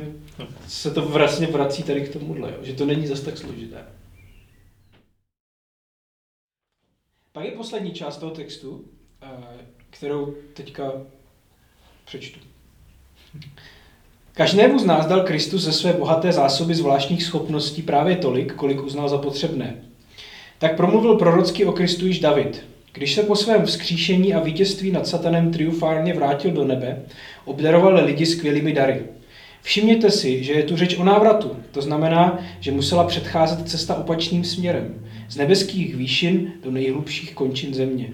se 0.68 0.92
to 0.92 1.02
vlastně 1.02 1.48
vrací 1.48 1.84
tady 1.84 2.02
k 2.02 2.14
tomuhle, 2.14 2.52
jo? 2.52 2.58
že 2.62 2.74
to 2.74 2.86
není 2.86 3.08
zas 3.08 3.22
tak 3.22 3.38
složité. 3.38 3.86
Pak 7.32 7.46
je 7.46 7.52
poslední 7.52 7.92
část 7.92 8.18
toho 8.18 8.32
textu, 8.32 8.86
eh, 9.22 9.28
kterou 9.90 10.36
teďka 10.54 10.92
přečtu. 12.06 12.40
Každému 14.34 14.80
z 14.80 14.86
nás 14.86 15.06
dal 15.06 15.24
Kristus 15.24 15.62
ze 15.62 15.72
své 15.72 15.94
bohaté 15.94 16.32
zásoby 16.32 16.76
zvláštních 16.76 17.24
schopností 17.24 17.82
právě 17.82 18.16
tolik, 18.16 18.54
kolik 18.54 18.84
uznal 18.84 19.10
za 19.10 19.18
potřebné. 19.18 19.76
Tak 20.58 20.78
promluvil 20.78 21.18
prorocky 21.18 21.66
o 21.66 21.72
Kristu 21.72 22.08
již 22.08 22.20
David. 22.20 22.66
Když 22.94 23.16
se 23.16 23.24
po 23.24 23.36
svém 23.36 23.66
vzkříšení 23.66 24.34
a 24.34 24.40
vítězství 24.40 24.92
nad 24.92 25.08
satanem 25.08 25.52
triumfálně 25.52 26.14
vrátil 26.14 26.52
do 26.52 26.66
nebe, 26.66 27.06
obdaroval 27.46 28.06
lidi 28.06 28.26
skvělými 28.26 28.74
dary. 28.74 29.04
Všimněte 29.62 30.12
si, 30.12 30.44
že 30.44 30.54
je 30.54 30.64
tu 30.64 30.76
řeč 30.76 30.98
o 30.98 31.04
návratu. 31.04 31.52
To 31.72 31.82
znamená, 31.82 32.40
že 32.60 32.72
musela 32.72 33.04
předcházet 33.04 33.70
cesta 33.70 33.96
opačným 33.96 34.44
směrem. 34.44 35.08
Z 35.30 35.38
nebeských 35.38 35.96
výšin 35.96 36.52
do 36.64 36.72
nejhlubších 36.72 37.34
končin 37.34 37.74
země. 37.74 38.14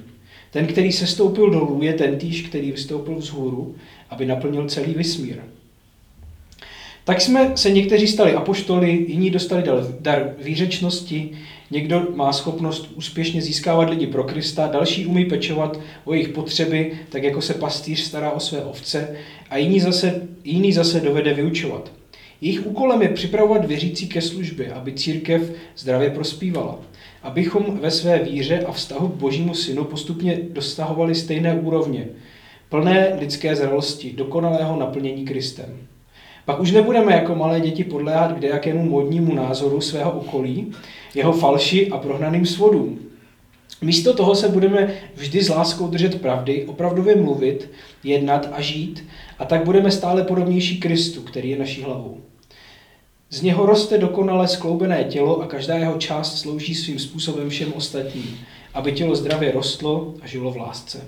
Ten, 0.52 0.68
který 0.68 0.92
se 0.92 1.08
stoupil 1.08 1.50
dolů, 1.50 1.80
je 1.84 1.94
ten 1.94 2.18
týž, 2.18 2.42
který 2.42 2.72
vystoupil 2.72 3.16
vzhůru, 3.16 3.76
aby 4.10 4.26
naplnil 4.26 4.70
celý 4.70 4.94
vesmír. 4.94 5.38
Tak 7.04 7.22
jsme 7.22 7.52
se 7.56 7.72
někteří 7.72 8.08
stali 8.08 8.34
apoštoly, 8.34 9.06
jiní 9.08 9.30
dostali 9.30 9.64
dar 10.00 10.36
výřečnosti, 10.44 11.32
někdo 11.71 12.08
má 12.15 12.34
schopnost 12.34 12.91
úspěšně 12.95 13.41
získávat 13.41 13.89
lidi 13.89 14.08
pro 14.08 14.23
Krista, 14.23 14.67
další 14.67 15.06
umí 15.06 15.25
pečovat 15.25 15.80
o 16.06 16.13
jejich 16.13 16.30
potřeby, 16.30 16.91
tak 17.10 17.23
jako 17.23 17.41
se 17.41 17.53
pastýř 17.53 17.99
stará 17.99 18.32
o 18.32 18.39
své 18.39 18.62
ovce, 18.62 19.15
a 19.49 19.58
jiný 19.58 19.80
zase, 19.80 20.27
jiný 20.43 20.73
zase 20.73 20.99
dovede 20.99 21.34
vyučovat. 21.34 21.91
Jejich 22.41 22.65
úkolem 22.65 23.01
je 23.01 23.10
připravovat 23.10 23.65
věřící 23.65 24.08
ke 24.08 24.21
službě, 24.21 24.73
aby 24.73 24.93
církev 24.93 25.51
zdravě 25.77 26.10
prospívala. 26.10 26.80
Abychom 27.23 27.80
ve 27.82 27.91
své 27.91 28.19
víře 28.19 28.60
a 28.67 28.71
vztahu 28.71 29.08
k 29.08 29.15
Božímu 29.15 29.53
synu 29.53 29.84
postupně 29.84 30.39
dostahovali 30.49 31.15
stejné 31.15 31.53
úrovně, 31.53 32.08
plné 32.69 33.13
lidské 33.19 33.56
zralosti, 33.56 34.13
dokonalého 34.13 34.80
naplnění 34.80 35.25
Kristem. 35.25 35.77
Pak 36.45 36.60
už 36.60 36.71
nebudeme 36.71 37.13
jako 37.13 37.36
malé 37.36 37.62
děti 37.62 37.84
podléhat 37.84 38.39
k 38.39 38.43
jakému 38.43 38.84
modnímu 38.84 39.36
názoru 39.36 39.82
svého 39.82 40.12
okolí, 40.12 40.71
jeho 41.17 41.34
falši 41.34 41.89
a 41.89 41.97
prohnaným 41.97 42.45
svodům. 42.45 42.99
Místo 43.82 44.13
toho 44.13 44.36
se 44.36 44.47
budeme 44.47 44.93
vždy 45.15 45.43
s 45.43 45.49
láskou 45.49 45.88
držet 45.88 46.21
pravdy, 46.21 46.65
opravdově 46.65 47.15
mluvit, 47.15 47.69
jednat 48.03 48.49
a 48.51 48.62
žít, 48.62 49.06
a 49.39 49.45
tak 49.45 49.63
budeme 49.65 49.91
stále 49.91 50.23
podobnější 50.23 50.80
Kristu, 50.80 51.21
který 51.21 51.49
je 51.49 51.60
naší 51.60 51.82
hlavou. 51.82 52.17
Z 53.30 53.41
něho 53.41 53.65
roste 53.65 53.97
dokonale 53.97 54.47
skloubené 54.47 55.03
tělo 55.03 55.41
a 55.41 55.47
každá 55.47 55.75
jeho 55.75 55.97
část 55.97 56.39
slouží 56.39 56.75
svým 56.75 56.99
způsobem 56.99 57.49
všem 57.49 57.73
ostatním, 57.73 58.39
aby 58.73 58.91
tělo 58.91 59.15
zdravě 59.15 59.51
rostlo 59.51 60.13
a 60.21 60.27
žilo 60.27 60.51
v 60.51 60.58
lásce. 60.58 61.01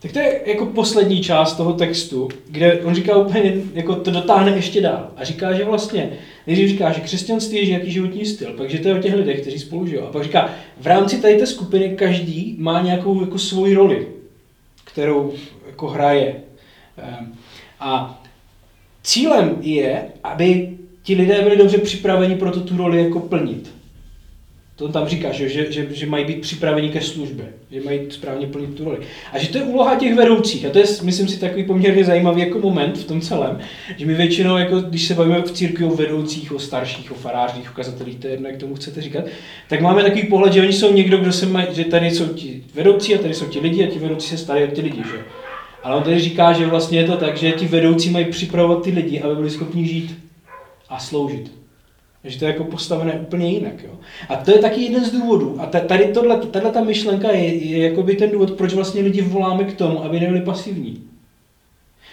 Tak 0.00 0.12
to 0.12 0.18
je 0.18 0.40
jako 0.46 0.66
poslední 0.66 1.22
část 1.22 1.56
toho 1.56 1.72
textu, 1.72 2.28
kde 2.48 2.80
on 2.80 2.94
říká 2.94 3.16
úplně, 3.16 3.54
jako 3.74 3.96
to 3.96 4.10
dotáhne 4.10 4.56
ještě 4.56 4.80
dál. 4.80 5.10
A 5.16 5.24
říká, 5.24 5.52
že 5.52 5.64
vlastně, 5.64 6.10
nejdřív 6.46 6.68
říká, 6.68 6.92
že 6.92 7.00
křesťanství 7.00 7.68
je 7.68 7.74
jaký 7.74 7.90
životní 7.90 8.26
styl, 8.26 8.52
pak 8.52 8.70
že 8.70 8.78
to 8.78 8.88
je 8.88 8.94
o 8.94 9.02
těch 9.02 9.14
lidech, 9.14 9.40
kteří 9.40 9.58
spolu 9.58 9.86
žijou. 9.86 10.02
A 10.02 10.12
pak 10.12 10.24
říká, 10.24 10.50
v 10.80 10.86
rámci 10.86 11.18
tady 11.18 11.36
té 11.36 11.46
skupiny 11.46 11.96
každý 11.96 12.56
má 12.58 12.82
nějakou 12.82 13.20
jako 13.20 13.38
svoji 13.38 13.74
roli, 13.74 14.08
kterou 14.84 15.32
jako 15.66 15.88
hraje. 15.88 16.36
Ehm, 16.98 17.34
a 17.80 18.22
cílem 19.02 19.56
je, 19.60 20.04
aby 20.24 20.78
ti 21.02 21.14
lidé 21.14 21.42
byli 21.42 21.56
dobře 21.56 21.78
připraveni 21.78 22.36
pro 22.36 22.50
to 22.50 22.60
tu 22.60 22.76
roli 22.76 23.04
jako 23.04 23.20
plnit. 23.20 23.77
To 24.78 24.88
tam 24.88 25.08
říká, 25.08 25.32
že, 25.32 25.48
že, 25.48 25.72
že, 25.72 25.86
že 25.90 26.06
mají 26.06 26.24
být 26.24 26.40
připraveni 26.40 26.88
ke 26.88 27.00
službě, 27.00 27.46
že 27.70 27.80
mají 27.80 28.00
správně 28.10 28.46
plnit 28.46 28.74
tu 28.74 28.84
roli. 28.84 28.98
A 29.32 29.38
že 29.38 29.48
to 29.48 29.58
je 29.58 29.64
úloha 29.64 29.96
těch 29.96 30.14
vedoucích. 30.14 30.66
A 30.66 30.70
to 30.70 30.78
je, 30.78 30.84
myslím 31.02 31.28
si, 31.28 31.40
takový 31.40 31.64
poměrně 31.64 32.04
zajímavý 32.04 32.40
jako 32.40 32.58
moment 32.58 32.98
v 32.98 33.04
tom 33.04 33.20
celém, 33.20 33.58
že 33.96 34.06
my 34.06 34.14
většinou, 34.14 34.56
jako, 34.56 34.80
když 34.80 35.04
se 35.04 35.14
bavíme 35.14 35.42
v 35.42 35.52
církvi 35.52 35.84
o 35.84 35.90
vedoucích, 35.90 36.52
o 36.52 36.58
starších, 36.58 37.12
o 37.12 37.14
farářích, 37.14 37.70
o 37.70 37.74
kazatelích, 37.74 38.18
to 38.18 38.26
je 38.26 38.32
jedno, 38.32 38.48
jak 38.48 38.58
tomu 38.58 38.74
chcete 38.74 39.02
říkat, 39.02 39.24
tak 39.68 39.80
máme 39.80 40.02
takový 40.02 40.22
pohled, 40.22 40.52
že 40.52 40.62
oni 40.62 40.72
jsou 40.72 40.92
někdo, 40.92 41.18
kdo 41.18 41.32
se 41.32 41.46
mají, 41.46 41.66
že 41.72 41.84
tady 41.84 42.10
jsou 42.10 42.26
ti 42.26 42.62
vedoucí 42.74 43.14
a 43.14 43.18
tady 43.18 43.34
jsou 43.34 43.46
ti 43.46 43.60
lidi 43.60 43.84
a 43.84 43.90
ti 43.90 43.98
vedoucí 43.98 44.28
se 44.28 44.38
starají 44.38 44.66
o 44.66 44.70
ti 44.70 44.80
lidi. 44.80 45.02
Že? 45.02 45.18
Ale 45.82 45.96
on 45.96 46.02
tady 46.02 46.20
říká, 46.20 46.52
že 46.52 46.66
vlastně 46.66 46.98
je 46.98 47.06
to 47.06 47.16
tak, 47.16 47.36
že 47.36 47.52
ti 47.52 47.66
vedoucí 47.66 48.10
mají 48.10 48.24
připravovat 48.24 48.82
ty 48.82 48.90
lidi, 48.90 49.20
aby 49.20 49.34
byli 49.34 49.50
schopni 49.50 49.86
žít 49.86 50.18
a 50.88 50.98
sloužit. 50.98 51.57
Že 52.28 52.38
to 52.38 52.44
je 52.44 52.52
jako 52.52 52.64
postavené 52.64 53.12
úplně 53.12 53.50
jinak. 53.50 53.82
Jo? 53.82 53.90
A 54.28 54.36
to 54.36 54.50
je 54.50 54.58
taky 54.58 54.82
jeden 54.82 55.04
z 55.04 55.12
důvodů. 55.12 55.56
A 55.60 55.66
tady 55.66 56.04
tohle, 56.04 56.36
tahle 56.36 56.70
ta 56.70 56.84
myšlenka 56.84 57.32
je, 57.32 57.54
je 57.54 57.88
jakoby 57.88 58.14
ten 58.14 58.30
důvod, 58.30 58.50
proč 58.50 58.74
vlastně 58.74 59.02
lidi 59.02 59.22
voláme 59.22 59.64
k 59.64 59.76
tomu, 59.76 60.04
aby 60.04 60.20
nebyli 60.20 60.40
pasivní. 60.40 61.02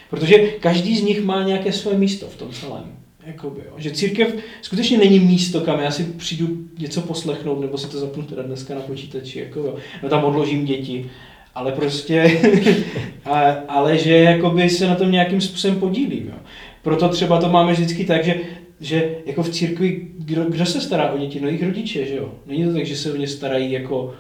Protože 0.09 0.38
každý 0.38 0.97
z 0.97 1.03
nich 1.03 1.24
má 1.24 1.43
nějaké 1.43 1.72
své 1.72 1.97
místo 1.97 2.28
v 2.28 2.36
tom 2.36 2.51
celém. 2.51 2.84
Jakoby, 3.26 3.61
jo. 3.66 3.74
Že 3.78 3.91
církev 3.91 4.36
skutečně 4.61 4.97
není 4.97 5.20
místo, 5.20 5.61
kam 5.61 5.80
já 5.80 5.91
si 5.91 6.03
přijdu 6.03 6.47
něco 6.80 7.01
poslechnout, 7.01 7.61
nebo 7.61 7.78
si 7.78 7.89
to 7.89 7.99
zapnu 7.99 8.24
teda 8.24 8.41
dneska 8.41 8.76
na 8.76 8.82
počítači, 8.82 9.39
jako, 9.39 9.59
jo. 9.59 9.76
no 10.03 10.09
tam 10.09 10.24
odložím 10.24 10.66
děti 10.66 11.09
ale 11.55 11.72
prostě, 11.72 12.39
a, 13.26 13.51
ale 13.68 13.97
že 13.97 14.18
jakoby 14.18 14.70
se 14.70 14.88
na 14.88 14.95
tom 14.95 15.11
nějakým 15.11 15.41
způsobem 15.41 15.80
podílím. 15.80 16.28
Jo. 16.28 16.36
Proto 16.82 17.09
třeba 17.09 17.41
to 17.41 17.49
máme 17.49 17.74
vždycky 17.74 18.05
tak, 18.05 18.26
že, 18.26 18.36
že 18.82 19.15
jako 19.26 19.43
v 19.43 19.49
církvi, 19.49 20.07
kdo, 20.17 20.43
kdo 20.43 20.65
se 20.65 20.82
stará 20.82 21.11
o 21.11 21.17
děti? 21.17 21.39
No 21.39 21.47
jejich 21.47 21.63
rodiče, 21.63 22.05
že 22.05 22.15
jo. 22.15 22.34
Není 22.45 22.65
to 22.65 22.73
tak, 22.73 22.86
že 22.86 22.97
se 22.97 23.13
o 23.13 23.15
ně 23.15 23.28
starají 23.28 23.71
jako 23.71 24.13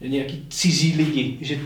nějaký 0.00 0.42
cizí 0.48 0.94
lidi, 0.96 1.36
že 1.40 1.58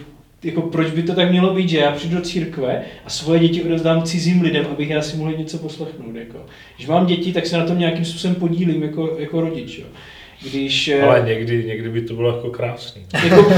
jako 0.42 0.62
proč 0.62 0.90
by 0.90 1.02
to 1.02 1.14
tak 1.14 1.30
mělo 1.30 1.54
být, 1.54 1.68
že 1.68 1.78
já 1.78 1.92
přijdu 1.92 2.16
do 2.16 2.22
církve 2.22 2.84
a 3.04 3.10
svoje 3.10 3.40
děti 3.40 3.62
odevzdám 3.62 4.02
cizím 4.02 4.42
lidem, 4.42 4.66
abych 4.66 4.90
já 4.90 5.02
si 5.02 5.16
mohl 5.16 5.32
něco 5.32 5.58
poslechnout. 5.58 6.14
Jako. 6.16 6.38
Když 6.76 6.88
mám 6.88 7.06
děti, 7.06 7.32
tak 7.32 7.46
se 7.46 7.58
na 7.58 7.66
tom 7.66 7.78
nějakým 7.78 8.04
způsobem 8.04 8.34
podílím 8.34 8.82
jako, 8.82 9.16
jako 9.18 9.40
rodič. 9.40 9.78
Jo. 9.78 9.86
Když, 10.42 10.88
eh, 10.88 11.02
Ale 11.02 11.22
někdy, 11.26 11.64
někdy 11.64 11.88
by 11.88 12.02
to 12.02 12.14
bylo 12.14 12.36
jako 12.36 12.50
krásný. 12.50 13.02
Jako, 13.24 13.52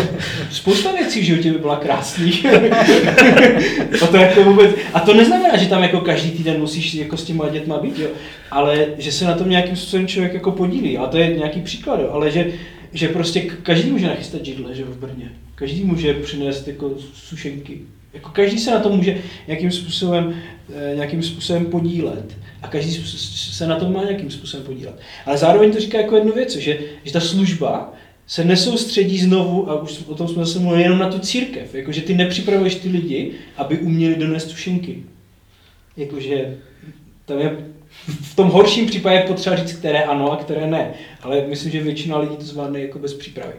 spousta 0.50 0.92
věcí 0.92 1.20
v 1.20 1.24
životě 1.24 1.52
by 1.52 1.58
byla 1.58 1.76
krásných. 1.76 2.46
a, 4.02 4.06
to 4.06 4.16
jako 4.16 4.44
vůbec, 4.44 4.70
a 4.94 5.00
to 5.00 5.14
neznamená, 5.14 5.56
že 5.56 5.68
tam 5.68 5.82
jako 5.82 6.00
každý 6.00 6.30
týden 6.30 6.60
musíš 6.60 6.94
jako 6.94 7.16
s 7.16 7.24
těma 7.24 7.48
dětma 7.48 7.78
být, 7.78 7.98
jo. 7.98 8.08
ale 8.50 8.86
že 8.98 9.12
se 9.12 9.24
na 9.24 9.34
tom 9.34 9.50
nějakým 9.50 9.76
způsobem 9.76 10.06
člověk 10.06 10.34
jako 10.34 10.50
podílí. 10.50 10.98
A 10.98 11.06
to 11.06 11.18
je 11.18 11.36
nějaký 11.36 11.60
příklad, 11.60 12.00
jo. 12.00 12.10
ale 12.12 12.30
že, 12.30 12.46
že 12.92 13.08
prostě 13.08 13.40
každý 13.40 13.90
může 13.90 14.06
nachystat 14.06 14.44
židle 14.44 14.74
že 14.74 14.84
v 14.84 14.96
Brně. 14.96 15.32
Každý 15.54 15.84
může 15.84 16.14
přinést 16.14 16.68
jako 16.68 16.90
sušenky. 17.14 17.80
Jako 18.18 18.30
každý 18.30 18.58
se 18.58 18.70
na 18.70 18.80
to 18.80 18.88
může 18.88 19.18
nějakým 19.46 19.70
způsobem, 19.70 20.34
eh, 20.74 20.94
nějakým 20.94 21.22
způsobem 21.22 21.66
podílet 21.66 22.36
a 22.62 22.68
každý 22.68 23.04
se 23.52 23.66
na 23.66 23.76
tom 23.76 23.92
má 23.92 24.04
nějakým 24.04 24.30
způsobem 24.30 24.66
podílet. 24.66 25.00
Ale 25.26 25.38
zároveň 25.38 25.72
to 25.72 25.80
říká 25.80 26.00
jako 26.00 26.14
jednu 26.16 26.32
věc, 26.32 26.56
že, 26.56 26.78
že 27.04 27.12
ta 27.12 27.20
služba 27.20 27.92
se 28.26 28.44
nesoustředí 28.44 29.18
znovu, 29.18 29.70
a 29.70 29.82
už 29.82 29.98
o 30.06 30.14
tom 30.14 30.28
jsme 30.28 30.44
zase 30.44 30.58
mluvili, 30.58 30.82
jenom 30.82 30.98
na 30.98 31.10
tu 31.10 31.18
církev. 31.18 31.74
Jakože 31.74 32.00
ty 32.00 32.14
nepřipravuješ 32.14 32.74
ty 32.74 32.88
lidi, 32.88 33.32
aby 33.56 33.78
uměli 33.78 34.14
donést 34.14 34.50
tušenky. 34.50 35.02
Jakože 35.96 36.56
tam 37.24 37.38
je 37.38 37.56
v 38.22 38.36
tom 38.36 38.48
horším 38.48 38.86
případě 38.86 39.24
potřeba 39.26 39.56
říct, 39.56 39.72
které 39.72 40.02
ano 40.02 40.32
a 40.32 40.36
které 40.36 40.66
ne. 40.66 40.90
Ale 41.22 41.44
myslím, 41.46 41.72
že 41.72 41.82
většina 41.82 42.18
lidí 42.18 42.36
to 42.36 42.44
zvládne 42.44 42.80
jako 42.80 42.98
bez 42.98 43.14
přípravy. 43.14 43.54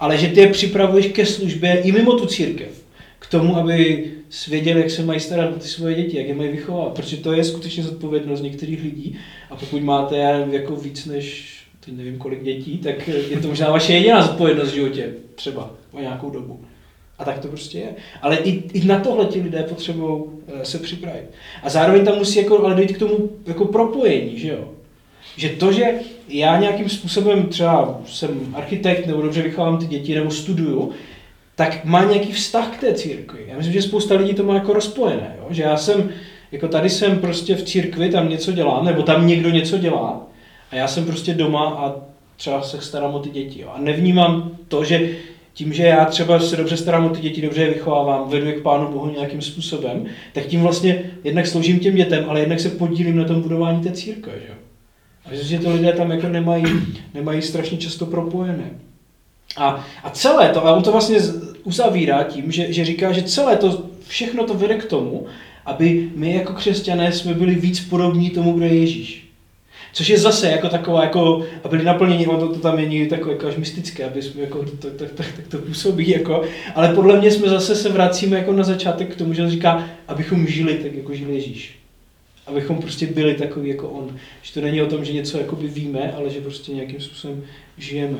Ale 0.00 0.18
že 0.18 0.28
ty 0.28 0.40
je 0.40 0.48
připravuješ 0.48 1.06
ke 1.06 1.26
službě 1.26 1.80
i 1.80 1.92
mimo 1.92 2.12
tu 2.12 2.26
církev. 2.26 2.75
K 3.26 3.30
tomu, 3.30 3.56
aby 3.56 4.04
věděli, 4.48 4.80
jak 4.80 4.90
se 4.90 5.02
mají 5.02 5.20
starat 5.20 5.56
o 5.56 5.58
ty 5.58 5.68
svoje 5.68 5.94
děti, 5.94 6.16
jak 6.16 6.28
je 6.28 6.34
mají 6.34 6.48
vychovávat. 6.48 6.94
Protože 6.94 7.16
to 7.16 7.32
je 7.32 7.44
skutečně 7.44 7.82
zodpovědnost 7.82 8.42
některých 8.42 8.82
lidí. 8.82 9.18
A 9.50 9.56
pokud 9.56 9.82
máte 9.82 10.16
jako 10.50 10.76
víc 10.76 11.06
než 11.06 11.56
teď 11.86 11.94
nevím 11.96 12.18
kolik 12.18 12.42
dětí, 12.42 12.78
tak 12.78 13.08
je 13.08 13.40
to 13.42 13.48
možná 13.48 13.70
vaše 13.70 13.92
jediná 13.92 14.22
zodpovědnost 14.22 14.70
v 14.70 14.74
životě, 14.74 15.14
třeba 15.34 15.70
o 15.92 16.00
nějakou 16.00 16.30
dobu. 16.30 16.60
A 17.18 17.24
tak 17.24 17.38
to 17.38 17.48
prostě 17.48 17.78
je. 17.78 17.88
Ale 18.22 18.36
i, 18.36 18.50
i 18.50 18.84
na 18.84 19.00
tohle 19.00 19.24
ti 19.24 19.40
lidé 19.40 19.62
potřebují 19.62 20.24
eh, 20.48 20.64
se 20.64 20.78
připravit. 20.78 21.24
A 21.62 21.70
zároveň 21.70 22.04
tam 22.04 22.18
musí 22.18 22.38
jako, 22.38 22.64
ale 22.64 22.74
dojít 22.74 22.92
k 22.92 22.98
tomu 22.98 23.30
jako 23.46 23.64
propojení, 23.64 24.38
že 24.38 24.48
jo? 24.48 24.68
Že 25.36 25.48
to, 25.48 25.72
že 25.72 25.84
já 26.28 26.60
nějakým 26.60 26.88
způsobem 26.88 27.46
třeba 27.46 28.00
jsem 28.06 28.54
architekt, 28.54 29.06
nebo 29.06 29.22
dobře 29.22 29.42
vychovám 29.42 29.78
ty 29.78 29.86
děti, 29.86 30.14
nebo 30.14 30.30
studuju, 30.30 30.92
tak 31.56 31.84
má 31.84 32.04
nějaký 32.04 32.32
vztah 32.32 32.76
k 32.76 32.80
té 32.80 32.94
církvi. 32.94 33.44
Já 33.48 33.56
myslím, 33.56 33.72
že 33.72 33.82
spousta 33.82 34.14
lidí 34.14 34.34
to 34.34 34.42
má 34.42 34.54
jako 34.54 34.72
rozpojené. 34.72 35.36
Jo? 35.38 35.46
Že 35.50 35.62
já 35.62 35.76
jsem, 35.76 36.10
jako 36.52 36.68
tady 36.68 36.90
jsem 36.90 37.18
prostě 37.18 37.54
v 37.54 37.62
církvi, 37.62 38.08
tam 38.08 38.28
něco 38.28 38.52
dělám, 38.52 38.84
nebo 38.84 39.02
tam 39.02 39.26
někdo 39.26 39.50
něco 39.50 39.78
dělá 39.78 40.26
a 40.70 40.76
já 40.76 40.88
jsem 40.88 41.04
prostě 41.04 41.34
doma 41.34 41.68
a 41.68 41.94
třeba 42.36 42.62
se 42.62 42.80
starám 42.80 43.14
o 43.14 43.18
ty 43.18 43.30
děti. 43.30 43.60
Jo? 43.60 43.68
A 43.74 43.80
nevnímám 43.80 44.50
to, 44.68 44.84
že 44.84 45.10
tím, 45.54 45.72
že 45.72 45.82
já 45.82 46.04
třeba 46.04 46.40
se 46.40 46.56
dobře 46.56 46.76
starám 46.76 47.06
o 47.06 47.08
ty 47.08 47.20
děti, 47.20 47.42
dobře 47.42 47.62
je 47.62 47.74
vychovávám, 47.74 48.28
vedu 48.28 48.46
je 48.46 48.52
k 48.52 48.62
Pánu 48.62 48.92
Bohu 48.92 49.10
nějakým 49.10 49.42
způsobem, 49.42 50.06
tak 50.32 50.46
tím 50.46 50.60
vlastně 50.60 51.10
jednak 51.24 51.46
sloužím 51.46 51.78
těm 51.78 51.94
dětem, 51.94 52.24
ale 52.28 52.40
jednak 52.40 52.60
se 52.60 52.68
podílím 52.68 53.16
na 53.16 53.24
tom 53.24 53.42
budování 53.42 53.82
té 53.82 53.92
církve. 53.92 54.32
Že? 54.32 54.54
A 55.24 55.30
myslím, 55.30 55.48
že 55.48 55.58
to 55.58 55.70
lidé 55.70 55.92
tam 55.92 56.10
jako 56.10 56.28
nemají, 56.28 56.64
nemají 57.14 57.42
strašně 57.42 57.78
často 57.78 58.06
propojené. 58.06 58.70
A, 59.56 59.86
a 60.02 60.10
celé 60.10 60.48
to, 60.48 60.66
a 60.66 60.72
on 60.72 60.82
to 60.82 60.92
vlastně 60.92 61.18
uzavírá 61.64 62.22
tím, 62.22 62.52
že, 62.52 62.72
že 62.72 62.84
říká, 62.84 63.12
že 63.12 63.22
celé 63.22 63.56
to, 63.56 63.86
všechno 64.08 64.44
to 64.44 64.54
vede 64.54 64.74
k 64.74 64.84
tomu, 64.84 65.26
aby 65.66 66.10
my 66.14 66.34
jako 66.34 66.52
křesťané 66.52 67.12
jsme 67.12 67.34
byli 67.34 67.54
víc 67.54 67.80
podobní 67.80 68.30
tomu, 68.30 68.52
kdo 68.52 68.64
je 68.64 68.74
Ježíš. 68.74 69.26
Což 69.92 70.08
je 70.08 70.18
zase 70.18 70.50
jako 70.50 70.68
taková, 70.68 71.02
jako, 71.02 71.46
a 71.64 71.68
byli 71.68 71.84
naplněni, 71.84 72.26
on 72.26 72.40
to, 72.40 72.48
to 72.48 72.60
tam 72.60 72.78
někdy 72.78 73.06
takové 73.06 73.32
jako 73.32 73.46
až 73.46 73.56
mystické, 73.56 74.04
aby 74.04 74.22
jsme 74.22 74.40
jako, 74.40 74.64
to, 74.64 74.90
tak, 74.90 75.12
tak, 75.12 75.26
tak, 75.36 75.48
to 75.48 75.58
působí, 75.58 76.10
jako, 76.10 76.42
ale 76.74 76.94
podle 76.94 77.20
mě 77.20 77.30
jsme 77.30 77.48
zase 77.48 77.76
se 77.76 77.88
vracíme 77.88 78.38
jako 78.38 78.52
na 78.52 78.64
začátek 78.64 79.14
k 79.14 79.18
tomu, 79.18 79.34
že 79.34 79.42
on 79.42 79.50
říká, 79.50 79.88
abychom 80.08 80.46
žili 80.46 80.74
tak, 80.74 80.94
jako 80.94 81.14
žil 81.14 81.30
Ježíš. 81.30 81.78
Abychom 82.46 82.78
prostě 82.78 83.06
byli 83.06 83.34
takový 83.34 83.68
jako 83.68 83.88
on. 83.88 84.16
Že 84.42 84.54
to 84.54 84.60
není 84.60 84.82
o 84.82 84.86
tom, 84.86 85.04
že 85.04 85.12
něco 85.12 85.38
jakoby 85.38 85.68
víme, 85.68 86.12
ale 86.12 86.30
že 86.30 86.40
prostě 86.40 86.72
nějakým 86.72 87.00
způsobem 87.00 87.44
žijeme. 87.78 88.18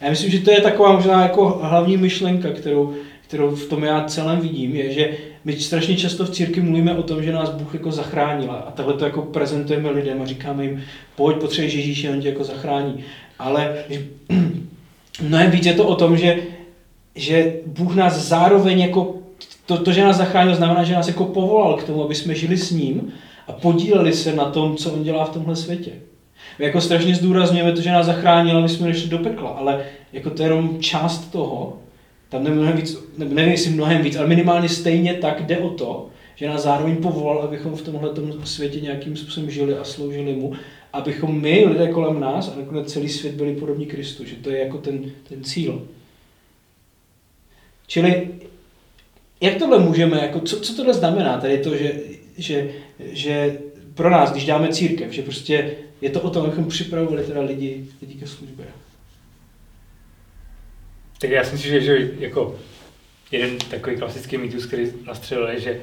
Já 0.00 0.10
myslím, 0.10 0.30
že 0.30 0.38
to 0.38 0.50
je 0.50 0.60
taková 0.60 0.92
možná 0.92 1.22
jako 1.22 1.60
hlavní 1.62 1.96
myšlenka, 1.96 2.50
kterou, 2.50 2.94
kterou 3.28 3.50
v 3.50 3.68
tom 3.68 3.84
já 3.84 4.04
celém 4.04 4.40
vidím, 4.40 4.76
je, 4.76 4.92
že 4.92 5.10
my 5.44 5.56
strašně 5.56 5.96
často 5.96 6.24
v 6.24 6.30
církvi 6.30 6.62
mluvíme 6.62 6.96
o 6.96 7.02
tom, 7.02 7.22
že 7.22 7.32
nás 7.32 7.50
Bůh 7.50 7.74
jako 7.74 7.92
zachránil 7.92 8.50
a 8.50 8.72
takhle 8.74 8.94
to 8.94 9.04
jako 9.04 9.22
prezentujeme 9.22 9.90
lidem 9.90 10.22
a 10.22 10.26
říkáme 10.26 10.64
jim, 10.64 10.82
pojď, 11.16 11.36
potřebuješ 11.36 11.74
Ježíše, 11.74 12.10
on 12.10 12.20
tě 12.20 12.28
jako 12.28 12.44
zachrání. 12.44 13.04
Ale 13.38 13.84
mnohem 15.22 15.50
víc 15.50 15.66
je 15.66 15.74
to 15.74 15.86
o 15.86 15.94
tom, 15.94 16.16
že, 16.16 16.42
že 17.14 17.54
Bůh 17.66 17.94
nás 17.94 18.28
zároveň 18.28 18.80
jako, 18.80 19.18
to, 19.66 19.78
to, 19.78 19.92
že 19.92 20.04
nás 20.04 20.16
zachránil, 20.16 20.54
znamená, 20.54 20.84
že 20.84 20.94
nás 20.94 21.08
jako 21.08 21.24
povolal 21.24 21.76
k 21.76 21.84
tomu, 21.84 22.04
aby 22.04 22.14
jsme 22.14 22.34
žili 22.34 22.56
s 22.56 22.70
ním 22.70 23.12
a 23.48 23.52
podíleli 23.52 24.12
se 24.12 24.32
na 24.32 24.44
tom, 24.44 24.76
co 24.76 24.92
on 24.92 25.02
dělá 25.02 25.24
v 25.24 25.30
tomhle 25.30 25.56
světě. 25.56 25.92
My 26.58 26.64
jako 26.64 26.80
strašně 26.80 27.14
zdůrazňujeme 27.14 27.72
to, 27.72 27.80
že 27.80 27.92
nás 27.92 28.06
zachránil 28.06 28.58
a 28.58 28.60
my 28.60 28.68
jsme 28.68 28.86
nešli 28.86 29.08
do 29.08 29.18
pekla, 29.18 29.50
ale 29.50 29.84
jako 30.12 30.30
to 30.30 30.42
je 30.42 30.46
jenom 30.46 30.80
část 30.80 31.32
toho, 31.32 31.78
tam 32.28 32.42
mnohem 32.42 32.76
víc, 32.76 32.98
nevím 33.18 33.52
jestli 33.52 33.70
mnohem 33.70 34.02
víc, 34.02 34.16
ale 34.16 34.26
minimálně 34.26 34.68
stejně 34.68 35.14
tak 35.14 35.46
jde 35.46 35.58
o 35.58 35.70
to, 35.70 36.08
že 36.36 36.48
nás 36.48 36.62
zároveň 36.62 36.96
povolal, 36.96 37.38
abychom 37.38 37.76
v 37.76 37.82
tomhle 37.82 38.14
světě 38.44 38.80
nějakým 38.80 39.16
způsobem 39.16 39.50
žili 39.50 39.78
a 39.78 39.84
sloužili 39.84 40.32
mu, 40.32 40.52
abychom 40.92 41.40
my, 41.40 41.64
lidé 41.66 41.88
kolem 41.88 42.20
nás 42.20 42.48
a 42.48 42.58
nakonec 42.58 42.92
celý 42.92 43.08
svět 43.08 43.34
byli 43.34 43.54
podobní 43.54 43.86
Kristu, 43.86 44.24
že 44.24 44.36
to 44.36 44.50
je 44.50 44.58
jako 44.58 44.78
ten, 44.78 45.10
ten 45.28 45.44
cíl. 45.44 45.82
Čili 47.86 48.28
jak 49.40 49.56
tohle 49.56 49.78
můžeme, 49.78 50.18
jako, 50.22 50.40
co, 50.40 50.60
co 50.60 50.76
tohle 50.76 50.94
znamená, 50.94 51.40
tedy 51.40 51.58
to, 51.58 51.76
že, 51.76 51.92
že, 52.38 52.70
že 52.98 53.58
pro 53.94 54.10
nás, 54.10 54.32
když 54.32 54.46
dáme 54.46 54.68
církev, 54.68 55.12
že 55.12 55.22
prostě 55.22 55.70
je 56.00 56.10
to 56.10 56.20
o 56.20 56.30
tom, 56.30 56.46
abychom 56.46 56.68
připravovali 56.68 57.24
teda 57.24 57.40
lidi, 57.40 57.86
lidi 58.00 58.14
ke 58.14 58.26
službě. 58.26 58.66
Tak 61.20 61.30
já 61.30 61.44
si 61.44 61.52
myslím, 61.52 61.72
že, 61.72 61.80
že 61.80 62.10
jako 62.18 62.58
jeden 63.30 63.58
takový 63.58 63.96
klasický 63.96 64.38
mýtus, 64.38 64.66
který 64.66 64.92
nastřelil, 65.06 65.48
je, 65.48 65.60
že 65.60 65.80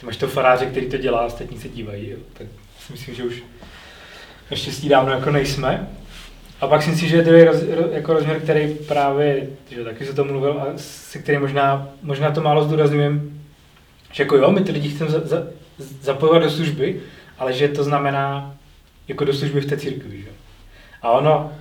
ty 0.00 0.06
máš 0.06 0.16
to 0.16 0.28
faráře, 0.28 0.66
který 0.66 0.88
to 0.88 0.96
dělá, 0.96 1.26
ostatní 1.26 1.58
se 1.58 1.68
dívají. 1.68 2.10
Jo. 2.10 2.16
Tak 2.32 2.46
si 2.86 2.92
myslím, 2.92 3.14
že 3.14 3.24
už 3.24 3.42
naštěstí 4.50 4.88
dávno 4.88 5.12
jako 5.12 5.30
nejsme. 5.30 5.88
A 6.60 6.66
pak 6.66 6.82
si 6.82 6.90
myslím, 6.90 7.08
že 7.08 7.22
to 7.22 7.30
je 7.30 7.44
roz, 7.44 7.62
jako 7.92 8.12
rozměr, 8.12 8.40
který 8.40 8.74
právě, 8.74 9.48
že 9.70 9.84
taky 9.84 10.06
se 10.06 10.14
to 10.14 10.24
mluvil 10.24 10.60
a 10.60 10.66
se 10.76 11.18
kterým 11.18 11.40
možná, 11.40 11.88
možná 12.02 12.30
to 12.30 12.40
málo 12.40 12.64
zdůrazňujeme, 12.64 13.20
že 14.12 14.22
jako 14.22 14.36
jo, 14.36 14.50
my 14.50 14.60
ty 14.60 14.72
lidi 14.72 14.88
chceme 14.88 15.10
za, 15.10 15.20
za, 15.26 15.46
zapojovat 16.02 16.42
do 16.42 16.50
služby, 16.50 17.00
ale 17.38 17.52
že 17.52 17.68
to 17.68 17.84
znamená 17.84 18.56
jako 19.10 19.24
do 19.24 19.32
služby 19.32 19.60
v 19.60 19.66
té 19.66 19.76
církvi. 19.76 20.22
Že? 20.22 20.28
A 21.02 21.10
ono, 21.10 21.52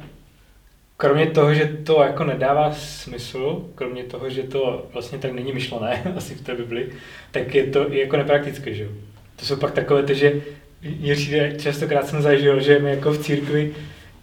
kromě 0.97 1.25
toho, 1.25 1.53
že 1.53 1.65
to 1.65 2.03
jako 2.03 2.23
nedává 2.23 2.71
smysl, 2.71 3.65
kromě 3.75 4.03
toho, 4.03 4.29
že 4.29 4.43
to 4.43 4.85
vlastně 4.93 5.17
tak 5.17 5.31
není 5.31 5.53
myšlené 5.53 6.03
asi 6.17 6.35
v 6.35 6.41
té 6.41 6.55
Bibli, 6.55 6.89
tak 7.31 7.55
je 7.55 7.63
to 7.67 7.93
i 7.93 7.99
jako 7.99 8.17
nepraktické, 8.17 8.73
že 8.73 8.87
To 9.35 9.45
jsou 9.45 9.55
pak 9.55 9.71
takové 9.71 10.03
to, 10.03 10.13
že 10.13 10.41
Jiří 10.81 11.39
častokrát 11.57 12.07
jsem 12.07 12.21
zažil, 12.21 12.59
že 12.61 12.79
my 12.79 12.89
jako 12.89 13.11
v 13.11 13.19
církvi 13.19 13.75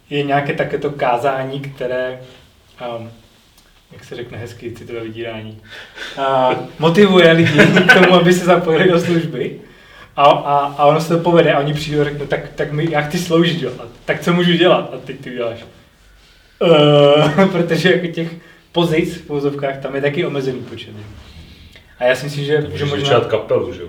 je 0.09 0.23
nějaké 0.23 0.53
takéto 0.53 0.91
kázání, 0.91 1.59
které, 1.59 2.19
um, 2.97 3.11
jak 3.91 4.03
se 4.03 4.15
řekne 4.15 4.37
hezky, 4.37 4.71
citové 4.71 4.99
vydírání, 4.99 5.61
uh, 6.17 6.57
motivuje 6.79 7.31
lidi 7.31 7.59
k 7.89 7.93
tomu, 7.93 8.13
aby 8.13 8.33
se 8.33 8.45
zapojili 8.45 8.91
do 8.91 8.99
služby. 8.99 9.59
A, 10.17 10.23
a, 10.23 10.57
a 10.77 10.85
ono 10.85 11.01
se 11.01 11.17
to 11.17 11.23
povede 11.23 11.53
a 11.53 11.59
oni 11.59 11.73
přijdou 11.73 12.01
a 12.01 12.03
řeknou, 12.03 12.25
tak, 12.25 12.49
tak 12.55 12.71
my, 12.71 12.87
já 12.91 13.01
chci 13.01 13.19
sloužit, 13.19 13.61
jo. 13.61 13.71
A 13.79 13.83
tak 14.05 14.21
co 14.21 14.33
můžu 14.33 14.53
dělat? 14.53 14.93
A 14.93 14.97
teď 14.97 15.19
ty 15.19 15.31
děláš. 15.31 15.65
Uh, 16.61 17.51
protože 17.51 17.91
jako 17.91 18.07
těch 18.07 18.35
pozic 18.71 19.15
v 19.15 19.27
pozovkách 19.27 19.77
tam 19.77 19.95
je 19.95 20.01
taky 20.01 20.25
omezený 20.25 20.59
počet. 20.59 20.93
A 21.99 22.03
já 22.03 22.15
si 22.15 22.25
myslím, 22.25 22.45
že, 22.45 22.67
že 22.73 22.85
možná... 22.85 23.19
kapelu, 23.19 23.73
že 23.73 23.81
jo? 23.81 23.87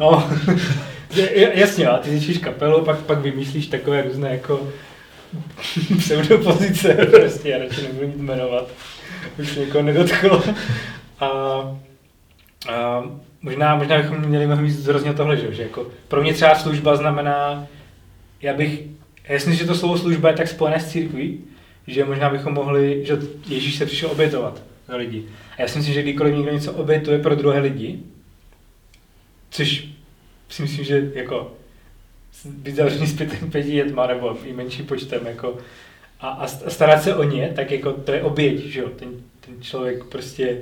No, 0.00 0.30
jasně, 1.54 1.88
a 1.88 1.98
ty 1.98 2.10
zničíš 2.10 2.38
kapelu, 2.38 2.84
pak, 2.84 2.98
pak 2.98 3.18
vymýšlíš 3.18 3.66
takové 3.66 4.02
různé 4.02 4.30
jako 4.30 4.68
pseudopozice, 5.98 6.94
prostě, 6.94 7.48
já 7.48 7.58
radši 7.58 7.82
nebudu 7.82 8.06
nic 8.06 8.16
jmenovat, 8.16 8.68
už 9.38 9.54
někoho 9.56 9.82
nedotklo. 9.82 10.42
A, 11.20 11.28
a 12.68 13.02
možná, 13.42 13.76
možná 13.76 13.96
bychom 13.96 14.18
měli 14.18 14.46
mnohem 14.46 14.64
víc 14.64 14.76
zdůraznit 14.76 15.16
tohle, 15.16 15.36
že, 15.36 15.54
že 15.54 15.62
jako 15.62 15.86
pro 16.08 16.22
mě 16.22 16.34
třeba 16.34 16.54
služba 16.54 16.96
znamená, 16.96 17.66
já 18.42 18.54
bych, 18.54 18.82
myslím, 19.32 19.54
že 19.54 19.64
to 19.64 19.74
slovo 19.74 19.98
služba 19.98 20.28
je 20.28 20.36
tak 20.36 20.48
spojené 20.48 20.80
s 20.80 20.90
církví, 20.90 21.40
že 21.86 22.04
možná 22.04 22.30
bychom 22.30 22.54
mohli, 22.54 23.04
že 23.06 23.18
Ježíš 23.48 23.76
se 23.76 23.86
přišel 23.86 24.10
obětovat 24.10 24.62
za 24.88 24.96
lidi. 24.96 25.24
A 25.56 25.62
já 25.62 25.68
si 25.68 25.78
myslím, 25.78 25.94
že 25.94 26.02
kdykoliv 26.02 26.34
někdo 26.34 26.52
něco 26.52 26.72
obětuje 26.72 27.18
pro 27.18 27.34
druhé 27.34 27.60
lidi, 27.60 27.98
což 29.50 29.88
si 30.48 30.62
myslím, 30.62 30.84
že 30.84 31.10
jako 31.14 31.52
být 32.44 32.74
zavřený 32.74 33.06
s 33.06 33.16
pěti 33.50 33.72
dětma 33.72 34.06
nebo 34.06 34.36
i 34.44 34.52
menší 34.52 34.82
počtem 34.82 35.26
jako, 35.26 35.58
a, 36.20 36.28
a 36.28 36.46
starat 36.46 37.02
se 37.02 37.14
o 37.14 37.22
ně, 37.22 37.52
tak 37.56 37.70
jako 37.70 37.92
to 37.92 38.12
je 38.12 38.22
oběť, 38.22 38.58
že 38.58 38.80
jo? 38.80 38.88
Ten, 38.88 39.08
ten 39.40 39.62
člověk 39.62 40.04
prostě 40.04 40.58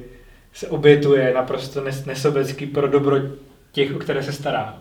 se 0.57 0.69
obětuje 0.69 1.33
naprosto 1.35 1.85
nes, 1.85 2.05
nesobecky 2.05 2.67
pro 2.67 2.89
dobro 2.89 3.17
těch, 3.73 3.97
o 3.97 3.99
které 3.99 4.23
se 4.23 4.33
stará. 4.33 4.77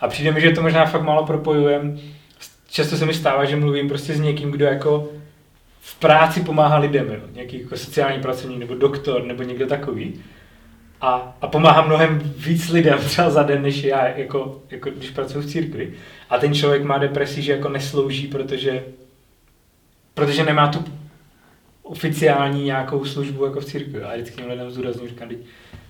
A 0.00 0.08
přijde 0.08 0.32
mi, 0.32 0.40
že 0.40 0.50
to 0.50 0.62
možná 0.62 0.86
fakt 0.86 1.02
málo 1.02 1.26
propojujem. 1.26 2.00
Často 2.70 2.96
se 2.96 3.06
mi 3.06 3.14
stává, 3.14 3.44
že 3.44 3.56
mluvím 3.56 3.88
prostě 3.88 4.14
s 4.14 4.20
někým, 4.20 4.50
kdo 4.50 4.64
jako 4.64 5.08
v 5.80 5.98
práci 5.98 6.40
pomáhá 6.40 6.78
lidem, 6.78 7.08
jo? 7.08 7.20
nějaký 7.32 7.60
jako 7.60 7.76
sociální 7.76 8.22
pracovník 8.22 8.58
nebo 8.58 8.74
doktor 8.74 9.24
nebo 9.24 9.42
někdo 9.42 9.66
takový. 9.66 10.20
A, 11.00 11.36
a 11.40 11.46
pomáhá 11.46 11.82
mnohem 11.82 12.34
víc 12.36 12.68
lidem 12.68 12.98
třeba 12.98 13.30
za 13.30 13.42
den, 13.42 13.62
než 13.62 13.84
já, 13.84 14.08
jako, 14.08 14.62
jako 14.70 14.90
když 14.90 15.10
pracuji 15.10 15.40
v 15.40 15.50
církvi. 15.50 15.92
A 16.30 16.38
ten 16.38 16.54
člověk 16.54 16.82
má 16.84 16.98
depresi, 16.98 17.42
že 17.42 17.52
jako 17.52 17.68
neslouží, 17.68 18.26
protože, 18.26 18.84
protože 20.14 20.44
nemá 20.44 20.68
tu 20.68 20.84
oficiální 21.84 22.64
nějakou 22.64 23.04
službu 23.04 23.44
jako 23.44 23.60
v 23.60 23.64
církvi. 23.64 24.02
A 24.02 24.14
vždycky 24.14 24.36
těm 24.36 24.50
lidem 24.50 24.70
zdůraznuju, 24.70 25.08
říkám, 25.08 25.28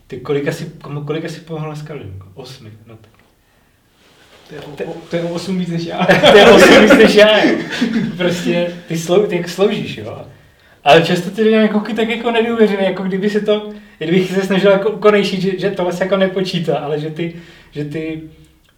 ty 0.07 0.20
kolik 0.20 0.49
asi, 0.49 0.72
komu, 0.82 1.05
kolik 1.05 1.24
asi 1.24 1.40
pomohl 1.40 1.66
dneska 1.66 1.95
lidem? 1.95 2.22
Osmi, 2.34 2.70
no 2.86 2.97
tak. 2.97 3.11
To 4.49 4.55
je, 4.55 4.61
o, 4.61 4.92
to 5.11 5.16
je 5.16 5.22
o 5.22 5.28
8 5.28 5.59
víc 5.59 5.68
než 5.68 5.84
já. 5.84 6.07
to 6.30 6.36
je 6.36 6.47
8 6.51 6.82
víc 6.82 6.92
než 6.92 7.14
já. 7.14 7.40
Prostě 8.16 8.74
ty, 8.88 8.99
slou, 8.99 9.26
ty 9.26 9.45
sloužíš, 9.47 9.97
jo. 9.97 10.26
Ale 10.84 11.03
často 11.03 11.30
ty 11.30 11.42
lidé 11.42 11.57
jako 11.57 11.80
tak 11.80 12.09
jako 12.09 12.30
nedůvěřený, 12.30 12.84
jako 12.84 13.03
kdyby 13.03 13.30
se 13.30 13.40
to, 13.40 13.70
kdybych 13.99 14.30
se 14.30 14.42
snažil 14.42 14.70
jako 14.70 14.90
konejšit, 14.90 15.40
že, 15.40 15.59
že 15.59 15.70
tohle 15.70 15.92
se 15.92 16.05
jako 16.05 16.16
nepočítá, 16.16 16.76
ale 16.76 17.01
že 17.01 17.11
ty, 17.11 17.36
že 17.70 17.84
ty 17.84 18.22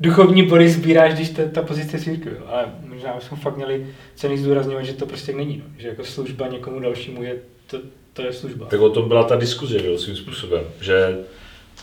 duchovní 0.01 0.43
bory 0.43 0.71
sbíráš, 0.71 1.15
když 1.15 1.31
ta, 1.31 1.43
ta 1.53 1.63
pozice 1.63 1.99
církve. 1.99 2.33
Ale 2.47 2.65
možná 2.89 3.15
bychom 3.15 3.39
fakt 3.39 3.57
měli 3.57 3.87
cený 4.15 4.39
zdůrazňovat, 4.39 4.85
že 4.85 4.93
to 4.93 5.07
prostě 5.07 5.33
není. 5.33 5.57
No. 5.57 5.65
Že 5.79 5.89
jako 5.89 6.05
služba 6.05 6.47
někomu 6.47 6.81
dalšímu 6.81 7.23
je, 7.23 7.37
to, 7.67 7.79
to 8.13 8.23
je 8.23 8.33
služba. 8.33 8.67
Tak 8.67 8.81
o 8.81 8.91
tom 8.91 9.09
byla 9.09 9.25
ta 9.25 9.37
diskuze, 9.37 9.79
že 9.79 9.87
jo, 9.87 9.99
svým 9.99 10.17
způsobem, 10.17 10.65
že 10.81 11.19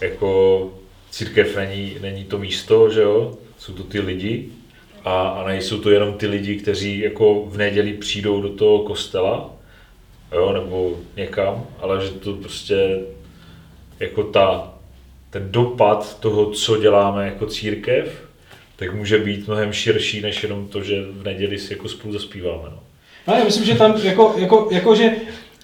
jako 0.01 0.69
církev 1.11 1.55
není, 1.55 1.97
není 2.01 2.23
to 2.23 2.37
místo, 2.37 2.89
že 2.89 3.01
jo, 3.01 3.37
jsou 3.57 3.73
to 3.73 3.83
ty 3.83 3.99
lidi 3.99 4.49
a, 5.05 5.27
a 5.27 5.47
nejsou 5.47 5.79
to 5.79 5.89
jenom 5.89 6.13
ty 6.13 6.27
lidi, 6.27 6.55
kteří 6.55 6.99
jako 6.99 7.45
v 7.45 7.57
neděli 7.57 7.93
přijdou 7.93 8.41
do 8.41 8.49
toho 8.49 8.79
kostela, 8.79 9.53
jo, 10.31 10.53
nebo 10.53 10.99
někam, 11.17 11.65
ale 11.79 12.05
že 12.05 12.11
to 12.11 12.33
prostě 12.33 12.99
jako 13.99 14.23
ta, 14.23 14.72
ten 15.33 15.47
dopad 15.51 16.19
toho, 16.19 16.51
co 16.51 16.77
děláme 16.77 17.25
jako 17.25 17.45
církev, 17.45 18.23
tak 18.75 18.95
může 18.95 19.17
být 19.17 19.47
mnohem 19.47 19.73
širší, 19.73 20.21
než 20.21 20.43
jenom 20.43 20.67
to, 20.67 20.83
že 20.83 21.03
v 21.11 21.23
neděli 21.23 21.59
si 21.59 21.73
jako 21.73 21.89
spolu 21.89 22.13
zaspíváme. 22.13 22.63
No. 22.63 22.79
No, 23.27 23.33
já 23.33 23.43
myslím, 23.43 23.65
že 23.65 23.75
tam 23.75 23.99
jako, 24.03 24.35
jako, 24.37 24.67
jako 24.71 24.95
že 24.95 25.11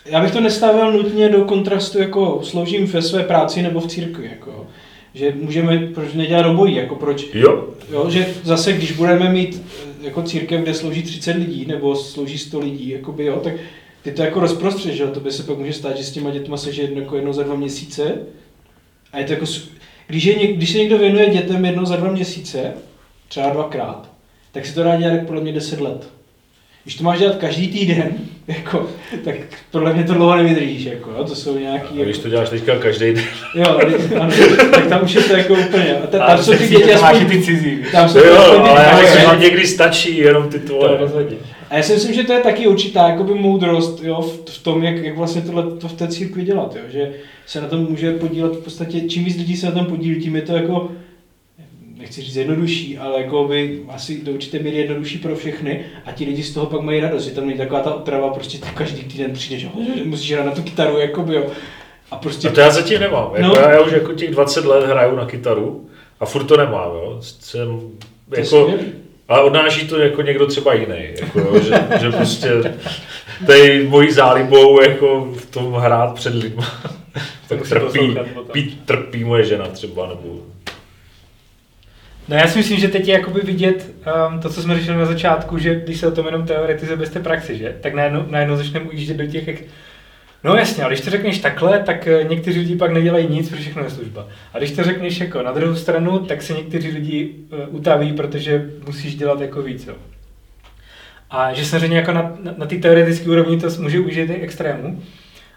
já 0.05 0.22
bych 0.22 0.32
to 0.32 0.39
nestavil 0.41 0.91
nutně 0.91 1.30
do 1.30 1.41
kontrastu, 1.45 1.99
jako 1.99 2.39
sloužím 2.43 2.86
ve 2.88 3.01
své 3.01 3.24
práci 3.24 3.61
nebo 3.61 3.80
v 3.80 3.88
církvi. 3.88 4.30
Jako, 4.30 4.67
že 5.13 5.34
můžeme, 5.36 5.88
proč 5.93 6.13
nedělat 6.13 6.45
obojí, 6.45 6.76
jako 6.76 6.95
proč, 6.95 7.26
Jo. 7.34 7.67
jo, 7.91 8.09
že 8.09 8.28
zase, 8.43 8.74
když 8.74 8.91
budeme 8.91 9.30
mít 9.30 9.61
eh, 9.84 10.05
jako 10.07 10.22
církev, 10.22 10.61
kde 10.61 10.74
slouží 10.74 11.03
30 11.03 11.32
lidí, 11.32 11.65
nebo 11.65 11.95
slouží 11.95 12.38
100 12.38 12.59
lidí, 12.59 12.89
jakoby, 12.89 13.26
jo, 13.26 13.39
tak 13.43 13.53
ty 14.01 14.11
to 14.11 14.22
jako 14.22 14.39
rozprostřeš, 14.39 14.95
že 14.95 15.07
to 15.07 15.20
by 15.20 15.32
se 15.32 15.43
pak 15.43 15.57
může 15.57 15.74
stát, 15.74 15.97
že 15.97 16.03
s 16.03 16.11
těma 16.11 16.32
dětma 16.32 16.57
se 16.57 16.72
jedno, 16.72 17.01
jako 17.01 17.15
jednou 17.15 17.34
za 17.34 17.43
dva 17.43 17.55
měsíce, 17.55 18.17
a 19.14 19.18
je 19.20 19.26
to 19.26 19.34
jako, 19.34 19.45
když, 20.07 20.24
je, 20.24 20.53
když 20.53 20.72
se 20.72 20.78
někdo 20.78 20.97
věnuje 20.97 21.30
dětem 21.30 21.66
jednou 21.66 21.86
za 21.86 21.95
dva 21.95 22.12
měsíce, 22.12 22.60
třeba 23.28 23.49
dvakrát, 23.49 24.10
tak 24.51 24.66
si 24.66 24.74
to 24.76 24.84
dá 24.84 24.95
dělat 24.95 25.20
podle 25.28 25.41
mě 25.41 25.51
10 25.53 25.82
let. 25.82 26.10
Když 26.84 26.95
to 26.95 27.03
máš 27.03 27.20
dělat 27.20 27.36
každý 27.36 27.68
týden, 27.68 28.12
jako, 28.47 28.89
tak 29.26 29.36
podle 29.72 29.93
mě 29.93 30.03
to 30.03 30.14
dlouho 30.14 30.36
nevydržíš, 30.36 30.84
jako, 30.86 31.12
jo? 31.12 31.24
to 31.24 31.36
jsou 31.36 31.57
nějaký... 31.57 32.01
A 32.01 32.03
když 32.03 32.16
jako, 32.18 32.24
to 32.24 32.30
děláš 32.30 32.49
teďka 32.49 32.76
každý 32.80 33.14
den, 33.14 33.24
Jo, 33.55 33.80
ano, 34.20 34.32
tak 34.72 34.88
tam 34.88 35.03
už 35.03 35.14
je 35.14 35.22
to 35.22 35.34
jako 35.34 35.53
úplně. 35.53 35.97
A 36.03 36.07
ta, 36.07 36.24
Ale 36.24 36.36
tam 36.36 36.45
jsou 36.45 36.53
ty 36.53 36.68
děti 36.68 36.93
aspoň... 36.93 37.26
ty 37.26 37.41
cizí. 37.41 37.78
Tam 37.91 38.10
jsou 38.10 38.18
jo, 38.18 38.36
to 38.36 38.51
ty 38.51 38.57
ale 38.57 38.84
já 38.84 38.91
malé. 38.91 39.01
myslím, 39.03 39.30
že 39.32 39.38
někdy 39.45 39.68
stačí 39.68 40.18
jenom 40.18 40.49
ty 40.49 40.60
To 40.60 40.66
tvoje. 40.68 40.97
rozhodně. 40.97 41.38
A 41.70 41.78
já 41.78 41.84
si 41.84 41.93
myslím, 41.93 42.13
že 42.13 42.24
to 42.24 42.34
je 42.34 42.39
taky 42.39 42.67
určitá 42.67 43.09
jakoby 43.09 43.34
moudrost 43.34 44.03
jo, 44.03 44.22
v, 44.22 44.49
v 44.49 44.63
tom, 44.63 44.84
jak, 44.84 44.95
jak 44.95 45.17
vlastně 45.17 45.41
tohle 45.41 45.63
to 45.63 45.88
v 45.88 45.93
té 45.93 46.07
církvi 46.07 46.43
dělat. 46.43 46.76
Jo, 46.76 46.82
že 46.91 47.13
se 47.45 47.61
na 47.61 47.67
tom 47.67 47.80
může 47.80 48.11
podílet 48.13 48.55
v 48.55 48.63
podstatě, 48.63 49.01
čím 49.01 49.24
víc 49.24 49.38
lidí 49.38 49.57
se 49.57 49.65
na 49.65 49.72
tom 49.72 49.86
podílí, 49.86 50.22
tím 50.22 50.36
je 50.36 50.41
to 50.41 50.53
jako, 50.53 50.91
nechci 51.97 52.22
říct 52.22 52.36
jednodušší, 52.36 52.97
ale 52.97 53.22
jako 53.22 53.43
by 53.47 53.82
asi 53.89 54.22
do 54.24 54.32
určité 54.32 54.59
míry 54.59 54.78
jednodušší 54.78 55.17
pro 55.17 55.36
všechny 55.36 55.82
a 56.05 56.11
ti 56.11 56.26
lidi 56.26 56.43
z 56.43 56.53
toho 56.53 56.65
pak 56.65 56.82
mají 56.82 56.99
radost, 56.99 57.24
že 57.24 57.32
tam 57.32 57.45
není 57.47 57.57
taková 57.57 57.80
ta 57.80 57.93
otrava, 57.93 58.30
prostě 58.30 58.57
ty 58.57 58.67
každý 58.74 59.03
týden 59.03 59.34
přijdeš, 59.34 59.63
jo, 59.63 59.70
že 59.95 60.03
musíš 60.03 60.32
hrát 60.32 60.45
na 60.45 60.51
tu 60.51 60.61
kytaru, 60.61 60.97
jakoby, 60.97 61.36
jo. 61.36 61.45
A 62.11 62.15
prostě 62.15 62.49
A 62.49 62.51
to 62.51 62.59
já 62.59 62.70
zatím 62.72 62.99
nemám. 62.99 63.32
Jako 63.36 63.47
No. 63.47 63.61
já, 63.61 63.72
já 63.72 63.82
už 63.82 63.91
jako 63.91 64.13
těch 64.13 64.32
20 64.32 64.65
let 64.65 64.86
hraju 64.86 65.15
na 65.15 65.26
kytaru 65.26 65.89
a 66.20 66.26
furt 66.26 66.43
to 66.43 66.57
nemám. 66.57 66.91
Jo. 66.91 67.17
Jsem, 67.22 67.80
to 68.30 68.39
jako. 68.39 68.72
Ale 69.30 69.43
odnáší 69.43 69.88
to 69.88 69.99
jako 69.99 70.21
někdo 70.21 70.47
třeba 70.47 70.73
jiný. 70.73 71.09
Jako, 71.21 71.39
jo, 71.39 71.59
že, 71.59 71.88
že 71.99 72.11
prostě 72.11 72.49
tady 73.45 73.88
mojí 73.88 74.11
zálibou 74.11 74.82
jako 74.82 75.34
v 75.36 75.45
tom 75.45 75.73
hrát 75.73 76.13
před 76.13 76.36
lidmi. 76.36 76.63
tak 77.49 77.69
trpí, 77.69 78.17
pí, 78.51 78.77
trpí 78.86 79.23
moje 79.23 79.45
žena 79.45 79.67
třeba, 79.67 80.07
nebo 80.07 80.39
No 82.30 82.36
já 82.36 82.47
si 82.47 82.57
myslím, 82.57 82.80
že 82.80 82.88
teď 82.88 83.07
je 83.07 83.13
jakoby 83.13 83.41
vidět 83.41 83.91
um, 84.30 84.39
to, 84.39 84.49
co 84.49 84.61
jsme 84.61 84.75
řešili 84.75 84.97
na 84.97 85.05
začátku, 85.05 85.57
že 85.57 85.75
když 85.75 85.99
se 85.99 86.07
o 86.07 86.11
tom 86.11 86.25
jenom 86.25 86.45
teoretizuje 86.45 86.97
bez 86.97 87.09
té 87.09 87.19
praxe, 87.19 87.55
že? 87.55 87.77
tak 87.82 87.93
najednou, 87.93 88.25
najednou 88.27 88.55
začneme 88.55 88.86
ujíždět 88.86 89.17
do 89.17 89.27
těch, 89.27 89.47
jak... 89.47 89.57
no 90.44 90.56
jasně, 90.56 90.84
ale 90.84 90.94
když 90.94 91.06
to 91.06 91.10
řekneš 91.12 91.40
takhle, 91.40 91.80
tak 91.80 92.08
eh, 92.08 92.24
někteří 92.24 92.60
lidi 92.60 92.76
pak 92.76 92.92
nedělají 92.92 93.28
nic, 93.28 93.50
protože 93.50 93.62
všechno 93.62 93.84
je 93.84 93.90
služba. 93.90 94.28
A 94.54 94.58
když 94.58 94.72
to 94.72 94.84
řekneš 94.84 95.20
jako 95.20 95.42
na 95.42 95.52
druhou 95.52 95.76
stranu, 95.76 96.20
tak 96.20 96.42
se 96.42 96.54
někteří 96.54 96.90
lidi 96.92 97.36
uh, 97.70 97.76
utaví, 97.76 98.14
protože 98.14 98.70
musíš 98.86 99.16
dělat 99.16 99.42
jako 99.42 99.62
víc. 99.62 99.88
Jo? 99.88 99.96
A 101.30 101.54
že 101.54 101.66
samozřejmě 101.66 101.98
jako 101.98 102.12
na, 102.12 102.38
na, 102.44 102.54
na 102.58 102.66
té 102.66 102.76
teoretické 102.76 103.30
úrovni 103.30 103.60
to 103.60 103.68
může 103.80 104.00
užít 104.00 104.30
i 104.30 104.34
extrému. 104.34 105.04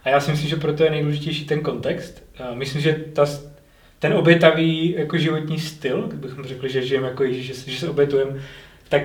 A 0.05 0.09
já 0.09 0.21
si 0.21 0.31
myslím, 0.31 0.49
že 0.49 0.57
proto 0.57 0.85
je 0.85 0.91
nejdůležitější 0.91 1.45
ten 1.45 1.61
kontext. 1.61 2.23
A 2.39 2.55
myslím, 2.55 2.83
že 2.83 2.93
ta, 2.93 3.27
ten 3.99 4.13
obětavý 4.13 4.95
jako 4.99 5.19
životní 5.19 5.59
styl, 5.59 6.03
kdybychom 6.09 6.45
řekli, 6.45 6.71
že 6.71 6.83
žijeme 6.87 7.09
jako 7.09 7.25
Ježíš, 7.25 7.47
že, 7.47 7.55
se- 7.55 7.71
že 7.71 7.79
se 7.79 7.89
obětujeme, 7.89 8.33
tak 8.89 9.03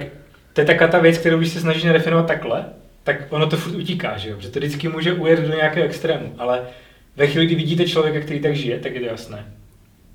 to 0.54 0.62
je 0.62 0.66
taková 0.66 0.88
ta 0.88 1.00
věc, 1.00 1.18
kterou 1.18 1.38
když 1.38 1.50
se 1.50 1.60
snažíš 1.60 1.84
nadefinovat 1.84 2.28
takhle, 2.28 2.66
tak 3.08 3.28
ono 3.30 3.48
to 3.48 3.58
furt 3.58 3.76
utíká, 3.76 4.18
že 4.18 4.30
jo? 4.30 4.40
Že 4.40 4.50
to 4.50 4.60
vždycky 4.60 4.88
může 4.88 5.14
ujet 5.14 5.40
do 5.40 5.56
nějakého 5.56 5.86
extrému, 5.86 6.34
ale 6.38 6.68
ve 7.16 7.28
chvíli, 7.28 7.46
kdy 7.46 7.56
vidíte 7.56 7.88
člověka, 7.88 8.20
který 8.20 8.40
tak 8.40 8.56
žije, 8.56 8.80
tak 8.80 8.94
je 8.94 9.00
to 9.00 9.06
jasné. 9.06 9.54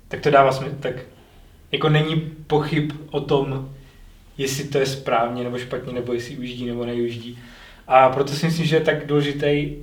Tak 0.07 0.21
to 0.21 0.31
dává 0.31 0.51
smysl, 0.51 0.75
tak 0.79 0.95
jako 1.71 1.89
není 1.89 2.15
pochyb 2.47 2.91
o 3.11 3.19
tom, 3.19 3.69
jestli 4.37 4.63
to 4.63 4.77
je 4.77 4.85
správně 4.85 5.43
nebo 5.43 5.57
špatně, 5.57 5.93
nebo 5.93 6.13
jestli 6.13 6.37
ujíždí 6.37 6.65
nebo 6.65 6.85
neujíždí. 6.85 7.39
A 7.87 8.09
proto 8.09 8.33
si 8.33 8.45
myslím, 8.45 8.65
že 8.65 8.75
je 8.75 8.81
tak 8.81 9.07
důležitý, 9.07 9.75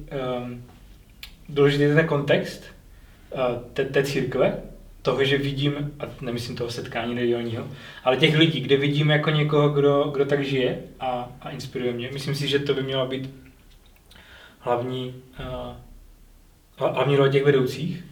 um, 0.43 0.65
důležitý 1.49 1.85
ten 1.85 2.07
kontext 2.07 2.65
uh, 3.35 3.41
té, 3.73 3.85
té 3.85 4.03
církve, 4.03 4.59
toho, 5.03 5.25
že 5.25 5.39
vidím, 5.39 5.93
a 6.01 6.05
nemyslím 6.21 6.57
toho 6.57 6.71
setkání 6.71 7.15
nedělního, 7.15 7.69
ale 8.05 8.17
těch 8.17 8.37
lidí, 8.37 8.61
kde 8.61 8.77
vidím 8.77 9.11
jako 9.11 9.31
někoho, 9.31 9.69
kdo, 9.69 10.05
kdo 10.05 10.25
tak 10.25 10.45
žije 10.45 10.79
a, 11.01 11.33
a 11.41 11.51
inspiruje 11.51 11.93
mě. 11.93 12.11
Myslím 12.13 12.35
si, 12.35 12.49
že 12.49 12.59
to 12.59 12.75
by 12.75 12.83
mělo 12.83 13.07
být 13.07 13.31
hlavní, 14.59 15.15
uh, 15.41 15.47
hla- 16.79 16.95
hlavní 16.95 17.17
role 17.17 17.31
těch 17.31 17.45
vedoucích. 17.45 18.05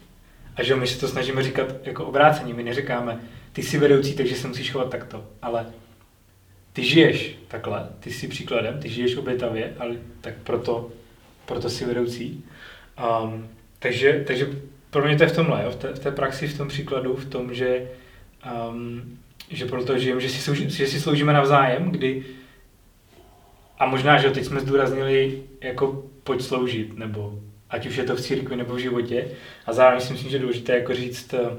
A 0.56 0.62
že 0.62 0.76
my 0.76 0.86
se 0.86 1.00
to 1.00 1.08
snažíme 1.08 1.42
říkat 1.42 1.66
jako 1.82 2.04
obrácení. 2.04 2.52
My 2.52 2.62
neříkáme, 2.62 3.20
ty 3.52 3.62
jsi 3.62 3.78
vedoucí, 3.78 4.14
takže 4.14 4.34
se 4.34 4.48
musíš 4.48 4.72
chovat 4.72 4.90
takto. 4.90 5.24
Ale 5.42 5.66
ty 6.72 6.84
žiješ 6.84 7.38
takhle, 7.48 7.88
ty 8.00 8.10
jsi 8.10 8.28
příkladem, 8.28 8.80
ty 8.80 8.88
žiješ 8.88 9.16
obětavě, 9.16 9.74
ale 9.78 9.96
tak 10.20 10.34
proto, 10.44 10.90
proto 11.46 11.70
jsi 11.70 11.84
vedoucí. 11.84 12.44
Um, 13.22 13.48
takže, 13.78 14.24
takže 14.26 14.48
pro 14.90 15.04
mě 15.06 15.16
to 15.16 15.22
je 15.22 15.28
v 15.28 15.36
tomhle, 15.36 15.64
jo? 15.64 15.70
V, 15.70 15.76
té, 15.76 15.88
v 15.88 15.98
té 15.98 16.10
praxi, 16.10 16.48
v 16.48 16.58
tom 16.58 16.68
příkladu, 16.68 17.16
v 17.16 17.24
tom, 17.24 17.54
že, 17.54 17.90
um, 18.70 19.18
že 19.50 19.66
proto 19.66 19.98
žijeme, 19.98 20.20
že 20.20 20.28
si, 20.28 20.38
slouži, 20.38 20.70
že 20.70 20.86
si 20.86 21.00
sloužíme 21.00 21.32
navzájem, 21.32 21.90
kdy 21.90 22.24
a 23.78 23.86
možná, 23.86 24.18
že 24.18 24.30
teď 24.30 24.44
jsme 24.44 24.60
zdůraznili 24.60 25.42
jako 25.60 26.04
pojď 26.24 26.42
sloužit, 26.42 26.98
nebo 26.98 27.40
ať 27.70 27.86
už 27.86 27.96
je 27.96 28.04
to 28.04 28.16
v 28.16 28.20
církvi 28.20 28.56
nebo 28.56 28.74
v 28.74 28.78
životě. 28.78 29.28
A 29.66 29.72
zároveň 29.72 30.06
si 30.06 30.12
myslím, 30.12 30.30
že 30.30 30.36
je 30.36 30.40
důležité 30.40 30.74
jako 30.74 30.94
říct, 30.94 31.34
eh, 31.34 31.50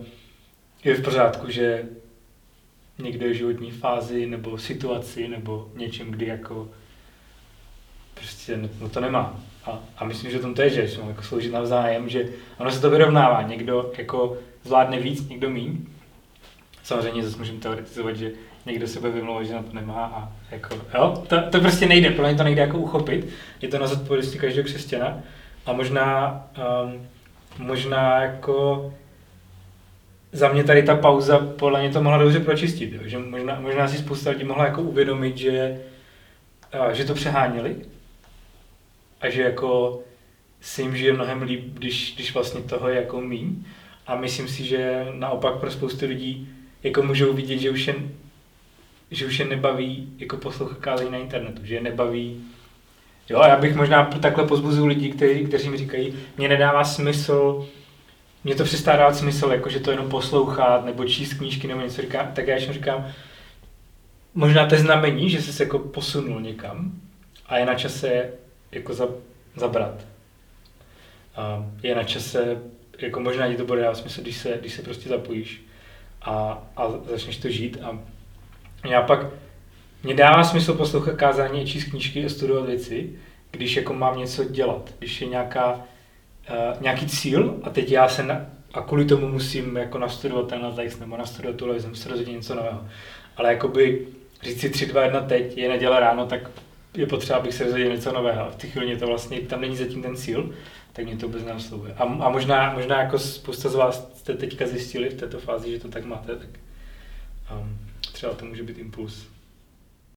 je 0.83 0.95
v 0.95 1.03
pořádku, 1.03 1.51
že 1.51 1.85
někdo 2.99 3.25
je 3.25 3.33
v 3.33 3.37
životní 3.37 3.71
fázi 3.71 4.25
nebo 4.25 4.57
situaci 4.57 5.27
nebo 5.27 5.71
něčem, 5.75 6.11
kdy 6.11 6.25
jako 6.25 6.69
prostě 8.13 8.69
no 8.81 8.89
to 8.89 8.99
nemá. 8.99 9.43
A, 9.65 9.79
a 9.97 10.05
myslím, 10.05 10.31
že 10.31 10.39
tom 10.39 10.53
to 10.53 10.61
je, 10.61 10.69
že 10.69 10.87
jsme 10.87 11.03
jako 11.07 11.21
sloužit 11.21 11.51
navzájem, 11.51 12.09
že 12.09 12.25
ono 12.57 12.71
se 12.71 12.81
to 12.81 12.89
vyrovnává. 12.89 13.41
Někdo 13.41 13.91
jako 13.97 14.37
zvládne 14.63 14.99
víc, 14.99 15.29
někdo 15.29 15.49
míň. 15.49 15.77
Samozřejmě 16.83 17.23
zase 17.23 17.37
můžeme 17.37 17.59
teoretizovat, 17.59 18.15
že 18.15 18.31
někdo 18.65 18.87
se 18.87 18.99
bude 18.99 19.11
vymlouvat, 19.11 19.45
že 19.45 19.53
na 19.53 19.63
to 19.63 19.73
nemá 19.73 20.05
a 20.05 20.31
jako, 20.51 20.75
jo, 20.93 21.23
to, 21.27 21.41
to 21.41 21.59
prostě 21.59 21.85
nejde, 21.85 22.11
pro 22.11 22.25
mě 22.25 22.35
to 22.35 22.43
nejde 22.43 22.61
jako 22.61 22.77
uchopit. 22.77 23.27
Je 23.61 23.67
to 23.67 23.79
na 23.79 23.87
zodpovědnosti 23.87 24.39
každého 24.39 24.65
křesťana 24.65 25.19
a 25.65 25.73
možná, 25.73 26.43
um, 26.83 27.07
možná 27.57 28.21
jako 28.21 28.93
za 30.31 30.49
mě 30.49 30.63
tady 30.63 30.83
ta 30.83 30.95
pauza 30.95 31.39
podle 31.39 31.79
mě 31.79 31.89
to 31.89 32.03
mohla 32.03 32.17
dobře 32.17 32.39
pročistit, 32.39 32.93
jo? 32.93 33.01
že 33.05 33.17
možná, 33.17 33.59
možná 33.59 33.87
si 33.87 33.97
spousta 33.97 34.29
lidí 34.29 34.43
mohla 34.43 34.65
jako 34.65 34.81
uvědomit, 34.81 35.37
že, 35.37 35.81
uh, 36.87 36.91
že 36.91 37.05
to 37.05 37.13
přeháněli 37.13 37.75
a 39.21 39.29
že 39.29 39.41
jako 39.41 39.99
si 40.61 40.81
jim 40.81 40.97
žije 40.97 41.13
mnohem 41.13 41.41
líp, 41.41 41.63
když, 41.73 42.15
když 42.15 42.33
vlastně 42.33 42.61
toho 42.61 42.89
je 42.89 42.95
jako 42.95 43.21
míň. 43.21 43.65
A 44.07 44.15
myslím 44.15 44.47
si, 44.47 44.63
že 44.63 45.05
naopak 45.13 45.59
pro 45.59 45.71
spoustu 45.71 46.05
lidí 46.05 46.49
jako 46.83 47.01
můžou 47.01 47.33
vidět, 47.33 47.57
že 47.57 47.69
už 47.69 47.87
je, 47.87 47.95
že 49.11 49.25
už 49.25 49.39
je 49.39 49.45
nebaví 49.45 50.13
jako 50.17 50.37
poslouchat 50.37 50.77
kázání 50.77 51.11
na 51.11 51.17
internetu, 51.17 51.65
že 51.65 51.75
je 51.75 51.81
nebaví 51.81 52.41
Jo, 53.29 53.41
já 53.47 53.57
bych 53.57 53.75
možná 53.75 54.05
takhle 54.05 54.47
pozbuzuju 54.47 54.85
lidi, 54.85 55.09
kteří, 55.09 55.45
kteří 55.45 55.69
mi 55.69 55.77
říkají, 55.77 56.13
mě 56.37 56.47
nedává 56.47 56.83
smysl, 56.83 57.67
mě 58.43 58.55
to 58.55 58.63
přestává 58.63 58.97
dávat 58.97 59.15
smysl, 59.15 59.47
jako 59.47 59.69
že 59.69 59.79
to 59.79 59.91
jenom 59.91 60.09
poslouchat, 60.09 60.85
nebo 60.85 61.05
číst 61.05 61.33
knížky, 61.33 61.67
nebo 61.67 61.81
něco 61.81 62.01
říkám, 62.01 62.31
tak 62.33 62.47
já 62.47 62.55
ještě 62.55 62.73
říkám, 62.73 63.07
možná 64.33 64.65
to 64.65 64.75
je 64.75 64.81
znamení, 64.81 65.29
že 65.29 65.41
jsi 65.41 65.53
se 65.53 65.63
jako 65.63 65.79
posunul 65.79 66.41
někam 66.41 66.91
a 67.45 67.57
je 67.57 67.65
na 67.65 67.75
čase 67.75 68.29
jako 68.71 68.93
za, 68.93 69.07
zabrat. 69.55 70.05
A 71.35 71.65
je 71.83 71.95
na 71.95 72.03
čase, 72.03 72.61
jako 72.99 73.19
možná 73.19 73.49
ti 73.49 73.57
to 73.57 73.65
bude 73.65 73.81
dávat 73.81 73.95
smysl, 73.95 74.21
když 74.21 74.37
se, 74.37 74.57
když 74.59 74.73
se 74.73 74.81
prostě 74.81 75.09
zapojíš 75.09 75.61
a, 76.21 76.63
a 76.77 76.91
začneš 77.09 77.37
to 77.37 77.49
žít. 77.49 77.77
A 77.81 77.99
já 78.89 79.01
pak, 79.01 79.25
mě 80.03 80.13
dává 80.13 80.43
smysl 80.43 80.73
poslouchat 80.73 81.15
kázání, 81.15 81.65
číst 81.65 81.83
knížky 81.83 82.25
a 82.25 82.29
studovat 82.29 82.65
věci, 82.65 83.19
když 83.51 83.75
jako 83.75 83.93
mám 83.93 84.17
něco 84.17 84.43
dělat, 84.43 84.93
když 84.99 85.21
je 85.21 85.27
nějaká, 85.27 85.73
uh, 85.73 86.81
nějaký 86.81 87.07
cíl 87.07 87.59
a 87.63 87.69
teď 87.69 87.91
já 87.91 88.07
se 88.07 88.23
na, 88.23 88.45
a 88.73 88.81
kvůli 88.81 89.05
tomu 89.05 89.27
musím 89.27 89.77
jako 89.77 89.97
nastudovat 89.97 90.47
ten 90.47 90.73
text 90.75 90.99
nebo 90.99 91.17
nastudovat 91.17 91.57
tu 91.57 91.73
musím 91.73 91.95
se 91.95 92.09
rozhodně 92.09 92.33
něco 92.33 92.55
nového. 92.55 92.87
Ale 93.37 93.53
jakoby 93.53 94.07
říct 94.43 94.61
si 94.61 94.69
3, 94.69 94.85
2, 94.85 95.03
1 95.03 95.21
teď, 95.21 95.57
je 95.57 95.69
neděle 95.69 95.99
ráno, 95.99 96.25
tak 96.25 96.49
je 96.93 97.05
potřeba, 97.05 97.39
abych 97.39 97.53
se 97.53 97.63
rozhodl 97.63 97.83
něco 97.83 98.11
nového. 98.11 98.51
V 98.51 98.55
té 98.55 98.67
chvíli 98.67 98.97
to 98.97 99.07
vlastně, 99.07 99.41
tam 99.41 99.61
není 99.61 99.77
zatím 99.77 100.01
ten 100.01 100.17
cíl, 100.17 100.55
tak 100.93 101.05
mě 101.05 101.17
to 101.17 101.27
vůbec 101.27 101.43
neoslovuje. 101.43 101.93
A, 101.93 102.03
a 102.03 102.29
možná, 102.29 102.73
možná 102.73 103.01
jako 103.01 103.19
spousta 103.19 103.69
z 103.69 103.75
vás 103.75 104.11
jste 104.15 104.33
teďka 104.33 104.67
zjistili 104.67 105.09
v 105.09 105.19
této 105.19 105.39
fázi, 105.39 105.71
že 105.71 105.79
to 105.79 105.87
tak 105.87 106.05
máte, 106.05 106.35
tak 106.35 106.49
um, 107.59 107.79
třeba 108.13 108.33
to 108.33 108.45
může 108.45 108.63
být 108.63 108.77
impuls. 108.77 109.27